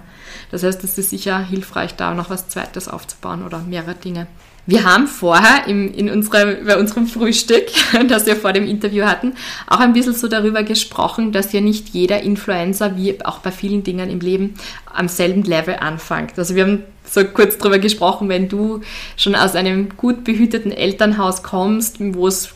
Das 0.50 0.64
heißt, 0.64 0.82
es 0.82 0.98
ist 0.98 1.10
sicher 1.10 1.38
hilfreich, 1.38 1.94
da 1.94 2.12
noch 2.12 2.28
was 2.28 2.48
Zweites 2.48 2.88
aufzubauen 2.88 3.44
oder 3.44 3.60
mehrere 3.60 3.94
Dinge. 3.94 4.26
Wir 4.66 4.84
haben 4.84 5.06
vorher 5.06 5.66
im, 5.66 5.92
in 5.94 6.10
unserem, 6.10 6.64
bei 6.66 6.76
unserem 6.76 7.06
Frühstück, 7.06 7.66
das 8.08 8.26
wir 8.26 8.36
vor 8.36 8.52
dem 8.52 8.66
Interview 8.66 9.04
hatten, 9.04 9.34
auch 9.66 9.80
ein 9.80 9.92
bisschen 9.92 10.14
so 10.14 10.28
darüber 10.28 10.62
gesprochen, 10.62 11.32
dass 11.32 11.52
ja 11.52 11.60
nicht 11.60 11.88
jeder 11.90 12.20
Influencer, 12.22 12.96
wie 12.96 13.24
auch 13.24 13.38
bei 13.38 13.52
vielen 13.52 13.84
Dingen 13.84 14.10
im 14.10 14.20
Leben, 14.20 14.54
am 14.92 15.08
selben 15.08 15.42
Level 15.44 15.76
anfängt. 15.76 16.38
Also 16.38 16.54
wir 16.54 16.64
haben 16.64 16.82
so 17.10 17.24
kurz 17.24 17.58
darüber 17.58 17.78
gesprochen, 17.78 18.28
wenn 18.28 18.48
du 18.48 18.80
schon 19.16 19.34
aus 19.34 19.54
einem 19.54 19.96
gut 19.96 20.24
behüteten 20.24 20.72
Elternhaus 20.72 21.42
kommst, 21.42 21.96
wo 21.98 22.26
es 22.26 22.54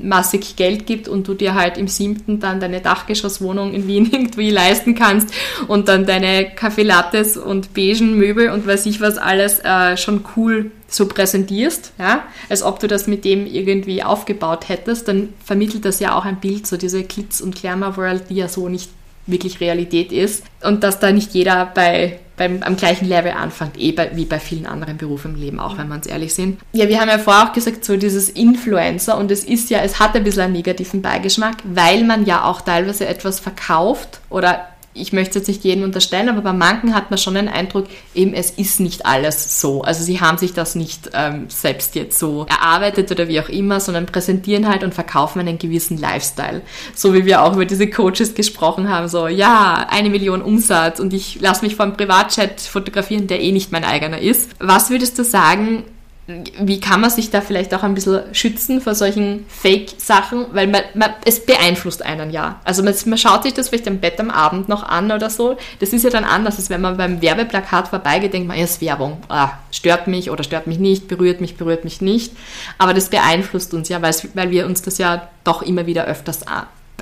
massig 0.00 0.56
Geld 0.56 0.86
gibt 0.86 1.08
und 1.08 1.28
du 1.28 1.34
dir 1.34 1.54
halt 1.54 1.76
im 1.76 1.88
siebten 1.88 2.40
dann 2.40 2.58
deine 2.58 2.80
Dachgeschosswohnung 2.80 3.74
in 3.74 3.86
Wien 3.86 4.10
irgendwie 4.12 4.50
leisten 4.50 4.94
kannst 4.94 5.28
und 5.68 5.88
dann 5.88 6.06
deine 6.06 6.50
Kaffeelattes 6.50 7.36
und 7.36 7.74
beigen 7.74 8.16
Möbel 8.16 8.50
und 8.50 8.66
weiß 8.66 8.86
ich 8.86 9.00
was 9.00 9.18
alles 9.18 9.60
äh, 9.60 9.96
schon 9.96 10.24
cool 10.36 10.70
so 10.86 11.06
präsentierst, 11.06 11.92
ja, 11.98 12.24
als 12.48 12.62
ob 12.62 12.78
du 12.78 12.86
das 12.86 13.06
mit 13.06 13.24
dem 13.24 13.46
irgendwie 13.46 14.02
aufgebaut 14.02 14.68
hättest, 14.68 15.08
dann 15.08 15.30
vermittelt 15.44 15.84
das 15.84 15.98
ja 15.98 16.16
auch 16.16 16.24
ein 16.24 16.40
Bild, 16.40 16.66
so 16.66 16.76
diese 16.76 17.02
Glitz- 17.02 17.40
und 17.40 17.56
Glamour-World, 17.56 18.30
die 18.30 18.36
ja 18.36 18.48
so 18.48 18.68
nicht 18.68 18.90
wirklich 19.26 19.60
Realität 19.60 20.12
ist. 20.12 20.44
Und 20.62 20.84
dass 20.84 21.00
da 21.00 21.10
nicht 21.10 21.34
jeder 21.34 21.66
bei 21.66 22.20
beim, 22.36 22.62
am 22.62 22.76
gleichen 22.76 23.06
Level 23.06 23.32
anfängt, 23.32 23.78
eh 23.78 23.92
bei, 23.92 24.10
wie 24.14 24.24
bei 24.24 24.38
vielen 24.38 24.66
anderen 24.66 24.96
Berufen 24.96 25.34
im 25.34 25.40
Leben, 25.40 25.60
auch 25.60 25.78
wenn 25.78 25.88
wir 25.88 25.94
uns 25.94 26.06
ehrlich 26.06 26.34
sind. 26.34 26.60
Ja, 26.72 26.88
wir 26.88 27.00
haben 27.00 27.08
ja 27.08 27.18
vorher 27.18 27.48
auch 27.48 27.52
gesagt, 27.52 27.84
so 27.84 27.96
dieses 27.96 28.28
Influencer 28.28 29.16
und 29.16 29.30
es 29.30 29.44
ist 29.44 29.70
ja, 29.70 29.80
es 29.80 30.00
hat 30.00 30.14
ein 30.16 30.24
bisschen 30.24 30.42
einen 30.42 30.52
negativen 30.52 31.02
Beigeschmack, 31.02 31.56
weil 31.64 32.04
man 32.04 32.26
ja 32.26 32.44
auch 32.44 32.60
teilweise 32.60 33.06
etwas 33.06 33.40
verkauft 33.40 34.20
oder 34.30 34.66
ich 34.94 35.12
möchte 35.12 35.30
es 35.30 35.34
jetzt 35.34 35.48
nicht 35.48 35.64
jedem 35.64 35.82
unterstellen, 35.82 36.28
aber 36.28 36.40
bei 36.40 36.52
manchen 36.52 36.94
hat 36.94 37.10
man 37.10 37.18
schon 37.18 37.34
den 37.34 37.48
Eindruck, 37.48 37.86
eben 38.14 38.32
es 38.32 38.50
ist 38.50 38.78
nicht 38.78 39.04
alles 39.04 39.60
so. 39.60 39.82
Also 39.82 40.04
sie 40.04 40.20
haben 40.20 40.38
sich 40.38 40.54
das 40.54 40.76
nicht 40.76 41.10
ähm, 41.12 41.46
selbst 41.48 41.96
jetzt 41.96 42.18
so 42.18 42.46
erarbeitet 42.48 43.10
oder 43.10 43.26
wie 43.26 43.40
auch 43.40 43.48
immer, 43.48 43.80
sondern 43.80 44.06
präsentieren 44.06 44.68
halt 44.68 44.84
und 44.84 44.94
verkaufen 44.94 45.40
einen 45.40 45.58
gewissen 45.58 45.98
Lifestyle. 45.98 46.62
So 46.94 47.12
wie 47.12 47.24
wir 47.24 47.42
auch 47.42 47.54
über 47.54 47.64
diese 47.64 47.90
Coaches 47.90 48.34
gesprochen 48.34 48.88
haben, 48.88 49.08
so 49.08 49.26
ja, 49.26 49.86
eine 49.90 50.10
Million 50.10 50.42
Umsatz 50.42 51.00
und 51.00 51.12
ich 51.12 51.40
lasse 51.40 51.64
mich 51.64 51.74
vom 51.74 51.96
Privatchat 51.96 52.60
fotografieren, 52.60 53.26
der 53.26 53.40
eh 53.40 53.50
nicht 53.50 53.72
mein 53.72 53.84
eigener 53.84 54.20
ist. 54.20 54.50
Was 54.60 54.90
würdest 54.90 55.18
du 55.18 55.24
sagen, 55.24 55.82
wie 56.26 56.80
kann 56.80 57.02
man 57.02 57.10
sich 57.10 57.28
da 57.28 57.42
vielleicht 57.42 57.74
auch 57.74 57.82
ein 57.82 57.94
bisschen 57.94 58.34
schützen 58.34 58.80
vor 58.80 58.94
solchen 58.94 59.44
Fake-Sachen? 59.48 60.46
Weil 60.52 60.68
man, 60.68 60.80
man, 60.94 61.10
es 61.26 61.44
beeinflusst 61.44 62.02
einen 62.02 62.30
ja. 62.30 62.60
Also 62.64 62.82
man, 62.82 62.94
man, 63.04 63.18
schaut 63.18 63.42
sich 63.42 63.52
das 63.52 63.68
vielleicht 63.68 63.86
im 63.86 64.00
Bett 64.00 64.18
am 64.18 64.30
Abend 64.30 64.68
noch 64.70 64.84
an 64.84 65.12
oder 65.12 65.28
so. 65.28 65.58
Das 65.80 65.92
ist 65.92 66.02
ja 66.02 66.08
dann 66.08 66.24
anders, 66.24 66.56
als 66.56 66.70
wenn 66.70 66.80
man 66.80 66.96
beim 66.96 67.20
Werbeplakat 67.20 67.88
vorbeigeht, 67.88 68.32
man, 68.46 68.56
ist 68.56 68.80
Werbung. 68.80 69.18
Ah, 69.28 69.50
stört 69.70 70.06
mich 70.06 70.30
oder 70.30 70.44
stört 70.44 70.66
mich 70.66 70.78
nicht, 70.78 71.08
berührt 71.08 71.42
mich, 71.42 71.56
berührt 71.56 71.84
mich 71.84 72.00
nicht. 72.00 72.32
Aber 72.78 72.94
das 72.94 73.10
beeinflusst 73.10 73.74
uns 73.74 73.90
ja, 73.90 74.00
weil 74.00 74.50
wir 74.50 74.64
uns 74.64 74.80
das 74.80 74.96
ja 74.96 75.28
doch 75.44 75.60
immer 75.60 75.84
wieder 75.84 76.06
öfters 76.06 76.40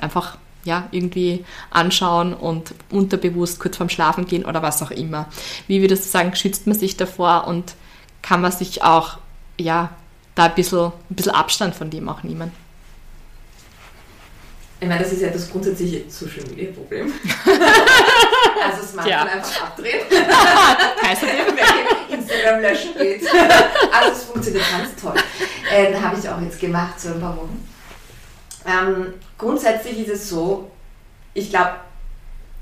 einfach 0.01 0.37
ja, 0.65 0.87
irgendwie 0.91 1.45
anschauen 1.71 2.33
und 2.33 2.73
unterbewusst 2.89 3.59
kurz 3.59 3.77
vorm 3.77 3.89
Schlafen 3.89 4.25
gehen 4.25 4.43
oder 4.45 4.61
was 4.61 4.81
auch 4.81 4.91
immer. 4.91 5.27
Wie 5.67 5.81
würdest 5.81 6.05
du 6.05 6.09
sagen, 6.09 6.35
schützt 6.35 6.67
man 6.67 6.77
sich 6.77 6.97
davor 6.97 7.47
und 7.47 7.73
kann 8.23 8.41
man 8.41 8.51
sich 8.51 8.81
auch, 8.81 9.19
ja, 9.59 9.91
da 10.33 10.45
ein 10.45 10.55
bisschen, 10.55 10.87
ein 10.87 11.15
bisschen 11.15 11.33
Abstand 11.33 11.75
von 11.75 11.91
dem 11.91 12.09
auch 12.09 12.23
nehmen. 12.23 12.51
Ich 14.79 14.89
meine, 14.89 15.01
das 15.01 15.13
ist 15.13 15.21
ja 15.21 15.29
das 15.29 15.49
grundsätzliche 15.49 16.09
Social 16.09 16.43
Media 16.49 16.73
Problem. 16.73 17.05
also 17.45 18.81
das 18.81 18.91
Smartphone 18.91 19.11
ja. 19.11 19.23
einfach 19.23 19.63
abdrehen. 19.63 20.01
Wenn 20.09 22.19
Instagram 22.19 22.61
löschen 22.61 22.93
geht. 22.97 23.21
Also 23.91 24.11
es 24.11 24.23
funktioniert 24.23 24.65
ganz 24.71 25.01
toll. 25.01 25.13
Äh, 25.71 25.95
habe 25.95 26.19
ich 26.19 26.27
auch 26.27 26.41
jetzt 26.41 26.59
gemacht, 26.59 26.99
so 26.99 27.09
ein 27.09 27.21
paar 27.21 27.37
Wochen. 27.37 27.65
Ähm, 28.65 29.13
grundsätzlich 29.37 29.99
ist 29.99 30.09
es 30.09 30.29
so, 30.29 30.69
ich 31.33 31.49
glaube, 31.49 31.75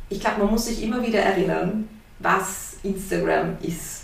ich 0.09 0.19
glaub, 0.19 0.37
man 0.37 0.51
muss 0.51 0.65
sich 0.65 0.83
immer 0.83 1.01
wieder 1.01 1.19
erinnern, 1.19 1.87
was 2.19 2.75
Instagram 2.83 3.57
ist. 3.61 4.00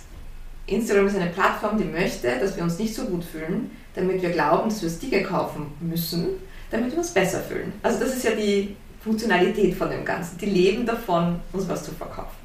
Instagram 0.68 1.08
ist 1.08 1.16
eine 1.16 1.32
Plattform, 1.32 1.78
die 1.78 1.86
möchte, 1.86 2.28
dass 2.40 2.56
wir 2.56 2.64
uns 2.64 2.78
nicht 2.78 2.94
so 2.94 3.06
gut 3.06 3.24
fühlen, 3.24 3.72
damit 3.96 4.22
wir 4.22 4.30
glauben, 4.30 4.70
dass 4.70 4.84
wir 4.84 4.90
Sticker 4.90 5.22
kaufen 5.22 5.68
müssen, 5.80 6.28
damit 6.70 6.92
wir 6.92 7.00
uns 7.00 7.12
besser 7.12 7.40
fühlen. 7.40 7.74
Also 7.82 8.00
das 8.00 8.16
ist 8.16 8.26
ja 8.26 8.32
die 8.32 8.76
Funktionalität 9.02 9.76
von 9.76 9.90
dem 9.90 10.04
Ganzen. 10.04 10.38
Die 10.38 10.46
leben 10.46 10.86
davon, 10.86 11.40
uns 11.54 11.68
was 11.70 11.84
zu 11.84 11.92
verkaufen. 11.92 12.36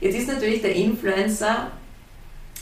Jetzt 0.00 0.16
ist 0.16 0.28
natürlich 0.28 0.60
der 0.60 0.74
Influencer 0.74 1.72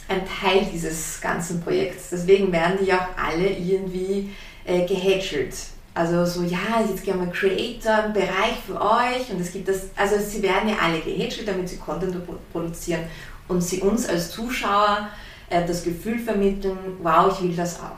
ein 0.08 0.22
Teil 0.24 0.66
dieses 0.72 1.20
ganzen 1.20 1.60
Projekts. 1.60 2.10
Deswegen 2.10 2.52
werden 2.52 2.78
die 2.80 2.92
auch 2.92 3.08
alle 3.16 3.50
irgendwie 3.50 4.30
äh, 4.64 4.86
gehätschelt. 4.86 5.54
Also 5.94 6.24
so, 6.26 6.42
ja, 6.42 6.84
jetzt 6.88 7.04
gerne 7.04 7.24
mal 7.24 7.32
Creator, 7.32 8.04
ein 8.04 8.12
Bereich 8.12 8.56
für 8.66 8.78
euch 8.80 9.30
und 9.30 9.40
es 9.40 9.50
gibt 9.50 9.66
das, 9.66 9.86
also 9.96 10.16
sie 10.18 10.42
werden 10.42 10.68
ja 10.68 10.76
alle 10.80 11.00
gehätschelt, 11.00 11.48
damit 11.48 11.70
sie 11.70 11.78
Content 11.78 12.14
produzieren 12.52 13.00
und 13.48 13.62
sie 13.62 13.80
uns 13.80 14.08
als 14.08 14.30
Zuschauer 14.30 15.08
äh, 15.50 15.66
das 15.66 15.84
Gefühl 15.84 16.18
vermitteln, 16.18 16.78
wow, 17.02 17.32
ich 17.32 17.42
will 17.42 17.56
das 17.56 17.80
auch. 17.80 17.90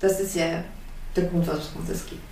Das 0.00 0.20
ist 0.20 0.34
ja 0.34 0.64
der 1.14 1.24
Grund, 1.24 1.46
warum 1.46 1.60
es 1.60 1.88
das 1.88 2.06
gibt. 2.06 2.22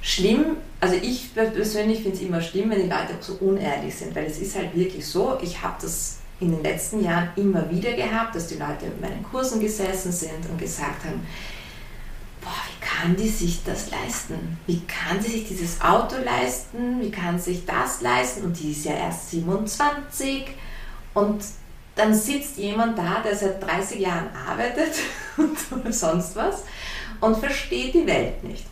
Schlimm, 0.00 0.56
also 0.80 0.94
ich 0.94 1.34
persönlich 1.34 2.02
finde 2.02 2.16
es 2.16 2.22
immer 2.22 2.40
schlimm, 2.40 2.70
wenn 2.70 2.82
die 2.82 2.88
Leute 2.88 3.14
so 3.20 3.34
unehrlich 3.34 3.94
sind, 3.94 4.14
weil 4.14 4.26
es 4.26 4.38
ist 4.38 4.56
halt 4.56 4.74
wirklich 4.76 5.04
so, 5.04 5.38
ich 5.42 5.60
habe 5.60 5.74
das 5.80 6.18
in 6.40 6.52
den 6.52 6.62
letzten 6.62 7.02
Jahren 7.02 7.30
immer 7.34 7.68
wieder 7.68 7.92
gehabt, 7.92 8.34
dass 8.34 8.46
die 8.46 8.54
Leute 8.54 8.86
in 8.86 9.00
meinen 9.00 9.24
Kursen 9.24 9.60
gesessen 9.60 10.12
sind 10.12 10.48
und 10.48 10.58
gesagt 10.58 11.04
haben, 11.04 11.26
boah, 12.40 12.50
wie 12.50 12.84
kann 12.84 13.16
die 13.16 13.28
sich 13.28 13.64
das 13.64 13.90
leisten? 13.90 14.56
Wie 14.66 14.82
kann 14.86 15.20
sie 15.20 15.32
sich 15.32 15.48
dieses 15.48 15.80
Auto 15.80 16.14
leisten? 16.24 17.00
Wie 17.00 17.10
kann 17.10 17.38
sie 17.40 17.54
sich 17.54 17.66
das 17.66 18.00
leisten? 18.00 18.44
Und 18.44 18.58
die 18.60 18.70
ist 18.70 18.84
ja 18.84 18.92
erst 18.92 19.30
27 19.30 20.46
und 21.14 21.42
dann 21.98 22.14
sitzt 22.14 22.56
jemand 22.56 22.96
da, 22.96 23.20
der 23.24 23.34
seit 23.34 23.62
30 23.62 24.00
Jahren 24.00 24.28
arbeitet 24.48 24.94
und 25.36 25.94
sonst 25.94 26.36
was 26.36 26.62
und 27.20 27.36
versteht 27.36 27.94
die 27.94 28.06
Welt 28.06 28.42
nicht. 28.44 28.64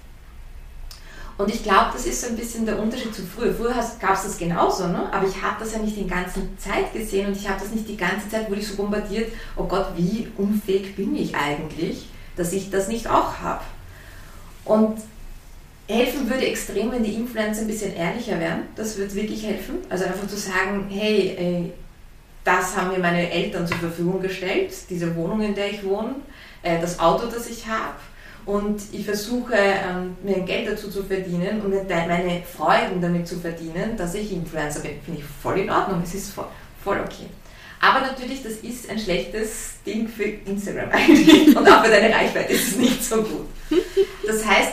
Und 1.38 1.52
ich 1.52 1.62
glaube, 1.62 1.90
das 1.92 2.06
ist 2.06 2.22
so 2.22 2.28
ein 2.28 2.36
bisschen 2.36 2.64
der 2.64 2.78
Unterschied 2.78 3.14
zu 3.14 3.22
früher. 3.22 3.52
Früher 3.52 3.74
gab 4.00 4.14
es 4.14 4.22
das 4.22 4.38
genauso, 4.38 4.86
ne? 4.86 5.12
aber 5.12 5.26
ich 5.26 5.42
habe 5.42 5.56
das 5.58 5.72
ja 5.72 5.80
nicht 5.80 5.96
die 5.96 6.06
ganze 6.06 6.40
Zeit 6.56 6.94
gesehen 6.94 7.26
und 7.26 7.36
ich 7.36 7.46
habe 7.46 7.60
das 7.60 7.72
nicht 7.72 7.86
die 7.88 7.96
ganze 7.96 8.28
Zeit, 8.30 8.48
wurde 8.48 8.60
ich 8.60 8.68
so 8.68 8.76
bombardiert, 8.76 9.32
oh 9.56 9.64
Gott, 9.64 9.88
wie 9.96 10.28
unfähig 10.38 10.96
bin 10.96 11.14
ich 11.14 11.34
eigentlich, 11.34 12.08
dass 12.36 12.52
ich 12.52 12.70
das 12.70 12.88
nicht 12.88 13.08
auch 13.08 13.38
habe. 13.38 13.64
Und 14.64 14.98
helfen 15.88 16.30
würde 16.30 16.46
extrem, 16.46 16.90
wenn 16.90 17.04
die 17.04 17.14
Influencer 17.14 17.62
ein 17.62 17.66
bisschen 17.66 17.94
ehrlicher 17.94 18.40
wären. 18.40 18.62
Das 18.74 18.96
würde 18.96 19.14
wirklich 19.14 19.44
helfen. 19.44 19.76
Also 19.90 20.04
einfach 20.04 20.26
zu 20.26 20.36
sagen, 20.36 20.86
hey, 20.88 21.72
das 22.46 22.76
haben 22.76 22.92
mir 22.92 22.98
meine 22.98 23.28
Eltern 23.30 23.66
zur 23.66 23.76
Verfügung 23.78 24.22
gestellt, 24.22 24.72
diese 24.88 25.14
Wohnung, 25.16 25.42
in 25.42 25.54
der 25.54 25.72
ich 25.72 25.84
wohne, 25.84 26.14
äh, 26.62 26.80
das 26.80 26.98
Auto, 27.00 27.26
das 27.26 27.50
ich 27.50 27.66
habe 27.66 27.96
und 28.44 28.80
ich 28.92 29.04
versuche, 29.04 29.54
ähm, 29.54 30.16
mir 30.22 30.40
Geld 30.40 30.68
dazu 30.68 30.88
zu 30.88 31.02
verdienen 31.02 31.60
und 31.60 31.72
meine 31.88 32.42
Freuden 32.42 33.02
damit 33.02 33.26
zu 33.26 33.40
verdienen, 33.40 33.96
dass 33.96 34.14
ich 34.14 34.32
Influencer 34.32 34.80
bin. 34.80 35.00
Finde 35.04 35.20
ich 35.20 35.26
voll 35.42 35.58
in 35.58 35.70
Ordnung, 35.70 36.00
es 36.04 36.14
ist 36.14 36.32
voll, 36.32 36.46
voll 36.82 37.00
okay. 37.04 37.26
Aber 37.80 38.00
natürlich, 38.00 38.44
das 38.44 38.54
ist 38.54 38.88
ein 38.88 38.98
schlechtes 38.98 39.82
Ding 39.84 40.08
für 40.08 40.24
Instagram 40.24 40.90
eigentlich 40.92 41.56
und 41.56 41.68
auch 41.68 41.84
für 41.84 41.90
deine 41.90 42.14
Reichweite 42.14 42.52
ist 42.52 42.68
es 42.68 42.76
nicht 42.76 43.04
so 43.04 43.16
gut. 43.16 43.48
Das 44.24 44.46
heißt, 44.46 44.72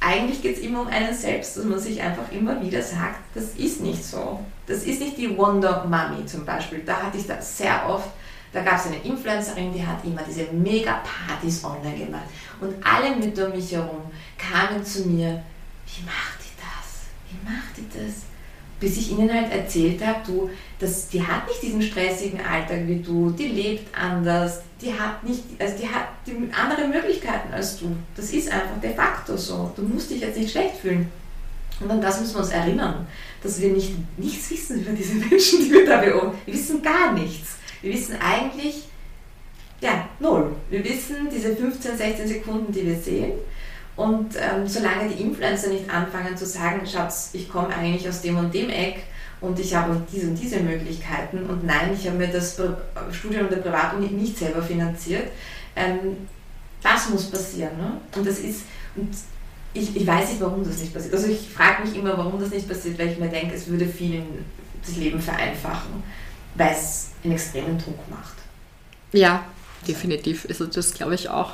eigentlich 0.00 0.40
geht 0.40 0.56
es 0.56 0.62
immer 0.62 0.82
um 0.82 0.86
einen 0.86 1.12
selbst, 1.12 1.56
dass 1.56 1.64
man 1.64 1.80
sich 1.80 2.00
einfach 2.00 2.30
immer 2.30 2.62
wieder 2.62 2.80
sagt, 2.80 3.18
das 3.34 3.54
ist 3.56 3.80
nicht 3.82 4.04
so. 4.04 4.38
Das 4.68 4.84
ist 4.84 5.00
nicht 5.00 5.16
die 5.16 5.36
Wonder 5.36 5.84
Mommy 5.84 6.24
zum 6.26 6.44
Beispiel. 6.44 6.82
Da 6.84 7.02
hatte 7.02 7.18
ich 7.18 7.26
das 7.26 7.58
sehr 7.58 7.88
oft 7.88 8.10
da 8.52 8.62
gab 8.62 8.78
es 8.78 8.86
eine 8.86 9.02
Influencerin, 9.02 9.72
die 9.72 9.86
hat 9.86 10.04
immer 10.04 10.22
diese 10.22 10.44
Mega-Partys 10.52 11.64
online 11.64 12.06
gemacht. 12.06 12.24
Und 12.60 12.74
alle 12.84 13.14
Mütter 13.16 13.46
um 13.46 13.52
mich 13.52 13.72
herum 13.72 14.02
kamen 14.38 14.84
zu 14.84 15.06
mir, 15.06 15.42
wie 15.86 16.04
macht 16.04 16.38
die 16.40 16.56
das? 16.56 17.08
Wie 17.28 17.44
macht 17.44 17.76
die 17.76 17.88
das? 17.88 18.22
Bis 18.80 18.96
ich 18.96 19.10
ihnen 19.10 19.32
halt 19.32 19.52
erzählt 19.52 20.04
habe, 20.06 20.20
du, 20.24 20.50
das, 20.78 21.08
die 21.08 21.24
hat 21.24 21.46
nicht 21.48 21.62
diesen 21.62 21.82
stressigen 21.82 22.40
Alltag 22.40 22.86
wie 22.86 23.00
du, 23.00 23.30
die 23.30 23.48
lebt 23.48 23.96
anders, 23.98 24.60
die 24.80 24.92
hat 24.92 25.24
nicht, 25.24 25.42
also 25.58 25.74
die 25.76 25.88
hat 25.88 26.06
andere 26.56 26.86
Möglichkeiten 26.86 27.52
als 27.52 27.78
du. 27.78 27.96
Das 28.16 28.30
ist 28.30 28.50
einfach 28.50 28.80
de 28.80 28.94
facto 28.94 29.36
so. 29.36 29.72
Du 29.74 29.82
musst 29.82 30.10
dich 30.10 30.20
jetzt 30.20 30.38
nicht 30.38 30.52
schlecht 30.52 30.76
fühlen. 30.76 31.10
Und 31.80 31.90
an 31.90 32.00
das 32.00 32.20
müssen 32.20 32.34
wir 32.34 32.40
uns 32.40 32.50
erinnern, 32.50 33.06
dass 33.42 33.60
wir 33.60 33.70
nicht, 33.70 33.92
nichts 34.18 34.50
wissen 34.50 34.80
über 34.80 34.92
diese 34.92 35.14
Menschen, 35.30 35.60
die 35.60 35.70
wir 35.70 35.86
da 35.86 35.98
beobachten. 35.98 36.38
Wir 36.44 36.54
wissen 36.54 36.82
gar 36.82 37.12
nichts. 37.12 37.56
Wir 37.80 37.92
wissen 37.92 38.16
eigentlich, 38.20 38.88
ja, 39.80 40.08
null. 40.18 40.56
Wir 40.70 40.84
wissen 40.84 41.28
diese 41.32 41.54
15, 41.54 41.96
16 41.96 42.28
Sekunden, 42.28 42.72
die 42.72 42.84
wir 42.84 42.98
sehen. 42.98 43.32
Und 43.96 44.36
ähm, 44.36 44.66
solange 44.66 45.08
die 45.08 45.22
Influencer 45.22 45.68
nicht 45.68 45.90
anfangen 45.90 46.36
zu 46.36 46.46
sagen, 46.46 46.86
Schatz, 46.86 47.30
ich 47.32 47.48
komme 47.48 47.74
eigentlich 47.74 48.08
aus 48.08 48.22
dem 48.22 48.38
und 48.38 48.54
dem 48.54 48.70
Eck 48.70 49.02
und 49.40 49.58
ich 49.58 49.74
habe 49.74 50.00
diese 50.12 50.28
und 50.28 50.36
diese 50.36 50.60
Möglichkeiten 50.60 51.44
und 51.46 51.64
nein, 51.64 51.90
ich 51.92 52.06
habe 52.06 52.18
mir 52.18 52.28
das 52.28 52.60
Studium 53.10 53.48
der 53.48 53.56
Privatuni 53.56 54.06
nicht 54.06 54.38
selber 54.38 54.62
finanziert, 54.62 55.28
ähm, 55.74 56.28
das 56.80 57.08
muss 57.10 57.30
passieren. 57.30 57.76
Ne? 57.76 58.00
Und 58.14 58.26
das 58.26 58.38
ist, 58.38 58.62
und 58.94 59.10
ich, 59.74 59.94
ich 59.96 60.06
weiß 60.06 60.30
nicht, 60.30 60.40
warum 60.40 60.64
das 60.64 60.78
nicht 60.80 60.92
passiert. 60.92 61.14
Also 61.14 61.28
ich 61.28 61.40
frage 61.48 61.86
mich 61.86 61.96
immer, 61.96 62.16
warum 62.16 62.40
das 62.40 62.50
nicht 62.50 62.68
passiert, 62.68 62.98
weil 62.98 63.12
ich 63.12 63.18
mir 63.18 63.28
denke, 63.28 63.54
es 63.54 63.66
würde 63.68 63.86
vielen 63.86 64.44
das 64.84 64.96
Leben 64.96 65.20
vereinfachen 65.20 66.02
weil 66.58 66.72
es 66.72 67.10
einen 67.24 67.34
extremen 67.34 67.78
Druck 67.78 67.98
macht. 68.10 68.34
Ja, 69.12 69.44
definitiv. 69.86 70.46
Also 70.48 70.66
das 70.66 70.92
glaube 70.92 71.14
ich 71.14 71.30
auch. 71.30 71.52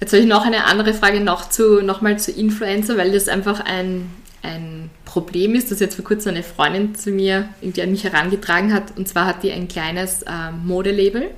Jetzt 0.00 0.12
habe 0.12 0.22
ich 0.22 0.28
noch 0.28 0.44
eine 0.44 0.64
andere 0.64 0.92
Frage 0.92 1.20
noch 1.20 1.48
zu, 1.48 1.80
nochmal 1.80 2.18
zu 2.18 2.32
Influencer, 2.32 2.98
weil 2.98 3.12
das 3.12 3.28
einfach 3.28 3.60
ein, 3.60 4.10
ein 4.42 4.90
Problem 5.04 5.54
ist, 5.54 5.70
das 5.70 5.80
jetzt 5.80 5.94
vor 5.94 6.04
kurzem 6.04 6.34
eine 6.34 6.42
Freundin 6.42 6.94
zu 6.94 7.10
mir 7.10 7.48
irgendwie 7.60 7.82
an 7.82 7.90
mich 7.90 8.04
herangetragen 8.04 8.74
hat. 8.74 8.96
Und 8.96 9.08
zwar 9.08 9.26
hat 9.26 9.42
die 9.42 9.52
ein 9.52 9.68
kleines 9.68 10.22
äh, 10.22 10.50
Modelabel. 10.62 11.30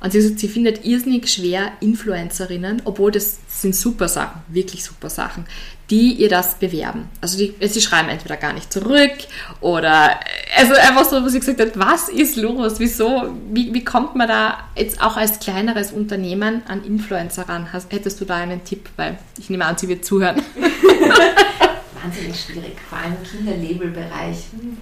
Und 0.00 0.12
sie 0.12 0.20
sagt, 0.22 0.40
sie 0.40 0.48
findet 0.48 0.84
irrsinnig 0.84 1.28
schwer 1.28 1.72
Influencerinnen, 1.80 2.82
obwohl 2.84 3.10
das 3.12 3.38
sind 3.48 3.76
super 3.76 4.08
Sachen, 4.08 4.40
wirklich 4.48 4.82
super 4.82 5.10
Sachen, 5.10 5.44
die 5.90 6.14
ihr 6.14 6.30
das 6.30 6.54
bewerben. 6.54 7.08
Also 7.20 7.36
die, 7.36 7.54
sie 7.68 7.80
schreiben 7.82 8.08
entweder 8.08 8.36
gar 8.38 8.54
nicht 8.54 8.72
zurück 8.72 9.12
oder 9.60 10.18
also 10.56 10.74
einfach 10.74 11.04
so, 11.04 11.22
wo 11.22 11.28
sie 11.28 11.40
gesagt 11.40 11.60
hat, 11.60 11.78
was 11.78 12.08
ist 12.08 12.36
los? 12.36 12.80
Wieso? 12.80 13.34
Wie, 13.50 13.74
wie 13.74 13.84
kommt 13.84 14.16
man 14.16 14.28
da 14.28 14.58
jetzt 14.74 15.02
auch 15.02 15.18
als 15.18 15.38
kleineres 15.38 15.92
Unternehmen 15.92 16.62
an 16.66 16.82
Influencer 16.84 17.48
ran? 17.48 17.72
Hast, 17.72 17.92
hättest 17.92 18.20
du 18.20 18.24
da 18.24 18.36
einen 18.36 18.64
Tipp? 18.64 18.88
Weil 18.96 19.18
ich 19.38 19.50
nehme 19.50 19.66
an, 19.66 19.76
sie 19.76 19.88
wird 19.88 20.04
zuhören. 20.04 20.40
Wahnsinnig 22.02 22.40
schwierig, 22.40 22.76
vor 22.88 22.98
allem 22.98 23.16
im 23.22 23.30
Kinderlabelbereich. 23.30 24.38
Hm 24.52 24.78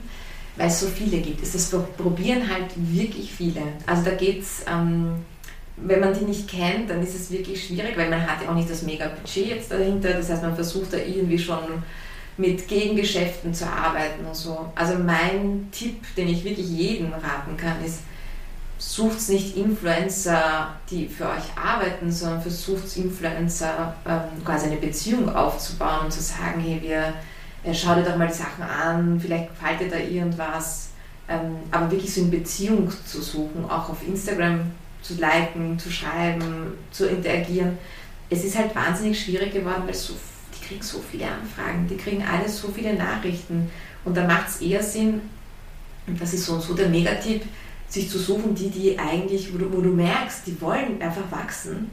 weil 0.59 0.69
es 0.69 0.81
so 0.81 0.89
viele 0.89 1.19
gibt. 1.19 1.43
Das 1.43 1.71
probieren 1.97 2.49
halt 2.53 2.67
wirklich 2.77 3.33
viele. 3.33 3.63
Also 3.87 4.03
da 4.05 4.11
geht 4.11 4.43
es, 4.43 4.65
ähm, 4.71 5.25
wenn 5.77 6.01
man 6.01 6.13
die 6.19 6.25
nicht 6.25 6.49
kennt, 6.49 6.91
dann 6.91 7.01
ist 7.01 7.15
es 7.15 7.31
wirklich 7.31 7.65
schwierig, 7.65 7.97
weil 7.97 8.11
man 8.11 8.27
hat 8.27 8.43
ja 8.43 8.51
auch 8.51 8.55
nicht 8.55 8.69
das 8.69 8.83
mega 8.83 9.07
Budget 9.07 9.47
jetzt 9.47 9.71
dahinter. 9.71 10.13
Das 10.13 10.29
heißt, 10.29 10.43
man 10.43 10.57
versucht 10.57 10.93
da 10.93 10.97
irgendwie 10.97 11.39
schon 11.39 11.63
mit 12.37 12.67
Gegengeschäften 12.67 13.55
zu 13.55 13.67
arbeiten 13.67 14.27
und 14.27 14.35
so. 14.35 14.71
Also 14.75 14.99
mein 14.99 15.69
Tipp, 15.71 16.03
den 16.17 16.29
ich 16.29 16.45
wirklich 16.45 16.69
jedem 16.69 17.13
raten 17.13 17.57
kann, 17.57 17.85
ist, 17.85 18.01
sucht 18.79 19.29
nicht 19.29 19.57
Influencer, 19.57 20.75
die 20.91 21.09
für 21.09 21.27
euch 21.27 21.57
arbeiten, 21.57 22.11
sondern 22.11 22.43
versucht 22.43 22.97
Influencer 22.97 23.95
ähm, 24.07 24.45
quasi 24.45 24.67
eine 24.67 24.77
Beziehung 24.77 25.35
aufzubauen 25.35 26.07
und 26.07 26.13
zu 26.13 26.23
sagen, 26.23 26.61
hey, 26.61 26.81
wir 26.81 27.15
schau 27.73 27.95
dir 27.95 28.03
doch 28.03 28.17
mal 28.17 28.29
die 28.29 28.35
Sachen 28.35 28.63
an, 28.63 29.21
vielleicht 29.21 29.49
gefällt 29.49 29.81
dir 29.81 29.89
da 29.89 29.99
irgendwas. 29.99 30.91
Ähm, 31.29 31.57
aber 31.71 31.91
wirklich 31.91 32.13
so 32.15 32.23
in 32.23 32.31
Beziehung 32.31 32.91
zu 33.05 33.21
suchen, 33.21 33.65
auch 33.69 33.91
auf 33.91 34.07
Instagram 34.07 34.61
zu 35.03 35.15
liken, 35.15 35.79
zu 35.79 35.91
schreiben, 35.91 36.73
zu 36.91 37.07
interagieren. 37.07 37.77
Es 38.31 38.45
ist 38.45 38.57
halt 38.57 38.75
wahnsinnig 38.75 39.23
schwierig 39.23 39.53
geworden, 39.53 39.83
weil 39.85 39.95
so, 39.95 40.15
die 40.55 40.67
kriegen 40.67 40.83
so 40.83 41.01
viele 41.11 41.27
Anfragen, 41.27 41.87
die 41.89 41.97
kriegen 41.97 42.25
alle 42.25 42.49
so 42.49 42.69
viele 42.69 42.95
Nachrichten. 42.95 43.71
Und 44.05 44.17
da 44.17 44.27
macht 44.27 44.49
es 44.49 44.61
eher 44.61 44.83
Sinn, 44.83 45.21
und 46.07 46.21
das 46.21 46.33
ist 46.33 46.47
so 46.47 46.59
so 46.59 46.75
der 46.75 46.89
Megatipp, 46.89 47.43
sich 47.89 48.11
zu 48.11 48.19
suchen, 48.19 48.55
die, 48.55 48.71
die 48.71 48.99
eigentlich, 48.99 49.53
wo 49.53 49.59
du, 49.59 49.73
wo 49.73 49.81
du 49.81 49.91
merkst, 49.91 50.47
die 50.47 50.61
wollen 50.61 51.01
einfach 51.01 51.31
wachsen. 51.31 51.91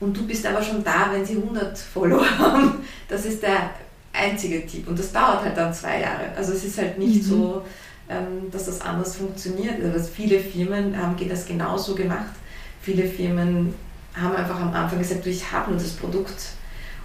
Und 0.00 0.16
du 0.16 0.26
bist 0.26 0.44
aber 0.46 0.62
schon 0.62 0.82
da, 0.82 1.08
wenn 1.12 1.24
sie 1.24 1.36
100 1.36 1.78
Follower 1.78 2.26
haben. 2.38 2.84
Das 3.08 3.24
ist 3.24 3.42
der 3.42 3.70
einzige 4.14 4.66
Tipp. 4.66 4.88
Und 4.88 4.98
das 4.98 5.12
dauert 5.12 5.44
halt 5.44 5.56
dann 5.56 5.72
zwei 5.74 6.00
Jahre. 6.00 6.24
Also 6.36 6.52
es 6.52 6.64
ist 6.64 6.78
halt 6.78 6.98
nicht 6.98 7.22
mhm. 7.24 7.28
so, 7.28 7.62
ähm, 8.08 8.50
dass 8.50 8.66
das 8.66 8.80
anders 8.80 9.16
funktioniert. 9.16 9.82
Also 9.82 10.08
viele 10.08 10.38
Firmen 10.40 10.96
haben 10.96 11.16
das 11.28 11.46
genauso 11.46 11.94
gemacht. 11.94 12.32
Viele 12.80 13.04
Firmen 13.04 13.74
haben 14.14 14.36
einfach 14.36 14.60
am 14.60 14.72
Anfang 14.72 14.98
gesagt, 14.98 15.26
ich 15.26 15.50
habe 15.50 15.72
nur 15.72 15.80
das 15.80 15.92
Produkt. 15.92 16.52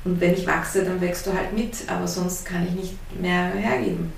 Und 0.06 0.20
wenn 0.22 0.34
ich 0.34 0.46
wachse, 0.46 0.84
dann 0.84 1.02
wächst 1.02 1.26
du 1.28 1.34
halt 1.34 1.54
mit, 1.54 1.76
aber 1.88 2.08
sonst 2.08 2.46
kann 2.46 2.66
ich 2.66 2.74
nicht 2.74 3.22
mehr 3.22 3.52
hergeben. 3.54 4.12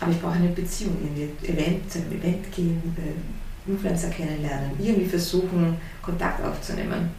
Aber 0.00 0.10
ich 0.12 0.20
brauche 0.20 0.34
eine 0.34 0.48
Beziehung, 0.48 0.96
irgendwie 1.02 1.30
Event, 1.46 1.90
zum 1.90 2.02
Event 2.12 2.50
gehen, 2.52 2.80
Influencer 3.66 4.08
kennenlernen, 4.08 4.70
irgendwie 4.78 5.06
versuchen, 5.06 5.76
Kontakt 6.00 6.44
aufzunehmen. 6.44 7.10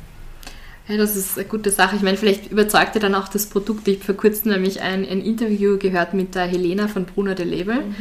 Ja, 0.92 0.98
das 0.98 1.16
ist 1.16 1.38
eine 1.38 1.48
gute 1.48 1.72
Sache. 1.72 1.96
Ich 1.96 2.02
meine, 2.02 2.18
vielleicht 2.18 2.52
überzeugt 2.52 2.96
ihr 2.96 3.02
dann 3.02 3.16
auch 3.16 3.30
das 3.30 3.46
Produkt. 3.46 3.88
Ich 3.88 3.96
habe 3.96 4.06
vor 4.08 4.16
kurzem 4.16 4.52
nämlich 4.52 4.82
ein, 4.82 5.08
ein, 5.08 5.22
Interview 5.22 5.78
gehört 5.78 6.14
mit 6.14 6.36
der 6.36 6.44
Helena 6.44 6.90
von 6.90 7.06
Bruno 7.06 7.34
de 7.34 7.46
Label. 7.46 7.76
Mhm. 7.76 7.96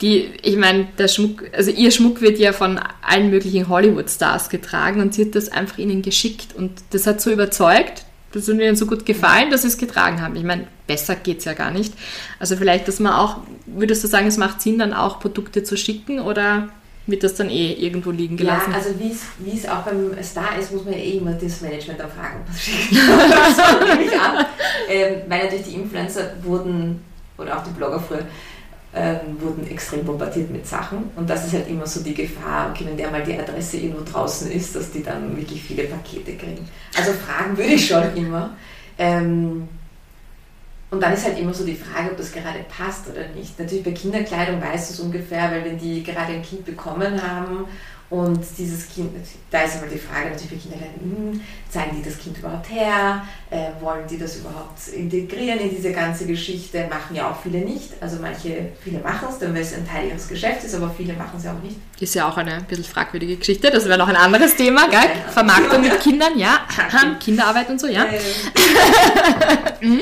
Die, 0.00 0.30
ich 0.40 0.56
meine, 0.56 0.88
der 0.96 1.08
Schmuck, 1.08 1.44
also 1.52 1.70
ihr 1.70 1.90
Schmuck 1.90 2.22
wird 2.22 2.38
ja 2.38 2.54
von 2.54 2.80
allen 3.02 3.28
möglichen 3.28 3.68
Hollywood-Stars 3.68 4.48
getragen 4.48 5.02
und 5.02 5.12
sie 5.12 5.26
hat 5.26 5.34
das 5.34 5.50
einfach 5.50 5.76
ihnen 5.76 6.00
geschickt 6.00 6.54
und 6.56 6.70
das 6.90 7.06
hat 7.06 7.20
so 7.20 7.30
überzeugt, 7.30 8.06
das 8.32 8.48
hat 8.48 8.54
ihnen 8.54 8.76
so 8.76 8.86
gut 8.86 9.04
gefallen, 9.04 9.50
dass 9.50 9.60
sie 9.62 9.68
es 9.68 9.76
getragen 9.76 10.22
haben. 10.22 10.34
Ich 10.36 10.44
meine, 10.44 10.66
besser 10.86 11.16
geht 11.16 11.40
es 11.40 11.44
ja 11.44 11.52
gar 11.52 11.70
nicht. 11.70 11.92
Also 12.38 12.56
vielleicht, 12.56 12.88
dass 12.88 13.00
man 13.00 13.12
auch, 13.12 13.40
würdest 13.66 14.02
du 14.02 14.08
sagen, 14.08 14.26
es 14.26 14.38
macht 14.38 14.62
Sinn, 14.62 14.78
dann 14.78 14.94
auch 14.94 15.20
Produkte 15.20 15.62
zu 15.62 15.76
schicken 15.76 16.20
oder 16.20 16.70
wird 17.10 17.24
das 17.24 17.34
dann 17.34 17.50
eh 17.50 17.72
irgendwo 17.72 18.10
liegen 18.10 18.36
gelassen? 18.36 18.70
Ja, 18.70 18.76
also 18.76 18.90
wie 18.98 19.56
es 19.56 19.68
auch 19.68 19.82
beim 19.82 20.12
Star 20.22 20.58
ist, 20.58 20.72
muss 20.72 20.84
man 20.84 20.94
ja 20.94 21.00
eh 21.00 21.18
immer 21.18 21.32
das 21.32 21.60
Management 21.60 22.02
auch 22.02 22.10
fragen. 22.10 22.44
das 22.46 23.88
nehme 23.88 24.04
ich 24.04 24.20
an. 24.20 24.46
Ähm, 24.88 25.22
weil 25.28 25.44
natürlich 25.44 25.66
die 25.66 25.74
Influencer 25.74 26.32
wurden, 26.42 27.02
oder 27.38 27.58
auch 27.58 27.64
die 27.64 27.70
Blogger 27.70 28.00
früher, 28.00 28.24
ähm, 28.94 29.40
wurden 29.40 29.70
extrem 29.70 30.04
bombardiert 30.04 30.50
mit 30.50 30.66
Sachen. 30.66 31.10
Und 31.16 31.30
das 31.30 31.46
ist 31.46 31.52
halt 31.52 31.68
immer 31.68 31.86
so 31.86 32.02
die 32.02 32.14
Gefahr, 32.14 32.70
okay, 32.70 32.84
wenn 32.86 32.96
der 32.96 33.10
mal 33.10 33.22
die 33.22 33.38
Adresse 33.38 33.76
irgendwo 33.76 34.04
draußen 34.10 34.50
ist, 34.50 34.74
dass 34.74 34.90
die 34.90 35.02
dann 35.02 35.36
wirklich 35.36 35.62
viele 35.62 35.84
Pakete 35.84 36.32
kriegen. 36.36 36.68
Also 36.96 37.12
fragen 37.12 37.56
würde 37.56 37.72
ich 37.72 37.86
schon 37.86 38.16
immer. 38.16 38.56
Ähm, 38.98 39.68
und 40.90 41.00
dann 41.00 41.12
ist 41.12 41.24
halt 41.24 41.38
immer 41.38 41.54
so 41.54 41.64
die 41.64 41.76
Frage, 41.76 42.10
ob 42.10 42.16
das 42.16 42.32
gerade 42.32 42.64
passt 42.68 43.08
oder 43.08 43.28
nicht. 43.28 43.58
Natürlich 43.58 43.84
bei 43.84 43.92
Kinderkleidung 43.92 44.60
weißt 44.60 44.90
du 44.90 44.94
es 44.94 45.00
ungefähr, 45.00 45.50
weil 45.50 45.64
wenn 45.64 45.78
die 45.78 46.02
gerade 46.02 46.32
ein 46.32 46.42
Kind 46.42 46.64
bekommen 46.64 47.22
haben 47.22 47.66
und 48.10 48.44
dieses 48.58 48.88
Kind, 48.88 49.12
da 49.52 49.62
ist 49.62 49.76
immer 49.76 49.86
die 49.86 49.96
Frage 49.96 50.30
natürlich 50.30 50.64
für 50.64 50.68
Kinder, 50.68 50.84
hm, 51.00 51.40
zeigen 51.70 51.96
die 51.96 52.02
das 52.02 52.18
Kind 52.18 52.36
überhaupt 52.38 52.68
her? 52.68 53.22
Äh, 53.50 53.70
wollen 53.80 54.04
die 54.10 54.18
das 54.18 54.38
überhaupt 54.38 54.88
integrieren 54.88 55.60
in 55.60 55.70
diese 55.70 55.92
ganze 55.92 56.26
Geschichte? 56.26 56.88
Machen 56.90 57.14
ja 57.14 57.30
auch 57.30 57.40
viele 57.40 57.58
nicht. 57.58 57.90
Also 58.00 58.16
manche, 58.20 58.70
viele 58.82 58.98
machen 58.98 59.28
es, 59.30 59.40
weil 59.40 59.56
es 59.58 59.74
ein 59.74 59.86
Teil 59.86 60.08
ihres 60.08 60.26
Geschäfts 60.26 60.64
ist, 60.64 60.74
aber 60.74 60.90
viele 60.90 61.12
machen 61.12 61.34
es 61.36 61.44
ja 61.44 61.52
auch 61.52 61.62
nicht. 61.62 61.76
Ist 62.00 62.16
ja 62.16 62.28
auch 62.28 62.36
eine 62.36 62.54
ein 62.54 62.64
bisschen 62.64 62.84
fragwürdige 62.84 63.36
Geschichte. 63.36 63.70
Das 63.70 63.86
wäre 63.86 63.98
noch 63.98 64.08
ein 64.08 64.16
anderes 64.16 64.56
Thema, 64.56 64.88
gell? 64.88 65.08
Vermarktung 65.32 65.80
mit 65.80 66.00
Kindern, 66.00 66.36
ja. 66.36 66.66
Kinderarbeit 67.20 67.68
und 67.70 67.80
so, 67.80 67.86
ja. 67.86 68.06
Ähm. 69.80 70.00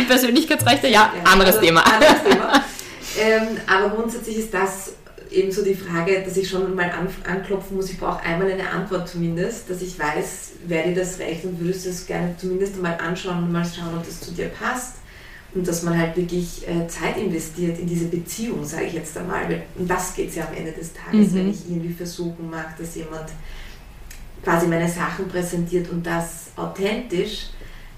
Persönlichkeitsrechte, 0.08 0.88
ja. 0.88 1.12
ja 1.14 1.30
anderes 1.30 1.56
also, 1.56 1.66
Thema. 1.66 1.82
Anderes 1.82 2.22
Thema. 2.26 2.64
ähm, 3.18 3.48
aber 3.66 3.94
grundsätzlich 3.94 4.38
ist 4.38 4.54
das 4.54 4.92
eben 5.30 5.52
so 5.52 5.62
die 5.64 5.74
Frage, 5.74 6.22
dass 6.24 6.36
ich 6.36 6.48
schon 6.48 6.74
mal 6.74 6.90
an, 6.90 7.08
anklopfen 7.24 7.76
muss, 7.76 7.90
ich 7.90 7.98
brauche 7.98 8.22
einmal 8.22 8.50
eine 8.50 8.68
Antwort 8.68 9.08
zumindest, 9.08 9.70
dass 9.70 9.82
ich 9.82 9.98
weiß, 9.98 10.52
wer 10.66 10.84
dir 10.84 10.94
das 10.94 11.18
recht 11.18 11.44
und 11.44 11.60
würdest 11.60 11.86
du 11.86 11.90
es 11.90 12.06
gerne 12.06 12.34
zumindest 12.38 12.76
einmal 12.76 12.98
anschauen 12.98 13.44
und 13.44 13.52
mal 13.52 13.64
schauen, 13.64 13.96
ob 13.96 14.04
das 14.04 14.20
zu 14.20 14.32
dir 14.32 14.48
passt. 14.48 14.96
Und 15.52 15.66
dass 15.66 15.82
man 15.82 15.98
halt 15.98 16.16
wirklich 16.16 16.68
äh, 16.68 16.86
Zeit 16.86 17.16
investiert 17.16 17.80
in 17.80 17.88
diese 17.88 18.04
Beziehung, 18.04 18.64
sage 18.64 18.84
ich 18.84 18.92
jetzt 18.92 19.18
einmal. 19.18 19.62
Und 19.76 19.90
das 19.90 20.14
geht 20.14 20.28
es 20.28 20.36
ja 20.36 20.46
am 20.46 20.54
Ende 20.54 20.70
des 20.70 20.92
Tages, 20.92 21.32
mhm. 21.32 21.34
wenn 21.34 21.50
ich 21.50 21.68
irgendwie 21.68 21.92
versuchen 21.92 22.48
mag, 22.48 22.78
dass 22.78 22.94
jemand 22.94 23.26
quasi 24.44 24.68
meine 24.68 24.88
Sachen 24.88 25.26
präsentiert 25.28 25.90
und 25.90 26.06
das 26.06 26.52
authentisch 26.54 27.48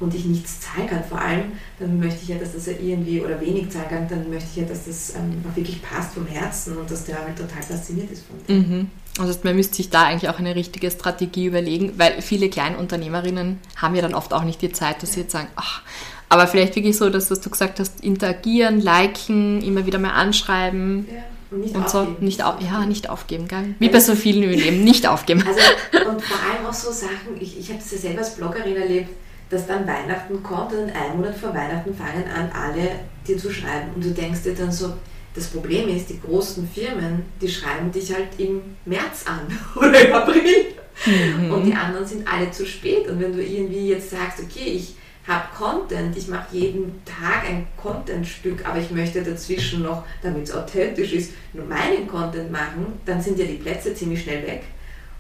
und 0.02 0.14
ich 0.14 0.24
nichts 0.24 0.60
zahlen 0.60 0.88
kann, 0.88 1.04
vor 1.04 1.20
allem, 1.20 1.52
dann 1.78 1.98
möchte 1.98 2.20
ich 2.22 2.28
ja, 2.28 2.36
dass 2.36 2.54
das 2.54 2.66
ja 2.66 2.72
irgendwie, 2.80 3.20
oder 3.20 3.40
wenig 3.40 3.70
zahlen 3.70 3.88
kann, 3.88 4.08
dann 4.08 4.28
möchte 4.28 4.48
ich 4.50 4.56
ja, 4.56 4.64
dass 4.64 4.86
das 4.86 5.14
ähm, 5.14 5.42
wirklich 5.54 5.80
passt 5.80 6.14
vom 6.14 6.26
Herzen 6.26 6.76
und 6.76 6.90
dass 6.90 7.04
der 7.04 7.18
halt 7.24 7.36
total 7.36 7.62
fasziniert 7.62 8.10
ist 8.10 8.24
von 8.26 8.36
dem. 8.48 8.56
Mhm. 8.56 8.90
Also 9.18 9.38
man 9.42 9.56
müsste 9.56 9.76
sich 9.76 9.90
da 9.90 10.04
eigentlich 10.04 10.30
auch 10.30 10.38
eine 10.38 10.54
richtige 10.54 10.90
Strategie 10.90 11.46
überlegen, 11.46 11.92
weil 11.98 12.20
viele 12.22 12.48
Kleinunternehmerinnen 12.48 13.60
haben 13.76 13.94
ja 13.94 14.02
dann 14.02 14.14
oft 14.14 14.32
auch 14.32 14.44
nicht 14.44 14.62
die 14.62 14.72
Zeit, 14.72 15.02
dass 15.02 15.12
sie 15.12 15.20
jetzt 15.20 15.32
sagen, 15.32 15.48
ach, 15.54 15.82
aber 16.28 16.46
vielleicht 16.46 16.74
wirklich 16.76 16.96
so, 16.96 17.10
dass, 17.10 17.28
dass 17.28 17.40
du 17.42 17.50
gesagt 17.50 17.78
hast, 17.78 18.02
interagieren, 18.02 18.80
liken, 18.80 19.62
immer 19.62 19.84
wieder 19.84 19.98
mal 19.98 20.12
anschreiben. 20.12 21.06
Ja. 21.12 21.22
Und, 21.50 21.60
nicht 21.60 21.74
und 21.76 21.90
so 21.90 22.16
nicht, 22.20 22.42
auf, 22.42 22.54
ja, 22.62 22.86
nicht 22.86 23.10
aufgeben, 23.10 23.46
gell? 23.46 23.74
Wie 23.78 23.90
bei 23.90 24.00
so 24.00 24.14
vielen 24.14 24.42
im 24.42 24.50
Leben, 24.58 24.82
nicht 24.82 25.06
aufgeben. 25.06 25.44
Also, 25.46 26.08
und 26.08 26.22
vor 26.22 26.38
allem 26.38 26.66
auch 26.66 26.72
so 26.72 26.90
Sachen, 26.90 27.38
ich, 27.38 27.58
ich 27.58 27.68
habe 27.68 27.78
das 27.78 27.92
ja 27.92 27.98
selber 27.98 28.20
als 28.20 28.36
Bloggerin 28.36 28.74
erlebt, 28.74 29.10
dass 29.52 29.66
dann 29.66 29.86
Weihnachten 29.86 30.42
kommt 30.42 30.72
und 30.72 30.90
einen 30.90 31.16
Monat 31.18 31.36
vor 31.36 31.54
Weihnachten 31.54 31.94
fangen 31.94 32.24
an, 32.34 32.50
alle 32.52 33.00
dir 33.28 33.36
zu 33.36 33.52
schreiben. 33.52 33.90
Und 33.94 34.02
du 34.02 34.10
denkst 34.10 34.42
dir 34.44 34.54
dann 34.54 34.72
so, 34.72 34.94
das 35.34 35.48
Problem 35.48 35.88
ist, 35.94 36.08
die 36.08 36.20
großen 36.20 36.66
Firmen, 36.68 37.26
die 37.40 37.48
schreiben 37.48 37.92
dich 37.92 38.14
halt 38.14 38.28
im 38.38 38.62
März 38.86 39.26
an 39.26 39.40
oder 39.76 40.08
im 40.08 40.14
April. 40.14 40.74
Mhm. 41.04 41.52
Und 41.52 41.66
die 41.66 41.74
anderen 41.74 42.06
sind 42.06 42.26
alle 42.26 42.50
zu 42.50 42.64
spät. 42.64 43.06
Und 43.08 43.20
wenn 43.20 43.34
du 43.34 43.44
irgendwie 43.44 43.88
jetzt 43.88 44.10
sagst, 44.10 44.40
okay, 44.40 44.70
ich 44.70 44.94
habe 45.28 45.44
Content, 45.54 46.16
ich 46.16 46.28
mache 46.28 46.56
jeden 46.56 47.02
Tag 47.04 47.46
ein 47.46 47.66
Contentstück, 47.76 48.66
aber 48.66 48.78
ich 48.78 48.90
möchte 48.90 49.22
dazwischen 49.22 49.82
noch, 49.82 50.04
damit 50.22 50.44
es 50.44 50.54
authentisch 50.54 51.12
ist, 51.12 51.32
nur 51.52 51.66
meinen 51.66 52.08
Content 52.08 52.50
machen, 52.50 52.86
dann 53.04 53.20
sind 53.20 53.38
ja 53.38 53.44
die 53.44 53.58
Plätze 53.58 53.94
ziemlich 53.94 54.22
schnell 54.22 54.46
weg. 54.46 54.62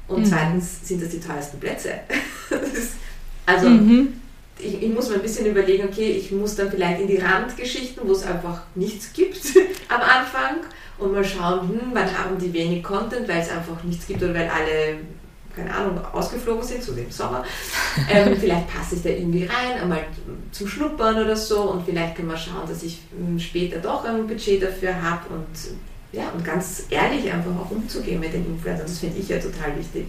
Und 0.08 0.22
mhm. 0.22 0.26
zweitens 0.26 0.88
sind 0.88 1.02
das 1.02 1.10
die 1.10 1.20
teuersten 1.20 1.60
Plätze. 1.60 1.90
ist, 2.50 2.94
also 3.46 3.68
mhm 3.68 4.22
ich, 4.62 4.82
ich, 4.82 4.94
muss 4.94 5.08
mir 5.08 5.16
ein 5.16 5.22
bisschen 5.22 5.46
überlegen, 5.46 5.88
okay, 5.88 6.12
ich 6.12 6.30
muss 6.30 6.54
dann 6.56 6.70
vielleicht 6.70 7.00
in 7.00 7.08
die 7.08 7.16
Randgeschichten, 7.16 8.06
wo 8.06 8.12
es 8.12 8.24
einfach 8.24 8.62
nichts 8.74 9.12
gibt 9.12 9.40
am 9.88 10.00
Anfang 10.00 10.64
und 10.98 11.12
mal 11.12 11.24
schauen, 11.24 11.68
hm, 11.68 11.80
wann 11.92 12.18
haben 12.18 12.38
die 12.38 12.52
wenig 12.52 12.82
Content, 12.82 13.28
weil 13.28 13.40
es 13.40 13.50
einfach 13.50 13.82
nichts 13.82 14.06
gibt 14.06 14.22
oder 14.22 14.34
weil 14.34 14.48
alle, 14.48 14.98
keine 15.54 15.74
Ahnung, 15.74 16.00
ausgeflogen 16.12 16.62
sind, 16.62 16.96
wie 16.96 17.00
im 17.00 17.10
Sommer. 17.10 17.44
Ähm, 18.10 18.36
vielleicht 18.40 18.68
passe 18.68 18.96
ich 18.96 19.02
da 19.02 19.08
irgendwie 19.08 19.44
rein, 19.44 19.80
einmal 19.80 20.04
zum 20.52 20.68
Schnuppern 20.68 21.22
oder 21.22 21.36
so 21.36 21.62
und 21.62 21.84
vielleicht 21.84 22.16
können 22.16 22.28
wir 22.28 22.36
schauen, 22.36 22.68
dass 22.68 22.82
ich 22.82 23.00
hm, 23.16 23.38
später 23.38 23.78
doch 23.78 24.04
ein 24.04 24.26
Budget 24.26 24.62
dafür 24.62 25.00
habe 25.02 25.34
und 25.34 25.46
ja, 26.12 26.28
und 26.28 26.44
ganz 26.44 26.84
ehrlich 26.90 27.32
einfach 27.32 27.52
auch 27.58 27.70
umzugehen 27.70 28.20
mit 28.20 28.34
den 28.34 28.44
Influencern. 28.44 28.86
Das 28.86 28.98
finde 28.98 29.18
ich 29.18 29.30
ja 29.30 29.38
total 29.38 29.78
wichtig, 29.78 30.04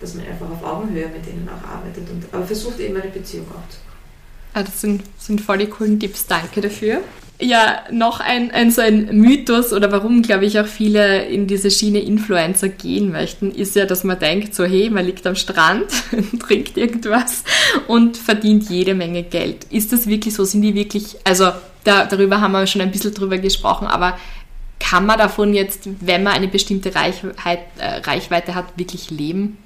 dass 0.00 0.14
man 0.14 0.26
einfach 0.26 0.50
auf 0.50 0.62
Augenhöhe 0.62 1.08
mit 1.08 1.26
denen 1.26 1.48
auch 1.48 1.68
arbeitet 1.68 2.08
und 2.10 2.24
aber 2.32 2.44
versucht 2.44 2.78
eben 2.80 2.96
eine 2.96 3.10
Beziehung 3.10 3.46
aufzubauen. 3.46 3.86
Ah, 4.52 4.62
das 4.62 4.80
sind, 4.80 5.02
sind 5.18 5.40
voll 5.40 5.58
die 5.58 5.66
coolen 5.66 6.00
Tipps, 6.00 6.26
danke 6.26 6.60
dafür. 6.60 7.02
Ja, 7.38 7.82
noch 7.90 8.20
ein, 8.20 8.50
ein 8.50 8.70
so 8.70 8.80
ein 8.80 9.14
Mythos 9.18 9.74
oder 9.74 9.92
warum, 9.92 10.22
glaube 10.22 10.46
ich, 10.46 10.58
auch 10.58 10.66
viele 10.66 11.26
in 11.26 11.46
diese 11.46 11.70
Schiene 11.70 11.98
Influencer 11.98 12.70
gehen 12.70 13.12
möchten, 13.12 13.50
ist 13.50 13.76
ja, 13.76 13.84
dass 13.84 14.04
man 14.04 14.18
denkt, 14.18 14.54
so 14.54 14.64
hey, 14.64 14.88
man 14.88 15.04
liegt 15.04 15.26
am 15.26 15.34
Strand, 15.34 15.84
trinkt 16.40 16.78
irgendwas 16.78 17.44
und 17.88 18.16
verdient 18.16 18.70
jede 18.70 18.94
Menge 18.94 19.22
Geld. 19.22 19.64
Ist 19.64 19.92
das 19.92 20.06
wirklich 20.06 20.32
so? 20.32 20.44
Sind 20.44 20.62
die 20.62 20.74
wirklich, 20.74 21.16
also 21.24 21.52
da, 21.84 22.06
darüber 22.06 22.40
haben 22.40 22.52
wir 22.52 22.66
schon 22.66 22.80
ein 22.80 22.90
bisschen 22.90 23.12
drüber 23.12 23.36
gesprochen, 23.36 23.86
aber 23.86 24.16
kann 24.80 25.04
man 25.04 25.18
davon 25.18 25.52
jetzt, 25.52 25.88
wenn 26.00 26.22
man 26.22 26.32
eine 26.32 26.48
bestimmte 26.48 26.94
Reichweite, 26.94 27.62
äh, 27.78 27.96
Reichweite 27.98 28.54
hat, 28.54 28.78
wirklich 28.78 29.10
leben? 29.10 29.58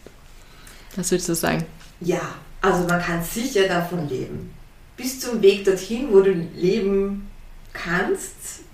Was 1.01 1.11
würdest 1.11 1.28
du 1.28 1.34
sagen? 1.34 1.64
Ja, 2.01 2.20
also 2.62 2.86
man 2.86 3.01
kann 3.01 3.22
sicher 3.22 3.66
davon 3.68 4.09
leben 4.09 4.55
bis 5.01 5.18
zum 5.18 5.40
Weg 5.40 5.64
dorthin, 5.64 6.09
wo 6.11 6.20
du 6.20 6.32
leben 6.32 7.28
kannst, 7.72 8.64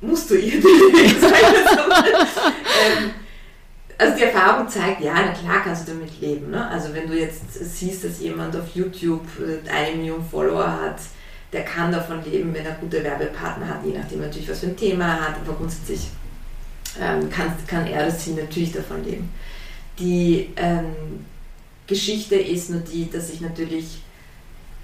musst 0.00 0.30
du 0.30 0.34
irgendwie 0.38 0.68
leben. 0.68 1.24
ähm, 1.24 3.10
also 3.98 4.16
die 4.16 4.22
Erfahrung 4.24 4.68
zeigt, 4.68 5.00
ja, 5.00 5.14
na 5.14 5.32
klar 5.32 5.64
kannst 5.64 5.88
du 5.88 5.92
damit 5.92 6.20
leben. 6.20 6.50
Ne? 6.50 6.68
Also 6.68 6.94
wenn 6.94 7.08
du 7.08 7.18
jetzt 7.18 7.52
siehst, 7.52 8.04
dass 8.04 8.20
jemand 8.20 8.54
auf 8.54 8.74
YouTube 8.74 9.26
äh, 9.40 9.68
eine 9.68 9.96
Million 9.96 10.24
Follower 10.24 10.70
hat, 10.70 11.00
der 11.52 11.64
kann 11.64 11.90
davon 11.90 12.22
leben, 12.24 12.52
wenn 12.54 12.66
er 12.66 12.74
gute 12.74 13.02
Werbepartner 13.02 13.66
hat, 13.66 13.84
je 13.84 13.96
nachdem 13.96 14.20
natürlich, 14.20 14.48
was 14.48 14.60
für 14.60 14.66
ein 14.66 14.76
Thema 14.76 15.16
er 15.16 15.20
hat, 15.28 15.36
aber 15.44 15.56
grundsätzlich 15.56 16.10
ähm, 17.00 17.30
kann, 17.30 17.52
kann 17.66 17.86
er 17.86 18.06
das 18.06 18.20
Ziel 18.20 18.34
natürlich 18.34 18.72
davon 18.72 19.02
leben. 19.04 19.32
Die 19.98 20.50
ähm, 20.56 21.24
Geschichte 21.86 22.36
ist 22.36 22.70
nur 22.70 22.80
die, 22.80 23.10
dass 23.10 23.30
ich 23.30 23.40
natürlich 23.40 24.02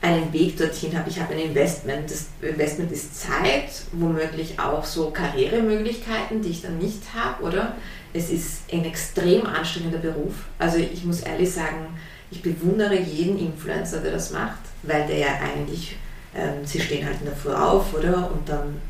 einen 0.00 0.32
Weg 0.32 0.56
dorthin 0.56 0.98
habe. 0.98 1.08
Ich 1.08 1.20
habe 1.20 1.34
ein 1.34 1.40
Investment. 1.40 2.10
Das 2.10 2.26
Investment 2.42 2.90
ist 2.90 3.20
Zeit, 3.20 3.70
womöglich 3.92 4.58
auch 4.58 4.84
so 4.84 5.10
Karrieremöglichkeiten, 5.10 6.42
die 6.42 6.50
ich 6.50 6.62
dann 6.62 6.78
nicht 6.78 7.02
habe, 7.14 7.42
oder? 7.44 7.76
Es 8.12 8.30
ist 8.30 8.62
ein 8.72 8.84
extrem 8.84 9.46
anstrengender 9.46 9.98
Beruf. 9.98 10.34
Also 10.58 10.78
ich 10.78 11.04
muss 11.04 11.20
ehrlich 11.20 11.50
sagen, 11.50 11.86
ich 12.30 12.42
bewundere 12.42 12.98
jeden 12.98 13.38
Influencer, 13.38 14.00
der 14.00 14.12
das 14.12 14.32
macht, 14.32 14.60
weil 14.82 15.06
der 15.06 15.18
ja 15.18 15.28
eigentlich 15.40 15.96
ähm, 16.34 16.64
sie 16.64 16.80
stehen 16.80 17.04
halt 17.04 17.20
in 17.20 17.26
der 17.26 17.36
Früh 17.36 17.52
auf, 17.52 17.92
oder? 17.94 18.30
Und 18.32 18.48
dann 18.48 18.80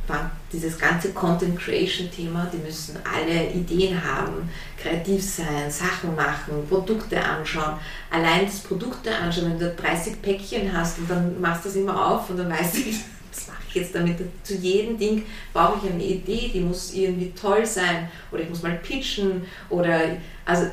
dieses 0.53 0.79
ganze 0.79 1.13
Content 1.13 1.59
Creation 1.59 2.09
Thema, 2.11 2.49
die 2.53 2.59
müssen 2.59 2.97
alle 3.05 3.51
Ideen 3.51 4.01
haben, 4.03 4.49
kreativ 4.81 5.23
sein, 5.23 5.69
Sachen 5.69 6.15
machen, 6.15 6.67
Produkte 6.69 7.21
anschauen. 7.23 7.79
Allein 8.11 8.47
das 8.47 8.61
Produkte 8.61 9.15
anschauen, 9.15 9.53
wenn 9.53 9.59
du 9.59 9.75
30 9.75 10.23
Päckchen 10.23 10.73
hast 10.73 10.99
und 10.99 11.11
dann 11.11 11.41
machst 11.41 11.65
du 11.65 11.69
das 11.69 11.77
immer 11.77 12.07
auf 12.07 12.31
und 12.31 12.37
dann 12.37 12.51
weißt 12.51 12.77
du, 12.77 12.81
was 13.33 13.49
mache 13.49 13.63
ich 13.69 13.75
jetzt 13.75 13.95
damit? 13.95 14.19
Zu 14.45 14.55
jedem 14.55 14.97
Ding 14.97 15.25
brauche 15.53 15.85
ich 15.85 15.93
eine 15.93 16.05
Idee, 16.05 16.51
die 16.53 16.61
muss 16.61 16.93
irgendwie 16.95 17.33
toll 17.33 17.67
sein 17.67 18.09
oder 18.31 18.43
ich 18.43 18.51
muss 18.51 18.63
mal 18.63 18.77
pitchen 18.77 19.43
oder 19.69 20.01
also 20.45 20.67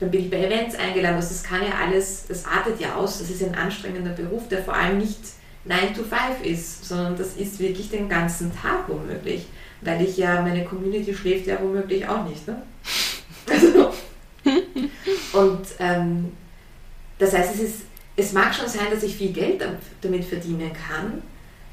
dann 0.00 0.10
bin 0.10 0.24
ich 0.24 0.30
bei 0.30 0.44
Events 0.44 0.76
eingeladen. 0.76 1.16
Also 1.16 1.28
das 1.28 1.42
kann 1.42 1.62
ja 1.62 1.74
alles, 1.84 2.24
das 2.26 2.44
artet 2.44 2.80
ja 2.80 2.94
aus, 2.94 3.18
das 3.18 3.30
ist 3.30 3.42
ein 3.42 3.54
anstrengender 3.54 4.12
Beruf, 4.12 4.48
der 4.48 4.62
vor 4.62 4.74
allem 4.74 4.98
nicht 4.98 5.37
9 5.68 5.94
to 5.94 6.02
5 6.02 6.44
ist, 6.44 6.84
sondern 6.84 7.16
das 7.16 7.36
ist 7.36 7.58
wirklich 7.58 7.90
den 7.90 8.08
ganzen 8.08 8.52
Tag 8.54 8.88
womöglich. 8.88 9.46
Weil 9.82 10.02
ich 10.02 10.16
ja, 10.16 10.42
meine 10.42 10.64
Community 10.64 11.14
schläft 11.14 11.46
ja 11.46 11.60
womöglich 11.60 12.06
auch 12.08 12.28
nicht. 12.28 12.46
Ne? 12.46 12.62
Also, 13.50 13.94
und 15.32 15.66
ähm, 15.78 16.32
das 17.18 17.32
heißt, 17.32 17.54
es 17.54 17.60
ist 17.60 17.76
es 18.18 18.32
mag 18.32 18.52
schon 18.52 18.68
sein, 18.68 18.86
dass 18.90 19.04
ich 19.04 19.16
viel 19.16 19.32
Geld 19.32 19.64
damit 20.00 20.24
verdienen 20.24 20.72
kann, 20.72 21.22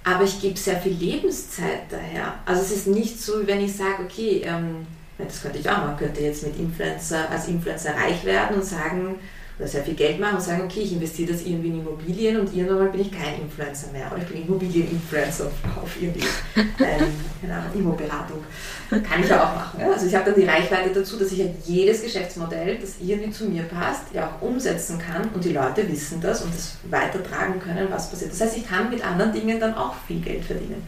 aber 0.03 0.23
ich 0.23 0.39
gebe 0.39 0.57
sehr 0.57 0.77
viel 0.77 0.93
Lebenszeit 0.93 1.81
daher. 1.89 2.35
Also 2.45 2.61
es 2.61 2.71
ist 2.71 2.87
nicht 2.87 3.19
so, 3.19 3.41
wie 3.41 3.47
wenn 3.47 3.65
ich 3.65 3.75
sage, 3.75 4.03
okay, 4.03 4.43
ähm, 4.45 4.85
das 5.17 5.41
könnte 5.41 5.57
ich 5.57 5.67
auch 5.67 5.77
machen, 5.77 5.97
könnte 5.97 6.21
jetzt 6.21 6.43
mit 6.43 6.59
Influencer, 6.59 7.31
als 7.31 7.47
Influencer 7.47 7.95
reich 7.95 8.23
werden 8.23 8.57
und 8.57 8.63
sagen, 8.63 9.15
oder 9.58 9.68
sehr 9.68 9.84
viel 9.84 9.93
Geld 9.93 10.20
machen 10.20 10.36
und 10.36 10.41
sagen, 10.41 10.64
okay, 10.64 10.82
ich 10.82 10.91
investiere 10.91 11.32
das 11.32 11.43
irgendwie 11.43 11.70
in 11.70 11.80
Immobilien 11.80 12.39
und 12.39 12.53
irgendwann 12.53 12.91
bin 12.91 13.01
ich 13.01 13.12
kein 13.12 13.41
Influencer 13.41 13.91
mehr 13.91 14.12
oder 14.12 14.22
ich 14.22 14.28
bin 14.28 14.45
Immobilieninfluencer 14.45 15.45
auf 15.82 16.01
irgendwie 16.01 16.20
ähm, 16.58 17.08
genau, 17.41 17.62
Immoberatung. 17.74 18.43
Kann 18.89 19.24
ich 19.24 19.30
ja 19.30 19.43
auch 19.43 19.56
machen. 19.56 19.80
Ja? 19.80 19.93
Also 19.93 20.08
ich 20.08 20.16
habe 20.16 20.26
dann 20.32 20.39
die 20.39 20.45
Reichweite 20.45 20.93
dazu, 20.93 21.18
dass 21.18 21.32
ich 21.32 21.39
halt 21.39 21.53
jedes 21.66 22.03
Geschäftsmodell, 22.03 22.78
das 22.80 22.95
irgendwie 22.99 23.32
zu 23.32 23.45
mir 23.45 23.64
passt, 23.64 24.14
ja 24.14 24.28
auch 24.28 24.41
umsetzen 24.41 24.99
kann 24.99 25.30
und 25.34 25.43
die 25.43 25.53
Leute 25.53 25.88
wissen 25.89 26.20
das 26.20 26.41
und 26.41 26.53
das 26.53 26.76
weitertragen 26.89 27.60
können, 27.60 27.88
was 27.89 28.10
passiert. 28.10 28.32
Das 28.32 28.41
heißt, 28.41 28.58
ich 28.58 28.68
kann 28.68 28.89
mit 28.89 29.06
anderen 29.06 29.32
Dingen 29.32 29.60
dann 29.60 29.74
auch 29.74 29.95
viel 30.08 30.20
Geld 30.20 30.43
verdienen. 30.43 30.84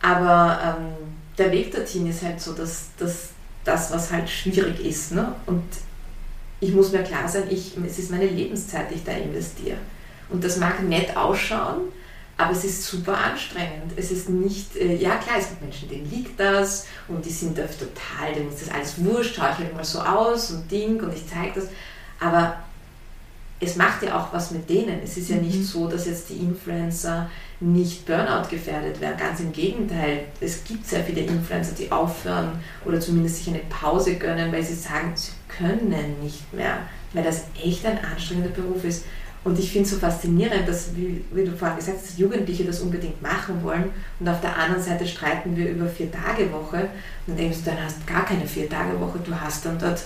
Aber 0.00 0.78
ähm, 0.78 0.86
der 1.36 1.50
Weg 1.50 1.74
dorthin 1.74 2.08
ist 2.08 2.22
halt 2.22 2.40
so, 2.40 2.52
dass, 2.52 2.90
dass 2.98 3.30
das, 3.64 3.92
was 3.92 4.12
halt 4.12 4.28
schwierig 4.28 4.84
ist. 4.84 5.12
Ne? 5.12 5.34
Und 5.46 5.62
ich 6.62 6.72
muss 6.72 6.92
mir 6.92 7.02
klar 7.02 7.28
sein, 7.28 7.44
ich, 7.50 7.72
es 7.84 7.98
ist 7.98 8.12
meine 8.12 8.26
Lebenszeit, 8.26 8.88
die 8.88 8.94
ich 8.94 9.04
da 9.04 9.12
investiere. 9.12 9.78
Und 10.28 10.44
das 10.44 10.58
mag 10.58 10.80
nett 10.84 11.16
ausschauen, 11.16 11.88
aber 12.38 12.52
es 12.52 12.64
ist 12.64 12.84
super 12.84 13.18
anstrengend. 13.18 13.92
Es 13.96 14.12
ist 14.12 14.28
nicht, 14.28 14.76
äh, 14.76 14.94
ja 14.94 15.16
klar, 15.16 15.38
es 15.40 15.48
gibt 15.48 15.60
Menschen, 15.60 15.88
denen 15.88 16.08
liegt 16.08 16.38
das 16.38 16.86
und 17.08 17.24
die 17.24 17.30
sind 17.30 17.58
da 17.58 17.64
total, 17.64 18.32
denen 18.34 18.48
ist 18.48 18.62
das 18.62 18.72
alles 18.72 19.04
wurscht, 19.04 19.34
schaue 19.34 19.50
ich 19.50 19.58
halt 19.58 19.74
mal 19.74 19.84
so 19.84 20.00
aus 20.00 20.52
und 20.52 20.70
Ding 20.70 21.02
und 21.02 21.12
ich 21.12 21.26
zeige 21.26 21.60
das. 21.60 21.68
Aber 22.20 22.62
es 23.62 23.76
macht 23.76 24.02
ja 24.02 24.18
auch 24.18 24.32
was 24.32 24.50
mit 24.50 24.68
denen. 24.68 25.00
Es 25.04 25.16
ist 25.16 25.30
ja 25.30 25.36
nicht 25.36 25.58
mhm. 25.58 25.64
so, 25.64 25.86
dass 25.86 26.06
jetzt 26.06 26.28
die 26.30 26.38
Influencer 26.38 27.30
nicht 27.60 28.04
Burnout 28.06 28.48
gefährdet 28.50 29.00
werden. 29.00 29.16
Ganz 29.16 29.38
im 29.38 29.52
Gegenteil. 29.52 30.24
Es 30.40 30.64
gibt 30.64 30.86
sehr 30.86 31.04
viele 31.04 31.20
Influencer, 31.20 31.72
die 31.78 31.90
aufhören 31.92 32.50
oder 32.84 32.98
zumindest 32.98 33.36
sich 33.36 33.48
eine 33.48 33.62
Pause 33.70 34.16
gönnen, 34.16 34.50
weil 34.52 34.64
sie 34.64 34.74
sagen, 34.74 35.12
sie 35.14 35.30
können 35.48 36.16
nicht 36.20 36.52
mehr, 36.52 36.78
weil 37.12 37.22
das 37.22 37.44
echt 37.62 37.86
ein 37.86 38.04
anstrengender 38.04 38.50
Beruf 38.50 38.82
ist. 38.84 39.04
Und 39.44 39.58
ich 39.58 39.70
finde 39.70 39.86
es 39.86 39.94
so 39.94 39.98
faszinierend, 39.98 40.68
dass, 40.68 40.94
wie, 40.96 41.24
wie, 41.32 41.44
du 41.44 41.52
vorhin 41.56 41.76
gesagt 41.76 41.98
hast, 41.98 42.10
dass 42.10 42.18
Jugendliche 42.18 42.64
das 42.64 42.80
unbedingt 42.80 43.22
machen 43.22 43.62
wollen 43.62 43.90
und 44.20 44.28
auf 44.28 44.40
der 44.40 44.56
anderen 44.56 44.82
Seite 44.82 45.06
streiten 45.06 45.56
wir 45.56 45.70
über 45.70 45.86
Vier-Tage-Woche. 45.88 46.76
Und 46.78 46.88
dann 47.26 47.36
denkst 47.36 47.58
du, 47.64 47.70
dann 47.70 47.84
hast 47.84 47.98
du 47.98 48.12
gar 48.12 48.24
keine 48.24 48.46
Vier-Tage-Woche, 48.46 49.18
du 49.24 49.40
hast 49.40 49.66
dann 49.66 49.78
dort 49.78 50.02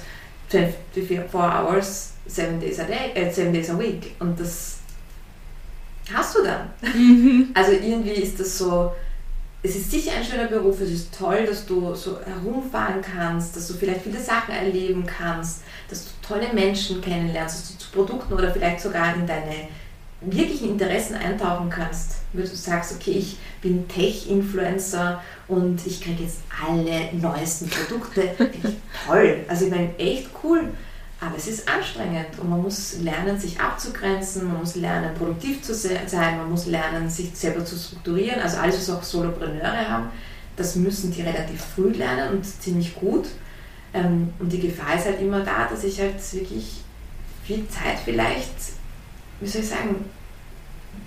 24 0.49 1.35
hours, 1.35 2.13
seven 2.27 2.61
days 2.61 2.79
a 2.81 2.85
day, 2.85 3.13
äh, 3.15 3.31
seven 3.31 3.53
days 3.53 3.71
a 3.71 3.79
week. 3.79 4.15
Und 4.19 4.39
das 4.39 4.79
hast 6.13 6.37
du 6.37 6.43
dann. 6.43 6.71
Mhm. 6.95 7.51
Also 7.55 7.73
irgendwie 7.73 8.11
ist 8.11 8.39
das 8.39 8.59
so, 8.59 8.93
es 9.63 9.75
ist 9.75 9.91
sicher 9.91 10.13
ein 10.17 10.25
schöner 10.25 10.47
Beruf, 10.47 10.81
es 10.81 10.91
ist 10.91 11.19
toll, 11.19 11.45
dass 11.47 11.67
du 11.67 11.95
so 11.95 12.19
herumfahren 12.21 13.03
kannst, 13.03 13.57
dass 13.57 13.67
du 13.69 13.75
vielleicht 13.75 14.03
viele 14.03 14.21
Sachen 14.21 14.55
erleben 14.55 15.05
kannst, 15.05 15.63
dass 15.89 16.05
du 16.05 16.11
tolle 16.23 16.53
Menschen 16.53 17.01
kennenlernst, 17.01 17.57
dass 17.57 17.73
du 17.73 17.79
zu 17.79 17.91
Produkten 17.91 18.35
oder 18.35 18.53
vielleicht 18.53 18.81
sogar 18.81 19.15
in 19.17 19.27
deine 19.27 19.69
wirklichen 20.21 20.71
Interessen 20.71 21.15
eintauchen 21.15 21.69
kannst, 21.71 22.17
wenn 22.33 22.45
du 22.45 22.57
sagst, 22.57 22.95
okay, 22.95 23.13
ich 23.13 23.37
bin 23.61 23.87
Tech-Influencer 23.89 25.23
und 25.49 25.87
ich 25.87 26.01
kriege 26.01 26.25
jetzt 26.25 26.39
alle 26.67 27.13
neuesten 27.13 27.69
Produkte, 27.69 28.23
ich 28.63 28.77
toll. 29.07 29.45
Also 29.49 29.67
ich 29.67 29.71
meine, 29.71 29.97
echt 29.99 30.29
cool. 30.43 30.73
Aber 31.19 31.37
es 31.37 31.49
ist 31.49 31.67
anstrengend 31.67 32.39
und 32.39 32.51
man 32.51 32.61
muss 32.61 32.99
lernen, 33.01 33.39
sich 33.39 33.59
abzugrenzen, 33.59 34.47
man 34.47 34.59
muss 34.59 34.77
lernen, 34.77 35.15
produktiv 35.15 35.63
zu 35.63 35.75
sein, 35.75 36.37
man 36.37 36.51
muss 36.51 36.67
lernen, 36.67 37.09
sich 37.09 37.31
selber 37.35 37.65
zu 37.65 37.77
strukturieren. 37.77 38.41
Also 38.41 38.59
alles, 38.59 38.77
was 38.77 38.91
auch 38.91 39.03
Solopreneure 39.03 39.89
haben, 39.89 40.11
das 40.57 40.77
müssen 40.77 41.13
die 41.13 41.23
relativ 41.23 41.63
früh 41.75 41.91
lernen 41.91 42.37
und 42.37 42.45
ziemlich 42.45 42.95
gut. 42.95 43.29
Ähm, 43.95 44.33
und 44.39 44.53
die 44.53 44.61
Gefahr 44.61 44.97
ist 44.97 45.07
halt 45.07 45.21
immer 45.21 45.41
da, 45.41 45.67
dass 45.71 45.85
ich 45.85 46.01
halt 46.01 46.17
wirklich 46.35 46.83
viel 47.45 47.67
Zeit 47.69 47.99
vielleicht, 48.05 48.76
wie 49.41 49.47
soll 49.47 49.63
ich 49.63 49.69
sagen, 49.69 50.05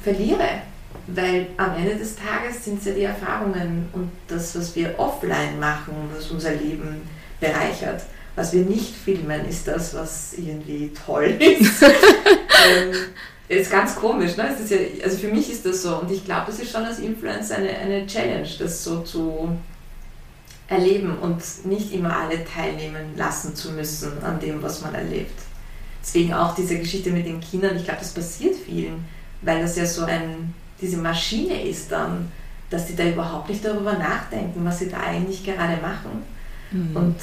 verliere. 0.03 0.61
Weil 1.07 1.47
am 1.57 1.75
Ende 1.75 1.95
des 1.95 2.15
Tages 2.15 2.63
sind 2.65 2.79
es 2.79 2.85
ja 2.85 2.93
die 2.93 3.03
Erfahrungen 3.03 3.89
und 3.93 4.11
das, 4.27 4.55
was 4.55 4.75
wir 4.75 4.97
offline 4.97 5.59
machen, 5.59 5.93
was 6.15 6.29
unser 6.29 6.51
Leben 6.51 7.01
bereichert. 7.39 8.03
Was 8.35 8.53
wir 8.53 8.63
nicht 8.63 8.95
filmen, 8.95 9.47
ist 9.47 9.67
das, 9.67 9.93
was 9.93 10.33
irgendwie 10.37 10.91
toll 11.05 11.25
ist. 11.39 11.81
ähm, 11.83 12.93
ist 13.47 13.71
ganz 13.71 13.95
komisch, 13.95 14.37
ne? 14.37 14.55
Ja, 14.69 14.77
also 15.03 15.17
für 15.17 15.29
mich 15.29 15.51
ist 15.51 15.65
das 15.65 15.81
so 15.81 15.97
und 15.97 16.11
ich 16.11 16.23
glaube, 16.23 16.45
das 16.47 16.59
ist 16.59 16.71
schon 16.71 16.85
als 16.85 16.99
Influencer 16.99 17.57
eine, 17.57 17.69
eine 17.69 18.05
Challenge, 18.05 18.47
das 18.59 18.83
so 18.83 19.01
zu 19.01 19.49
erleben 20.67 21.17
und 21.17 21.41
nicht 21.65 21.91
immer 21.91 22.15
alle 22.15 22.45
teilnehmen 22.45 23.17
lassen 23.17 23.55
zu 23.55 23.71
müssen 23.71 24.23
an 24.23 24.39
dem, 24.39 24.61
was 24.61 24.81
man 24.81 24.93
erlebt. 24.93 25.48
Deswegen 26.01 26.33
auch 26.33 26.55
diese 26.55 26.77
Geschichte 26.77 27.11
mit 27.11 27.25
den 27.25 27.39
Kindern, 27.39 27.75
ich 27.75 27.83
glaube, 27.83 27.99
das 27.99 28.13
passiert 28.13 28.55
vielen, 28.55 29.05
weil 29.41 29.61
das 29.61 29.75
ja 29.75 29.85
so 29.85 30.05
ein, 30.05 30.53
diese 30.81 30.97
Maschine 30.97 31.61
ist 31.63 31.91
dann, 31.91 32.31
dass 32.69 32.87
die 32.87 32.95
da 32.95 33.07
überhaupt 33.07 33.49
nicht 33.49 33.65
darüber 33.65 33.93
nachdenken, 33.93 34.63
was 34.63 34.79
sie 34.79 34.89
da 34.89 34.99
eigentlich 34.99 35.43
gerade 35.43 35.81
machen. 35.81 36.23
Mhm. 36.71 36.95
Und 36.95 37.15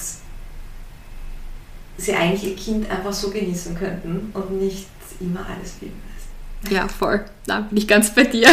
sie 1.97 2.15
eigentlich 2.15 2.51
ihr 2.51 2.57
Kind 2.57 2.91
einfach 2.91 3.13
so 3.13 3.31
genießen 3.31 3.75
könnten 3.77 4.31
und 4.35 4.61
nicht 4.61 4.87
immer 5.21 5.47
alles 5.47 5.75
lieben 5.81 6.01
lassen. 6.15 6.75
Ja, 6.75 6.89
voll. 6.89 7.25
Da 7.47 7.61
bin 7.61 7.79
ich 7.79 7.89
ganz 7.89 8.15
bei 8.15 8.25
dir. 8.25 8.49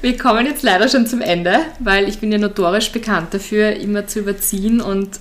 Wir 0.00 0.18
kommen 0.18 0.44
jetzt 0.46 0.62
leider 0.62 0.88
schon 0.88 1.06
zum 1.06 1.20
Ende, 1.20 1.60
weil 1.78 2.08
ich 2.08 2.18
bin 2.18 2.30
ja 2.30 2.38
notorisch 2.38 2.92
bekannt 2.92 3.32
dafür, 3.32 3.76
immer 3.76 4.06
zu 4.06 4.18
überziehen 4.20 4.80
und 4.80 5.18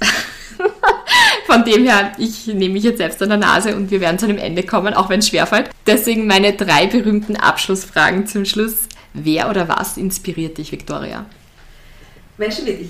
von 1.47 1.63
dem 1.63 1.85
her, 1.85 2.11
ich 2.17 2.45
nehme 2.47 2.73
mich 2.73 2.83
jetzt 2.83 2.97
selbst 2.97 3.21
an 3.23 3.29
der 3.29 3.37
Nase 3.37 3.75
und 3.75 3.89
wir 3.89 4.01
werden 4.01 4.19
zu 4.19 4.25
einem 4.25 4.37
Ende 4.37 4.63
kommen, 4.63 4.93
auch 4.93 5.09
wenn 5.09 5.19
es 5.19 5.29
schwerfällt. 5.29 5.69
Deswegen 5.87 6.27
meine 6.27 6.53
drei 6.53 6.87
berühmten 6.87 7.37
Abschlussfragen 7.37 8.27
zum 8.27 8.43
Schluss. 8.43 8.75
Wer 9.13 9.49
oder 9.49 9.69
was 9.69 9.95
inspiriert 9.97 10.57
dich, 10.57 10.71
Victoria? 10.73 11.25
Menschen 12.37 12.65
wie 12.65 12.73
dich. 12.73 12.89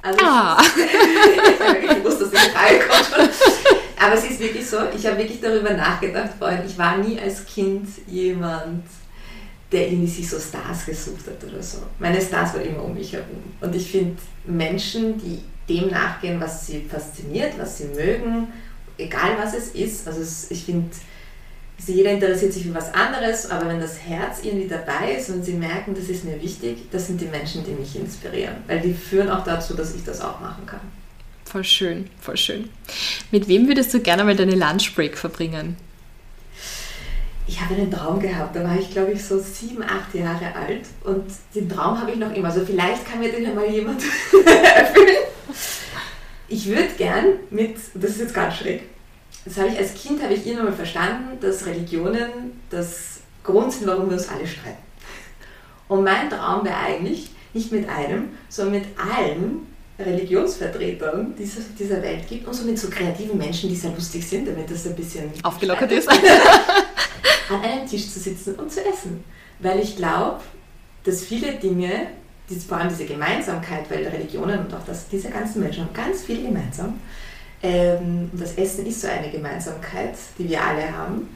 Also 0.00 0.18
ah. 0.24 0.60
ich 1.82 2.04
wusste, 2.04 2.24
dass 2.24 2.30
die 2.30 2.50
Frage 2.50 2.80
kommt. 2.88 3.30
Aber 4.00 4.14
es 4.14 4.24
ist 4.24 4.40
wirklich 4.40 4.66
so, 4.66 4.78
ich 4.96 5.06
habe 5.06 5.18
wirklich 5.18 5.40
darüber 5.40 5.74
nachgedacht 5.74 6.30
vorhin. 6.38 6.60
Ich 6.66 6.78
war 6.78 6.96
nie 6.96 7.20
als 7.20 7.44
Kind 7.44 7.88
jemand, 8.06 8.84
der 9.70 9.88
irgendwie 9.88 10.08
sich 10.08 10.30
so 10.30 10.38
Stars 10.38 10.86
gesucht 10.86 11.26
hat 11.26 11.46
oder 11.46 11.62
so. 11.62 11.78
Meine 11.98 12.22
Stars 12.22 12.54
waren 12.54 12.64
immer 12.64 12.84
um 12.84 12.94
mich 12.94 13.12
herum. 13.12 13.42
Und 13.60 13.74
ich 13.74 13.90
finde 13.90 14.16
Menschen, 14.46 15.18
die 15.18 15.42
dem 15.68 15.88
nachgehen, 15.88 16.40
was 16.40 16.66
sie 16.66 16.82
fasziniert, 16.82 17.58
was 17.58 17.78
sie 17.78 17.84
mögen, 17.86 18.48
egal 18.96 19.36
was 19.38 19.54
es 19.54 19.68
ist. 19.68 20.06
Also 20.06 20.20
es, 20.20 20.50
ich 20.50 20.64
finde, 20.64 20.90
also 21.78 21.92
jeder 21.92 22.10
interessiert 22.10 22.52
sich 22.52 22.64
für 22.64 22.74
was 22.74 22.92
anderes, 22.92 23.50
aber 23.50 23.68
wenn 23.68 23.80
das 23.80 23.98
Herz 24.00 24.40
irgendwie 24.42 24.68
dabei 24.68 25.14
ist 25.16 25.30
und 25.30 25.44
sie 25.44 25.52
merken, 25.52 25.94
das 25.94 26.08
ist 26.08 26.24
mir 26.24 26.40
wichtig, 26.42 26.90
das 26.90 27.06
sind 27.06 27.20
die 27.20 27.26
Menschen, 27.26 27.64
die 27.64 27.70
mich 27.70 27.94
inspirieren, 27.94 28.56
weil 28.66 28.80
die 28.80 28.94
führen 28.94 29.30
auch 29.30 29.44
dazu, 29.44 29.74
dass 29.74 29.94
ich 29.94 30.04
das 30.04 30.20
auch 30.20 30.40
machen 30.40 30.66
kann. 30.66 30.80
Voll 31.44 31.64
schön, 31.64 32.10
voll 32.20 32.36
schön. 32.36 32.68
Mit 33.30 33.48
wem 33.48 33.68
würdest 33.68 33.94
du 33.94 34.00
gerne 34.00 34.24
mal 34.24 34.36
deine 34.36 34.54
Lunchbreak 34.54 35.16
verbringen? 35.16 35.76
Ich 37.46 37.58
habe 37.58 37.74
einen 37.74 37.90
Traum 37.90 38.20
gehabt, 38.20 38.54
da 38.54 38.64
war 38.64 38.78
ich 38.78 38.90
glaube 38.90 39.12
ich 39.12 39.24
so 39.24 39.38
sieben, 39.38 39.82
acht 39.82 40.14
Jahre 40.14 40.54
alt 40.54 40.84
und 41.04 41.24
den 41.54 41.68
Traum 41.68 41.98
habe 41.98 42.10
ich 42.10 42.18
noch 42.18 42.34
immer. 42.34 42.48
Also 42.48 42.66
vielleicht 42.66 43.08
kann 43.08 43.20
mir 43.20 43.32
den 43.32 43.44
ja 43.44 43.54
mal 43.54 43.66
jemand 43.66 44.02
erfüllen. 44.74 45.16
Ich 46.48 46.66
würde 46.66 46.88
gern 46.96 47.24
mit, 47.50 47.76
das 47.94 48.12
ist 48.12 48.20
jetzt 48.20 48.34
ganz 48.34 48.56
schräg, 48.56 48.82
das 49.44 49.56
habe 49.58 49.68
ich 49.68 49.78
als 49.78 49.94
Kind, 49.94 50.22
habe 50.22 50.34
ich 50.34 50.46
irgendwann 50.46 50.66
mal 50.66 50.76
verstanden, 50.76 51.38
dass 51.40 51.66
Religionen 51.66 52.60
das 52.70 53.20
Grund 53.42 53.72
sind, 53.72 53.86
warum 53.86 54.06
wir 54.06 54.16
uns 54.16 54.28
alle 54.28 54.46
streiten. 54.46 54.76
Und 55.88 56.04
mein 56.04 56.28
Traum 56.28 56.64
wäre 56.64 56.76
eigentlich, 56.76 57.30
nicht 57.54 57.72
mit 57.72 57.88
einem, 57.88 58.30
sondern 58.48 58.82
mit 58.82 58.84
allen 58.98 59.66
Religionsvertretern, 59.98 61.34
die 61.36 61.42
es 61.42 61.56
auf 61.56 61.64
dieser 61.78 62.00
Welt 62.02 62.28
gibt 62.28 62.46
und 62.46 62.54
so 62.54 62.64
mit 62.64 62.78
so 62.78 62.88
kreativen 62.88 63.36
Menschen, 63.36 63.68
die 63.68 63.76
sehr 63.76 63.90
lustig 63.90 64.26
sind, 64.26 64.46
damit 64.46 64.70
das 64.70 64.86
ein 64.86 64.94
bisschen 64.94 65.30
aufgelockert 65.42 65.90
ist, 65.90 66.08
an 67.48 67.60
einem 67.62 67.86
Tisch 67.86 68.08
zu 68.10 68.20
sitzen 68.20 68.54
und 68.56 68.70
zu 68.70 68.80
essen. 68.84 69.24
Weil 69.58 69.80
ich 69.80 69.96
glaube, 69.96 70.40
dass 71.04 71.24
viele 71.24 71.52
Dinge, 71.54 72.08
vor 72.66 72.78
allem 72.78 72.88
diese 72.88 73.04
Gemeinsamkeit, 73.04 73.90
weil 73.90 74.06
Religionen 74.06 74.60
und 74.60 74.74
auch 74.74 74.84
das, 74.86 75.08
diese 75.08 75.30
ganzen 75.30 75.60
Menschen 75.62 75.84
haben 75.84 75.94
ganz 75.94 76.22
viel 76.22 76.42
gemeinsam, 76.42 77.00
ähm, 77.62 78.30
das 78.32 78.54
Essen 78.54 78.86
ist 78.86 79.00
so 79.00 79.08
eine 79.08 79.30
Gemeinsamkeit, 79.30 80.14
die 80.38 80.48
wir 80.48 80.62
alle 80.62 80.96
haben, 80.96 81.28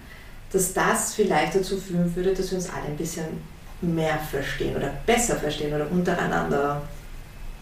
dass 0.52 0.72
das 0.72 1.14
vielleicht 1.14 1.54
dazu 1.54 1.78
führen 1.78 2.14
würde, 2.14 2.34
dass 2.34 2.50
wir 2.50 2.58
uns 2.58 2.68
alle 2.70 2.86
ein 2.86 2.96
bisschen 2.96 3.24
mehr 3.80 4.18
verstehen 4.18 4.76
oder 4.76 4.92
besser 5.06 5.36
verstehen 5.36 5.74
oder 5.74 5.90
untereinander 5.90 6.82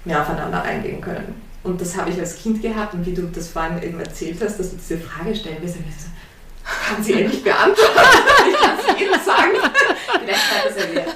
mehr 0.05 0.22
aufeinander 0.22 0.62
eingehen 0.62 1.01
können. 1.01 1.34
Und 1.62 1.80
das 1.80 1.96
habe 1.96 2.11
ich 2.11 2.18
als 2.18 2.36
Kind 2.36 2.62
gehabt 2.62 2.94
und 2.94 3.05
wie 3.05 3.12
du 3.12 3.22
das 3.22 3.48
vorhin 3.48 3.82
eben 3.82 4.01
erzählt 4.01 4.38
hast, 4.42 4.59
dass 4.59 4.70
du 4.70 4.76
diese 4.76 4.98
Frage 4.98 5.34
stellen 5.34 5.59
willst, 5.61 5.76
so, 5.76 5.80
kann 6.89 7.03
sie 7.03 7.14
endlich 7.14 7.43
beantworten. 7.43 7.91
Ich 8.51 8.57
kann 8.57 8.79
es 8.79 9.01
jedem 9.01 9.21
sagen. 9.25 9.51
Vielleicht 10.25 10.41
hat 10.41 10.66
das 10.66 10.77
erwähnt. 10.77 11.07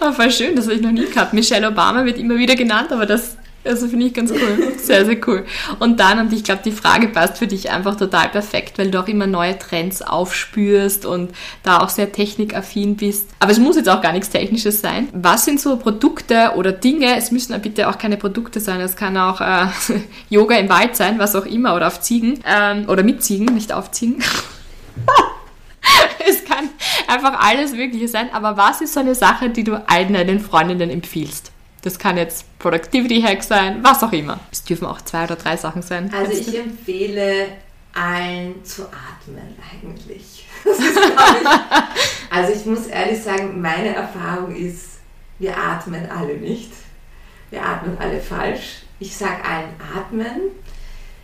Oh, 0.00 0.12
voll 0.12 0.30
schön, 0.30 0.56
das 0.56 0.66
habe 0.66 0.74
ich 0.76 0.80
noch 0.80 0.90
nie 0.90 1.06
gehabt. 1.06 1.32
Michelle 1.32 1.68
Obama 1.68 2.04
wird 2.04 2.18
immer 2.18 2.36
wieder 2.36 2.54
genannt, 2.54 2.92
aber 2.92 3.04
das 3.06 3.36
also 3.64 3.88
finde 3.88 4.06
ich 4.06 4.14
ganz 4.14 4.30
cool. 4.30 4.72
Sehr, 4.78 5.04
sehr 5.04 5.16
cool. 5.26 5.44
Und 5.78 6.00
dann, 6.00 6.20
und 6.20 6.32
ich 6.32 6.44
glaube, 6.44 6.62
die 6.64 6.72
Frage 6.72 7.08
passt 7.08 7.38
für 7.38 7.46
dich 7.46 7.70
einfach 7.70 7.96
total 7.96 8.28
perfekt, 8.28 8.78
weil 8.78 8.90
du 8.90 9.00
auch 9.00 9.08
immer 9.08 9.26
neue 9.26 9.58
Trends 9.58 10.00
aufspürst 10.00 11.04
und 11.04 11.32
da 11.62 11.78
auch 11.78 11.88
sehr 11.88 12.12
technikaffin 12.12 12.96
bist. 12.96 13.28
Aber 13.40 13.52
es 13.52 13.58
muss 13.58 13.76
jetzt 13.76 13.88
auch 13.88 14.00
gar 14.00 14.12
nichts 14.12 14.30
Technisches 14.30 14.80
sein. 14.80 15.08
Was 15.12 15.44
sind 15.44 15.60
so 15.60 15.76
Produkte 15.76 16.52
oder 16.56 16.72
Dinge? 16.72 17.16
Es 17.16 17.30
müssen 17.30 17.60
bitte 17.60 17.88
auch 17.88 17.98
keine 17.98 18.16
Produkte 18.16 18.60
sein. 18.60 18.80
Es 18.80 18.96
kann 18.96 19.16
auch 19.16 19.40
äh, 19.40 19.66
Yoga 20.30 20.56
im 20.56 20.68
Wald 20.68 20.96
sein, 20.96 21.18
was 21.18 21.34
auch 21.34 21.46
immer, 21.46 21.74
oder 21.74 21.88
auf 21.88 22.00
Ziegen. 22.00 22.40
Ähm, 22.46 22.88
oder 22.88 23.02
mit 23.02 23.22
Ziegen, 23.22 23.54
nicht 23.54 23.72
auf 23.72 23.90
Ziegen. 23.90 24.18
es 26.26 26.44
kann 26.44 26.70
einfach 27.06 27.40
alles 27.40 27.72
Mögliche 27.72 28.08
sein. 28.08 28.28
Aber 28.32 28.56
was 28.56 28.80
ist 28.80 28.94
so 28.94 29.00
eine 29.00 29.14
Sache, 29.14 29.50
die 29.50 29.64
du 29.64 29.74
allen 29.88 30.14
deinen 30.14 30.40
Freundinnen 30.40 30.90
empfiehlst? 30.90 31.52
Das 31.82 31.98
kann 31.98 32.16
jetzt 32.16 32.44
Productivity 32.58 33.22
Hack 33.22 33.42
sein, 33.42 33.82
was 33.82 34.02
auch 34.02 34.12
immer. 34.12 34.40
Es 34.50 34.64
dürfen 34.64 34.86
auch 34.86 35.00
zwei 35.02 35.24
oder 35.24 35.36
drei 35.36 35.56
Sachen 35.56 35.82
sein. 35.82 36.12
Also 36.12 36.32
ich 36.32 36.58
empfehle 36.58 37.46
allen 37.94 38.64
zu 38.64 38.82
atmen 38.82 39.56
eigentlich. 39.72 40.46
Ist, 40.64 40.80
ich, 40.80 42.26
also 42.30 42.52
ich 42.52 42.66
muss 42.66 42.86
ehrlich 42.86 43.22
sagen, 43.22 43.60
meine 43.60 43.94
Erfahrung 43.94 44.54
ist, 44.54 44.98
wir 45.38 45.56
atmen 45.56 46.10
alle 46.10 46.36
nicht. 46.36 46.72
Wir 47.50 47.64
atmen 47.64 47.96
alle 47.98 48.20
falsch. 48.20 48.82
Ich 48.98 49.16
sage 49.16 49.44
allen 49.44 49.70
atmen, 49.96 50.40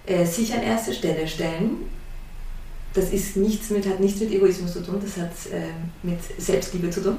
äh, 0.07 0.25
sich 0.25 0.55
an 0.55 0.63
erste 0.63 0.95
Stelle 0.95 1.27
stellen. 1.27 1.91
Das 2.95 3.11
ist 3.11 3.37
nichts 3.37 3.71
mit, 3.71 3.87
hat 3.89 3.99
nichts 3.99 4.21
mit 4.21 4.31
Egoismus 4.31 4.73
zu 4.73 4.81
tun, 4.81 5.01
das 5.03 5.17
hat 5.17 5.33
äh, 5.53 5.73
mit 6.05 6.21
Selbstliebe 6.39 6.91
zu 6.91 7.03
tun 7.03 7.17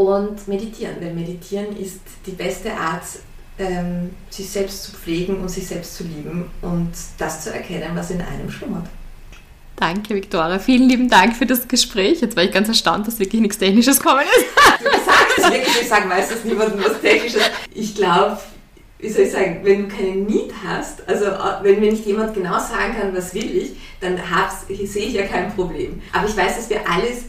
und 0.00 0.48
meditieren, 0.48 0.96
weil 1.00 1.14
meditieren 1.14 1.76
ist 1.76 2.00
die 2.26 2.32
beste 2.32 2.72
Art, 2.72 3.04
ähm, 3.58 4.10
sich 4.30 4.48
selbst 4.48 4.84
zu 4.84 4.92
pflegen 4.92 5.40
und 5.40 5.50
sich 5.50 5.66
selbst 5.66 5.96
zu 5.96 6.04
lieben 6.04 6.50
und 6.62 6.90
das 7.18 7.44
zu 7.44 7.52
erkennen, 7.52 7.90
was 7.94 8.10
in 8.10 8.20
einem 8.22 8.50
schlummert. 8.50 8.86
Danke, 9.76 10.14
Viktoria. 10.14 10.58
Vielen 10.58 10.88
lieben 10.88 11.08
Dank 11.08 11.36
für 11.36 11.46
das 11.46 11.66
Gespräch. 11.66 12.20
Jetzt 12.20 12.36
war 12.36 12.44
ich 12.44 12.52
ganz 12.52 12.68
erstaunt, 12.68 13.06
dass 13.06 13.18
wirklich 13.18 13.40
nichts 13.40 13.58
Technisches 13.58 14.00
kommen 14.00 14.24
ist. 14.24 14.84
Du 14.84 14.90
sagst 14.90 15.38
es 15.38 15.44
wirklich, 15.44 15.80
ich 15.82 15.88
sage 15.88 16.06
meistens 16.06 16.44
niemandem 16.44 16.82
was 16.84 17.00
Technisches. 17.00 17.42
Ich 17.74 17.94
glaube, 17.94 18.38
wie 19.00 19.08
soll 19.08 19.22
ich 19.22 19.32
sagen, 19.32 19.60
wenn 19.62 19.88
du 19.88 19.96
keine 19.96 20.16
Need 20.16 20.52
hast, 20.64 21.08
also 21.08 21.26
äh, 21.26 21.62
wenn 21.62 21.80
mir 21.80 21.90
nicht 21.90 22.04
jemand 22.06 22.34
genau 22.34 22.58
sagen 22.58 22.94
kann, 22.98 23.16
was 23.16 23.34
will 23.34 23.56
ich, 23.56 23.76
dann 24.00 24.18
sehe 24.68 25.06
ich 25.06 25.14
ja 25.14 25.26
kein 25.26 25.54
Problem. 25.54 26.00
Aber 26.12 26.28
ich 26.28 26.36
weiß, 26.36 26.56
dass 26.56 26.70
wir 26.70 26.88
alles, 26.88 27.24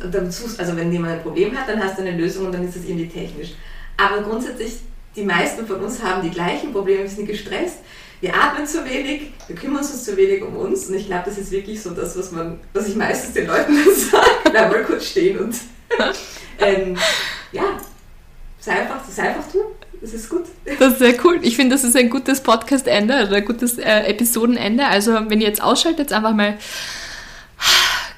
also 0.57 0.75
wenn 0.75 0.91
jemand 0.91 1.13
ein 1.13 1.21
Problem 1.21 1.57
hat, 1.57 1.69
dann 1.69 1.83
hast 1.83 1.97
du 1.97 2.01
eine 2.01 2.17
Lösung 2.17 2.47
und 2.47 2.53
dann 2.53 2.67
ist 2.67 2.75
es 2.75 2.85
irgendwie 2.85 3.07
technisch. 3.07 3.53
Aber 3.97 4.21
grundsätzlich, 4.21 4.79
die 5.15 5.23
meisten 5.23 5.65
von 5.67 5.81
uns 5.81 6.01
haben 6.01 6.21
die 6.21 6.29
gleichen 6.29 6.71
Probleme, 6.71 7.03
wir 7.03 7.09
sind 7.09 7.27
gestresst, 7.27 7.77
wir 8.21 8.35
atmen 8.35 8.67
zu 8.67 8.85
wenig, 8.85 9.31
wir 9.47 9.55
kümmern 9.55 9.79
uns 9.79 10.03
zu 10.03 10.15
wenig 10.15 10.43
um 10.43 10.55
uns 10.55 10.87
und 10.87 10.95
ich 10.95 11.07
glaube, 11.07 11.23
das 11.25 11.37
ist 11.37 11.51
wirklich 11.51 11.81
so 11.81 11.89
das, 11.89 12.17
was 12.17 12.31
man, 12.31 12.59
was 12.73 12.87
ich 12.87 12.95
meistens 12.95 13.33
den 13.33 13.47
Leuten 13.47 13.75
sage, 13.95 14.53
da 14.53 14.69
mal 14.69 14.83
kurz 14.83 15.07
stehen 15.07 15.39
und 15.39 15.55
ähm, 16.59 16.97
ja, 17.51 17.63
sei 18.59 18.73
einfach, 18.73 19.03
sei 19.09 19.23
einfach 19.23 19.51
du. 19.51 19.59
Das 20.01 20.13
ist 20.13 20.29
gut. 20.29 20.45
Das 20.79 20.93
ist 20.93 20.99
sehr 20.99 21.13
cool. 21.23 21.39
Ich 21.43 21.55
finde, 21.55 21.75
das 21.75 21.83
ist 21.83 21.95
ein 21.95 22.09
gutes 22.09 22.41
Podcast-Ende 22.41 23.27
oder 23.27 23.35
ein 23.37 23.45
gutes 23.45 23.77
äh, 23.77 24.01
Episodenende. 24.07 24.87
Also, 24.87 25.13
wenn 25.29 25.39
ihr 25.39 25.47
jetzt 25.47 25.61
ausschaltet, 25.61 26.11
einfach 26.11 26.33
mal 26.33 26.57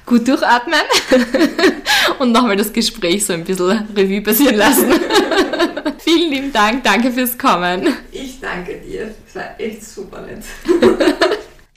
gut 0.06 0.26
durchatmen 0.26 0.80
und 2.18 2.32
nochmal 2.32 2.56
das 2.56 2.72
Gespräch 2.72 3.26
so 3.26 3.34
ein 3.34 3.44
bisschen 3.44 3.86
Revue 3.94 4.22
passieren 4.22 4.56
lassen. 4.56 4.92
Vielen 5.98 6.30
lieben 6.32 6.52
Dank. 6.52 6.84
Danke 6.84 7.12
fürs 7.12 7.36
Kommen. 7.36 7.94
Ich 8.12 8.40
danke 8.40 8.80
dir. 8.80 9.14
Es 9.26 9.34
war 9.34 9.58
echt 9.58 9.84
super 9.84 10.22
nett. 10.22 10.44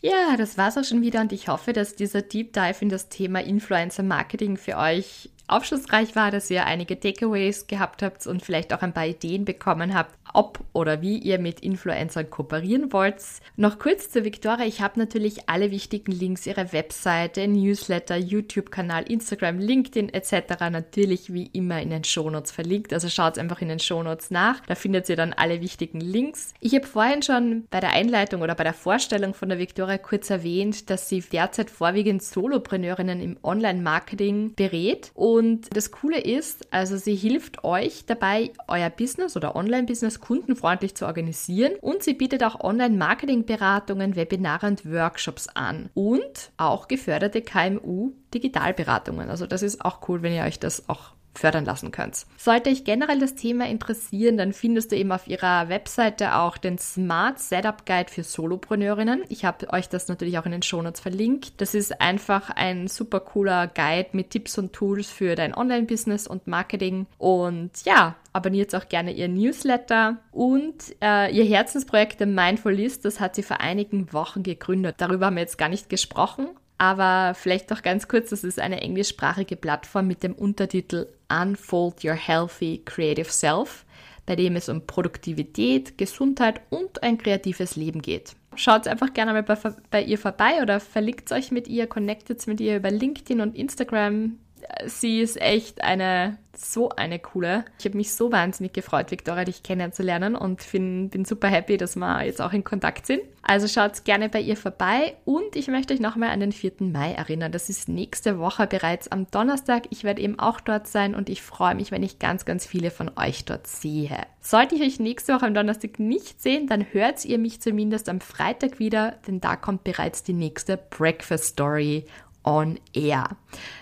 Ja, 0.03 0.38
das 0.38 0.60
war's 0.60 0.78
auch 0.78 0.84
schon 0.84 1.01
wieder 1.01 1.22
und 1.22 1.34
ich 1.34 1.47
hoffe, 1.47 1.74
dass 1.74 1.95
dieser 1.95 2.22
Deep 2.22 2.53
Dive 2.53 2.78
in 2.82 2.89
das 2.89 3.10
Thema 3.10 3.43
Influencer 3.43 4.03
Marketing 4.03 4.55
für 4.55 4.78
euch 4.78 5.32
aufschlussreich 5.47 6.15
war, 6.15 6.31
dass 6.31 6.49
ihr 6.49 6.65
einige 6.65 6.99
Takeaways 6.99 7.67
gehabt 7.67 8.03
habt 8.03 8.27
und 8.27 8.43
vielleicht 8.43 8.73
auch 8.73 8.81
ein 8.81 8.93
paar 8.93 9.07
Ideen 9.07 9.45
bekommen 9.45 9.93
habt, 9.93 10.13
ob 10.38 10.59
oder 10.71 11.01
wie 11.01 11.17
ihr 11.17 11.39
mit 11.39 11.61
Influencern 11.61 12.29
kooperieren 12.29 12.93
wollt. 12.93 13.17
Noch 13.55 13.79
kurz 13.79 14.11
zur 14.11 14.23
Victoria. 14.23 14.67
Ich 14.67 14.81
habe 14.81 14.99
natürlich 14.99 15.49
alle 15.49 15.71
wichtigen 15.71 16.11
Links, 16.11 16.45
ihre 16.45 16.71
Webseite, 16.73 17.47
Newsletter, 17.47 18.17
YouTube-Kanal, 18.17 19.11
Instagram, 19.11 19.57
LinkedIn 19.57 20.09
etc. 20.09 20.69
natürlich 20.69 21.33
wie 21.33 21.47
immer 21.53 21.81
in 21.81 21.89
den 21.89 22.03
Shownotes 22.03 22.51
verlinkt. 22.51 22.93
Also 22.93 23.09
schaut 23.09 23.39
einfach 23.39 23.61
in 23.61 23.69
den 23.69 23.79
Shownotes 23.79 24.29
nach. 24.29 24.59
Da 24.67 24.75
findet 24.75 25.09
ihr 25.09 25.15
dann 25.15 25.33
alle 25.33 25.59
wichtigen 25.61 25.99
Links. 25.99 26.53
Ich 26.59 26.75
habe 26.75 26.85
vorhin 26.85 27.23
schon 27.23 27.65
bei 27.71 27.79
der 27.79 27.93
Einleitung 27.93 28.43
oder 28.43 28.53
bei 28.53 28.63
der 28.63 28.75
Vorstellung 28.75 29.33
von 29.33 29.49
der 29.49 29.57
Victoria 29.57 29.97
kurz 29.97 30.29
erwähnt, 30.29 30.91
dass 30.91 31.09
sie 31.09 31.21
derzeit 31.21 31.71
vorwiegend 31.71 32.21
Solopreneurinnen 32.21 33.21
im 33.21 33.38
Online-Marketing 33.41 34.53
berät 34.53 35.09
und 35.15 35.75
das 35.75 35.89
Coole 35.91 36.19
ist, 36.19 36.71
also 36.71 36.95
sie 36.95 37.15
hilft 37.15 37.63
euch 37.63 38.05
dabei, 38.05 38.51
euer 38.67 38.91
Business 38.91 39.35
oder 39.35 39.55
Online-Business 39.55 40.26
kundenfreundlich 40.28 40.93
zu 40.93 41.05
organisieren 41.05 41.75
und 41.80 42.03
sie 42.03 42.13
bietet 42.13 42.43
auch 42.43 42.59
Online-Marketing-Beratungen, 42.59 44.17
Webinare 44.17 44.67
und 44.67 44.91
Workshops 44.91 45.47
an 45.47 45.89
und 45.93 46.51
auch 46.57 46.89
geförderte 46.89 47.41
KMU-Digitalberatungen. 47.41 49.30
Also 49.30 49.47
das 49.47 49.63
ist 49.63 49.86
auch 49.86 50.09
cool, 50.09 50.23
wenn 50.23 50.34
ihr 50.34 50.43
euch 50.43 50.59
das 50.59 50.89
auch 50.89 51.13
fördern 51.39 51.65
lassen 51.65 51.91
könnt. 51.91 52.25
Sollte 52.38 52.69
euch 52.69 52.83
generell 52.83 53.19
das 53.19 53.35
Thema 53.35 53.67
interessieren, 53.67 54.38
dann 54.38 54.53
findest 54.53 54.91
du 54.91 54.95
eben 54.95 55.11
auf 55.11 55.27
ihrer 55.27 55.69
Webseite 55.69 56.35
auch 56.35 56.57
den 56.57 56.77
Smart 56.77 57.39
Setup 57.39 57.85
Guide 57.85 58.11
für 58.11 58.23
Solopreneurinnen. 58.23 59.23
Ich 59.29 59.45
habe 59.45 59.71
euch 59.71 59.89
das 59.89 60.07
natürlich 60.07 60.38
auch 60.39 60.45
in 60.45 60.51
den 60.51 60.61
Shownotes 60.61 61.01
verlinkt. 61.01 61.59
Das 61.61 61.73
ist 61.73 62.01
einfach 62.01 62.49
ein 62.49 62.88
super 62.88 63.19
cooler 63.19 63.67
Guide 63.67 64.09
mit 64.13 64.31
Tipps 64.31 64.57
und 64.57 64.73
Tools 64.73 65.09
für 65.09 65.35
dein 65.35 65.55
Online-Business 65.55 66.27
und 66.27 66.47
Marketing. 66.47 67.07
Und 67.17 67.71
ja, 67.85 68.15
abonniert 68.33 68.73
auch 68.75 68.88
gerne 68.88 69.11
ihr 69.11 69.27
Newsletter 69.27 70.17
und 70.31 70.95
äh, 71.01 71.31
ihr 71.31 71.43
Herzensprojekt, 71.43 72.19
der 72.19 72.27
Mindful 72.27 72.73
List, 72.73 73.05
das 73.05 73.19
hat 73.19 73.35
sie 73.35 73.43
vor 73.43 73.59
einigen 73.61 74.13
Wochen 74.13 74.43
gegründet. 74.43 74.95
Darüber 74.99 75.27
haben 75.27 75.35
wir 75.35 75.41
jetzt 75.41 75.57
gar 75.57 75.69
nicht 75.69 75.89
gesprochen, 75.89 76.47
aber 76.77 77.33
vielleicht 77.33 77.69
noch 77.69 77.81
ganz 77.81 78.07
kurz, 78.07 78.29
das 78.29 78.43
ist 78.43 78.59
eine 78.59 78.81
englischsprachige 78.81 79.55
Plattform 79.55 80.07
mit 80.07 80.23
dem 80.23 80.33
Untertitel 80.33 81.07
Unfold 81.30 82.03
Your 82.03 82.13
Healthy 82.13 82.82
Creative 82.86 83.30
Self, 83.30 83.86
bei 84.25 84.36
dem 84.36 84.55
es 84.55 84.69
um 84.69 84.86
Produktivität, 84.86 85.97
Gesundheit 85.97 86.61
und 86.69 87.01
ein 87.03 87.17
kreatives 87.17 87.75
Leben 87.75 88.01
geht. 88.01 88.36
Schaut 88.55 88.88
einfach 88.88 89.13
gerne 89.13 89.34
mal 89.34 89.43
bei, 89.43 89.57
bei 89.91 90.03
ihr 90.03 90.17
vorbei 90.17 90.61
oder 90.61 90.80
verlinkt 90.80 91.32
euch 91.32 91.51
mit 91.51 91.67
ihr, 91.67 91.88
connectet 91.88 92.45
mit 92.47 92.59
ihr 92.59 92.78
über 92.78 92.91
LinkedIn 92.91 93.41
und 93.41 93.55
Instagram. 93.55 94.38
Sie 94.86 95.22
ist 95.22 95.39
echt 95.41 95.84
eine 95.84 96.38
so 96.57 96.89
eine 96.89 97.20
coole. 97.20 97.65
Ich 97.80 97.86
habe 97.86 97.97
mich 97.97 98.13
so 98.13 98.32
wahnsinnig 98.32 98.74
gefreut, 98.74 99.11
Victoria, 99.11 99.45
dich 99.45 99.63
kennenzulernen 99.63 100.36
und 100.36 100.61
find, 100.61 101.11
bin 101.11 101.26
super 101.26 101.47
happy, 101.47 101.78
dass 101.78 101.95
wir 101.95 102.26
jetzt 102.26 102.41
auch 102.41 102.53
in 102.53 102.63
Kontakt 102.63 103.05
sind. 103.05 103.22
Also 103.41 103.68
schaut 103.68 104.03
gerne 104.03 104.28
bei 104.28 104.41
ihr 104.41 104.57
vorbei 104.57 105.15
und 105.24 105.55
ich 105.55 105.68
möchte 105.68 105.93
euch 105.93 106.01
nochmal 106.01 106.30
an 106.30 106.41
den 106.41 106.51
4. 106.51 106.74
Mai 106.80 107.13
erinnern. 107.13 107.51
Das 107.51 107.70
ist 107.70 107.88
nächste 107.88 108.39
Woche 108.39 108.68
bereits 108.68 109.09
am 109.09 109.30
Donnerstag. 109.32 109.84
Ich 109.89 110.03
werde 110.03 110.22
eben 110.22 110.38
auch 110.38 110.59
dort 110.59 110.88
sein 110.88 111.15
und 111.15 111.30
ich 111.30 111.41
freue 111.41 111.76
mich, 111.76 111.91
wenn 111.91 112.03
ich 112.03 112.20
ganz, 112.20 112.43
ganz 112.43 112.65
viele 112.65 112.91
von 112.91 113.11
euch 113.15 113.45
dort 113.45 113.68
sehe. 113.68 114.18
Sollte 114.41 114.76
ich 114.76 114.82
euch 114.82 114.99
nächste 114.99 115.34
Woche 115.34 115.45
am 115.45 115.53
Donnerstag 115.53 115.99
nicht 115.99 116.41
sehen, 116.41 116.68
dann 116.68 116.86
hört 116.91 117.24
ihr 117.24 117.38
mich 117.38 117.61
zumindest 117.61 118.09
am 118.09 118.20
Freitag 118.20 118.80
wieder, 118.80 119.15
denn 119.28 119.39
da 119.39 119.55
kommt 119.55 119.84
bereits 119.84 120.24
die 120.24 120.34
nächste 120.34 120.78
Breakfast 120.78 121.45
Story 121.45 122.05
on 122.47 122.79
Air. 122.93 123.35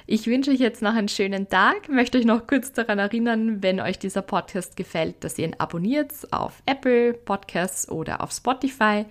Ich 0.07 0.25
wünsche 0.25 0.49
euch 0.49 0.59
jetzt 0.59 0.81
noch 0.81 0.95
einen 0.95 1.07
schönen 1.07 1.47
Tag, 1.47 1.87
möchte 1.87 2.17
euch 2.17 2.25
noch 2.25 2.47
kurz 2.47 2.73
daran 2.73 2.97
erinnern, 2.97 3.61
wenn 3.61 3.79
euch 3.79 3.99
dieser 3.99 4.23
Podcast 4.23 4.75
gefällt, 4.75 5.23
dass 5.23 5.37
ihr 5.37 5.45
ihn 5.45 5.55
abonniert 5.59 6.11
auf 6.31 6.63
Apple 6.65 7.13
Podcasts 7.13 7.87
oder 7.87 8.21
auf 8.21 8.31
Spotify. 8.31 9.05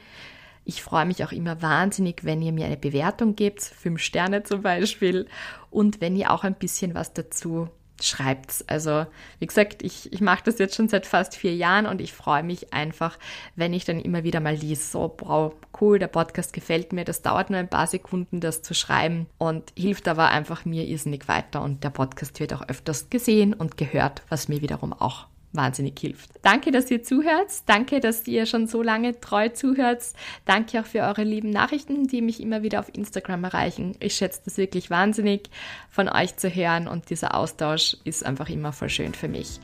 Ich 0.65 0.83
freue 0.83 1.07
mich 1.07 1.23
auch 1.23 1.31
immer 1.31 1.63
wahnsinnig, 1.63 2.25
wenn 2.25 2.43
ihr 2.43 2.51
mir 2.51 2.67
eine 2.67 2.77
Bewertung 2.77 3.37
gebt, 3.37 3.63
fünf 3.63 4.01
Sterne 4.01 4.43
zum 4.43 4.63
Beispiel, 4.63 5.29
und 5.71 6.01
wenn 6.01 6.17
ihr 6.17 6.33
auch 6.33 6.43
ein 6.43 6.55
bisschen 6.55 6.95
was 6.97 7.13
dazu 7.13 7.69
schreibt's. 8.03 8.65
Also, 8.69 9.07
wie 9.39 9.47
gesagt, 9.47 9.83
ich, 9.83 10.13
ich 10.13 10.21
mache 10.21 10.43
das 10.45 10.59
jetzt 10.59 10.75
schon 10.75 10.89
seit 10.89 11.07
fast 11.07 11.37
vier 11.37 11.55
Jahren 11.55 11.87
und 11.87 12.01
ich 12.01 12.13
freue 12.13 12.43
mich 12.43 12.73
einfach, 12.73 13.19
wenn 13.57 13.73
ich 13.73 13.85
dann 13.85 14.01
immer 14.01 14.25
wieder 14.25 14.41
mal 14.41 14.55
liest, 14.55 14.93
so, 14.93 15.15
wow, 15.19 15.55
cool, 15.81 15.99
der 15.99 16.09
Podcast 16.09 16.53
gefällt 16.53 16.93
mir. 16.93 17.05
Das 17.05 17.23
dauert 17.23 17.51
nur 17.51 17.59
ein 17.59 17.69
paar 17.69 17.87
Sekunden, 17.87 18.41
das 18.41 18.63
zu 18.63 18.75
schreiben 18.75 19.27
und 19.39 19.73
hilft 19.77 20.09
aber 20.09 20.29
einfach 20.29 20.65
mir 20.65 20.85
irrsinnig 20.85 21.29
weiter 21.29 21.63
und 21.63 21.85
der 21.85 21.91
Podcast 21.91 22.41
wird 22.41 22.53
auch 22.53 22.69
öfters 22.69 23.11
gesehen 23.11 23.55
und 23.55 23.77
gehört, 23.77 24.23
was 24.29 24.49
mir 24.49 24.61
wiederum 24.61 24.93
auch 24.93 25.27
wahnsinnig 25.55 25.99
hilft. 25.99 26.31
Danke, 26.43 26.71
dass 26.71 26.91
ihr 26.91 27.03
zuhört. 27.03 27.51
Danke, 27.67 28.01
dass 28.01 28.27
ihr 28.27 28.47
schon 28.47 28.67
so 28.67 28.83
lange 28.83 29.21
treu 29.21 29.49
zuhört. 29.49 30.03
Danke 30.45 30.81
auch 30.81 30.87
für 30.87 31.01
eure 31.01 31.25
lieben 31.25 31.51
Nachrichten, 31.51 32.07
die 32.07 32.23
mich 32.23 32.41
immer 32.41 32.63
wieder 32.63 32.81
auf 32.81 32.95
Instagram 32.95 33.45
erreichen. 33.45 33.97
Ich 34.01 34.15
schätze 34.17 34.43
das 34.45 34.57
wirklich 34.57 34.91
wahnsinnig, 34.91 35.51
von 35.91 36.09
euch 36.09 36.37
zu 36.37 36.49
hören 36.49 36.89
und 36.89 37.11
dieser 37.11 37.35
Austausch 37.35 37.97
ist 38.05 38.25
einfach 38.25 38.49
immer 38.49 38.73
voll 38.73 38.91
schön 38.91 39.15
für 39.15 39.29
mich. 39.29 39.61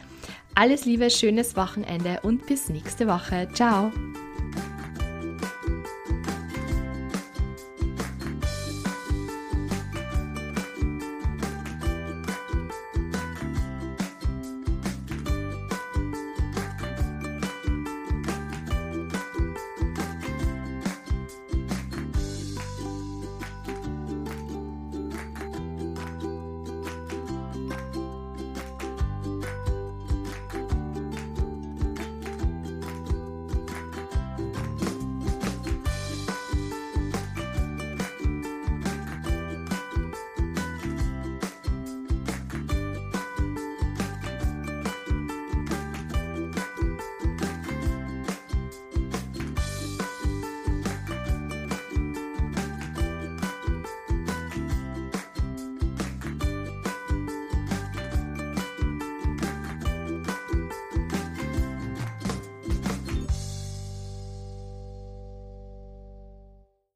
Alles 0.54 0.84
Liebe, 0.84 1.10
schönes 1.10 1.56
Wochenende 1.56 2.20
und 2.22 2.46
bis 2.46 2.68
nächste 2.68 3.06
Woche. 3.06 3.48
Ciao! 3.54 3.92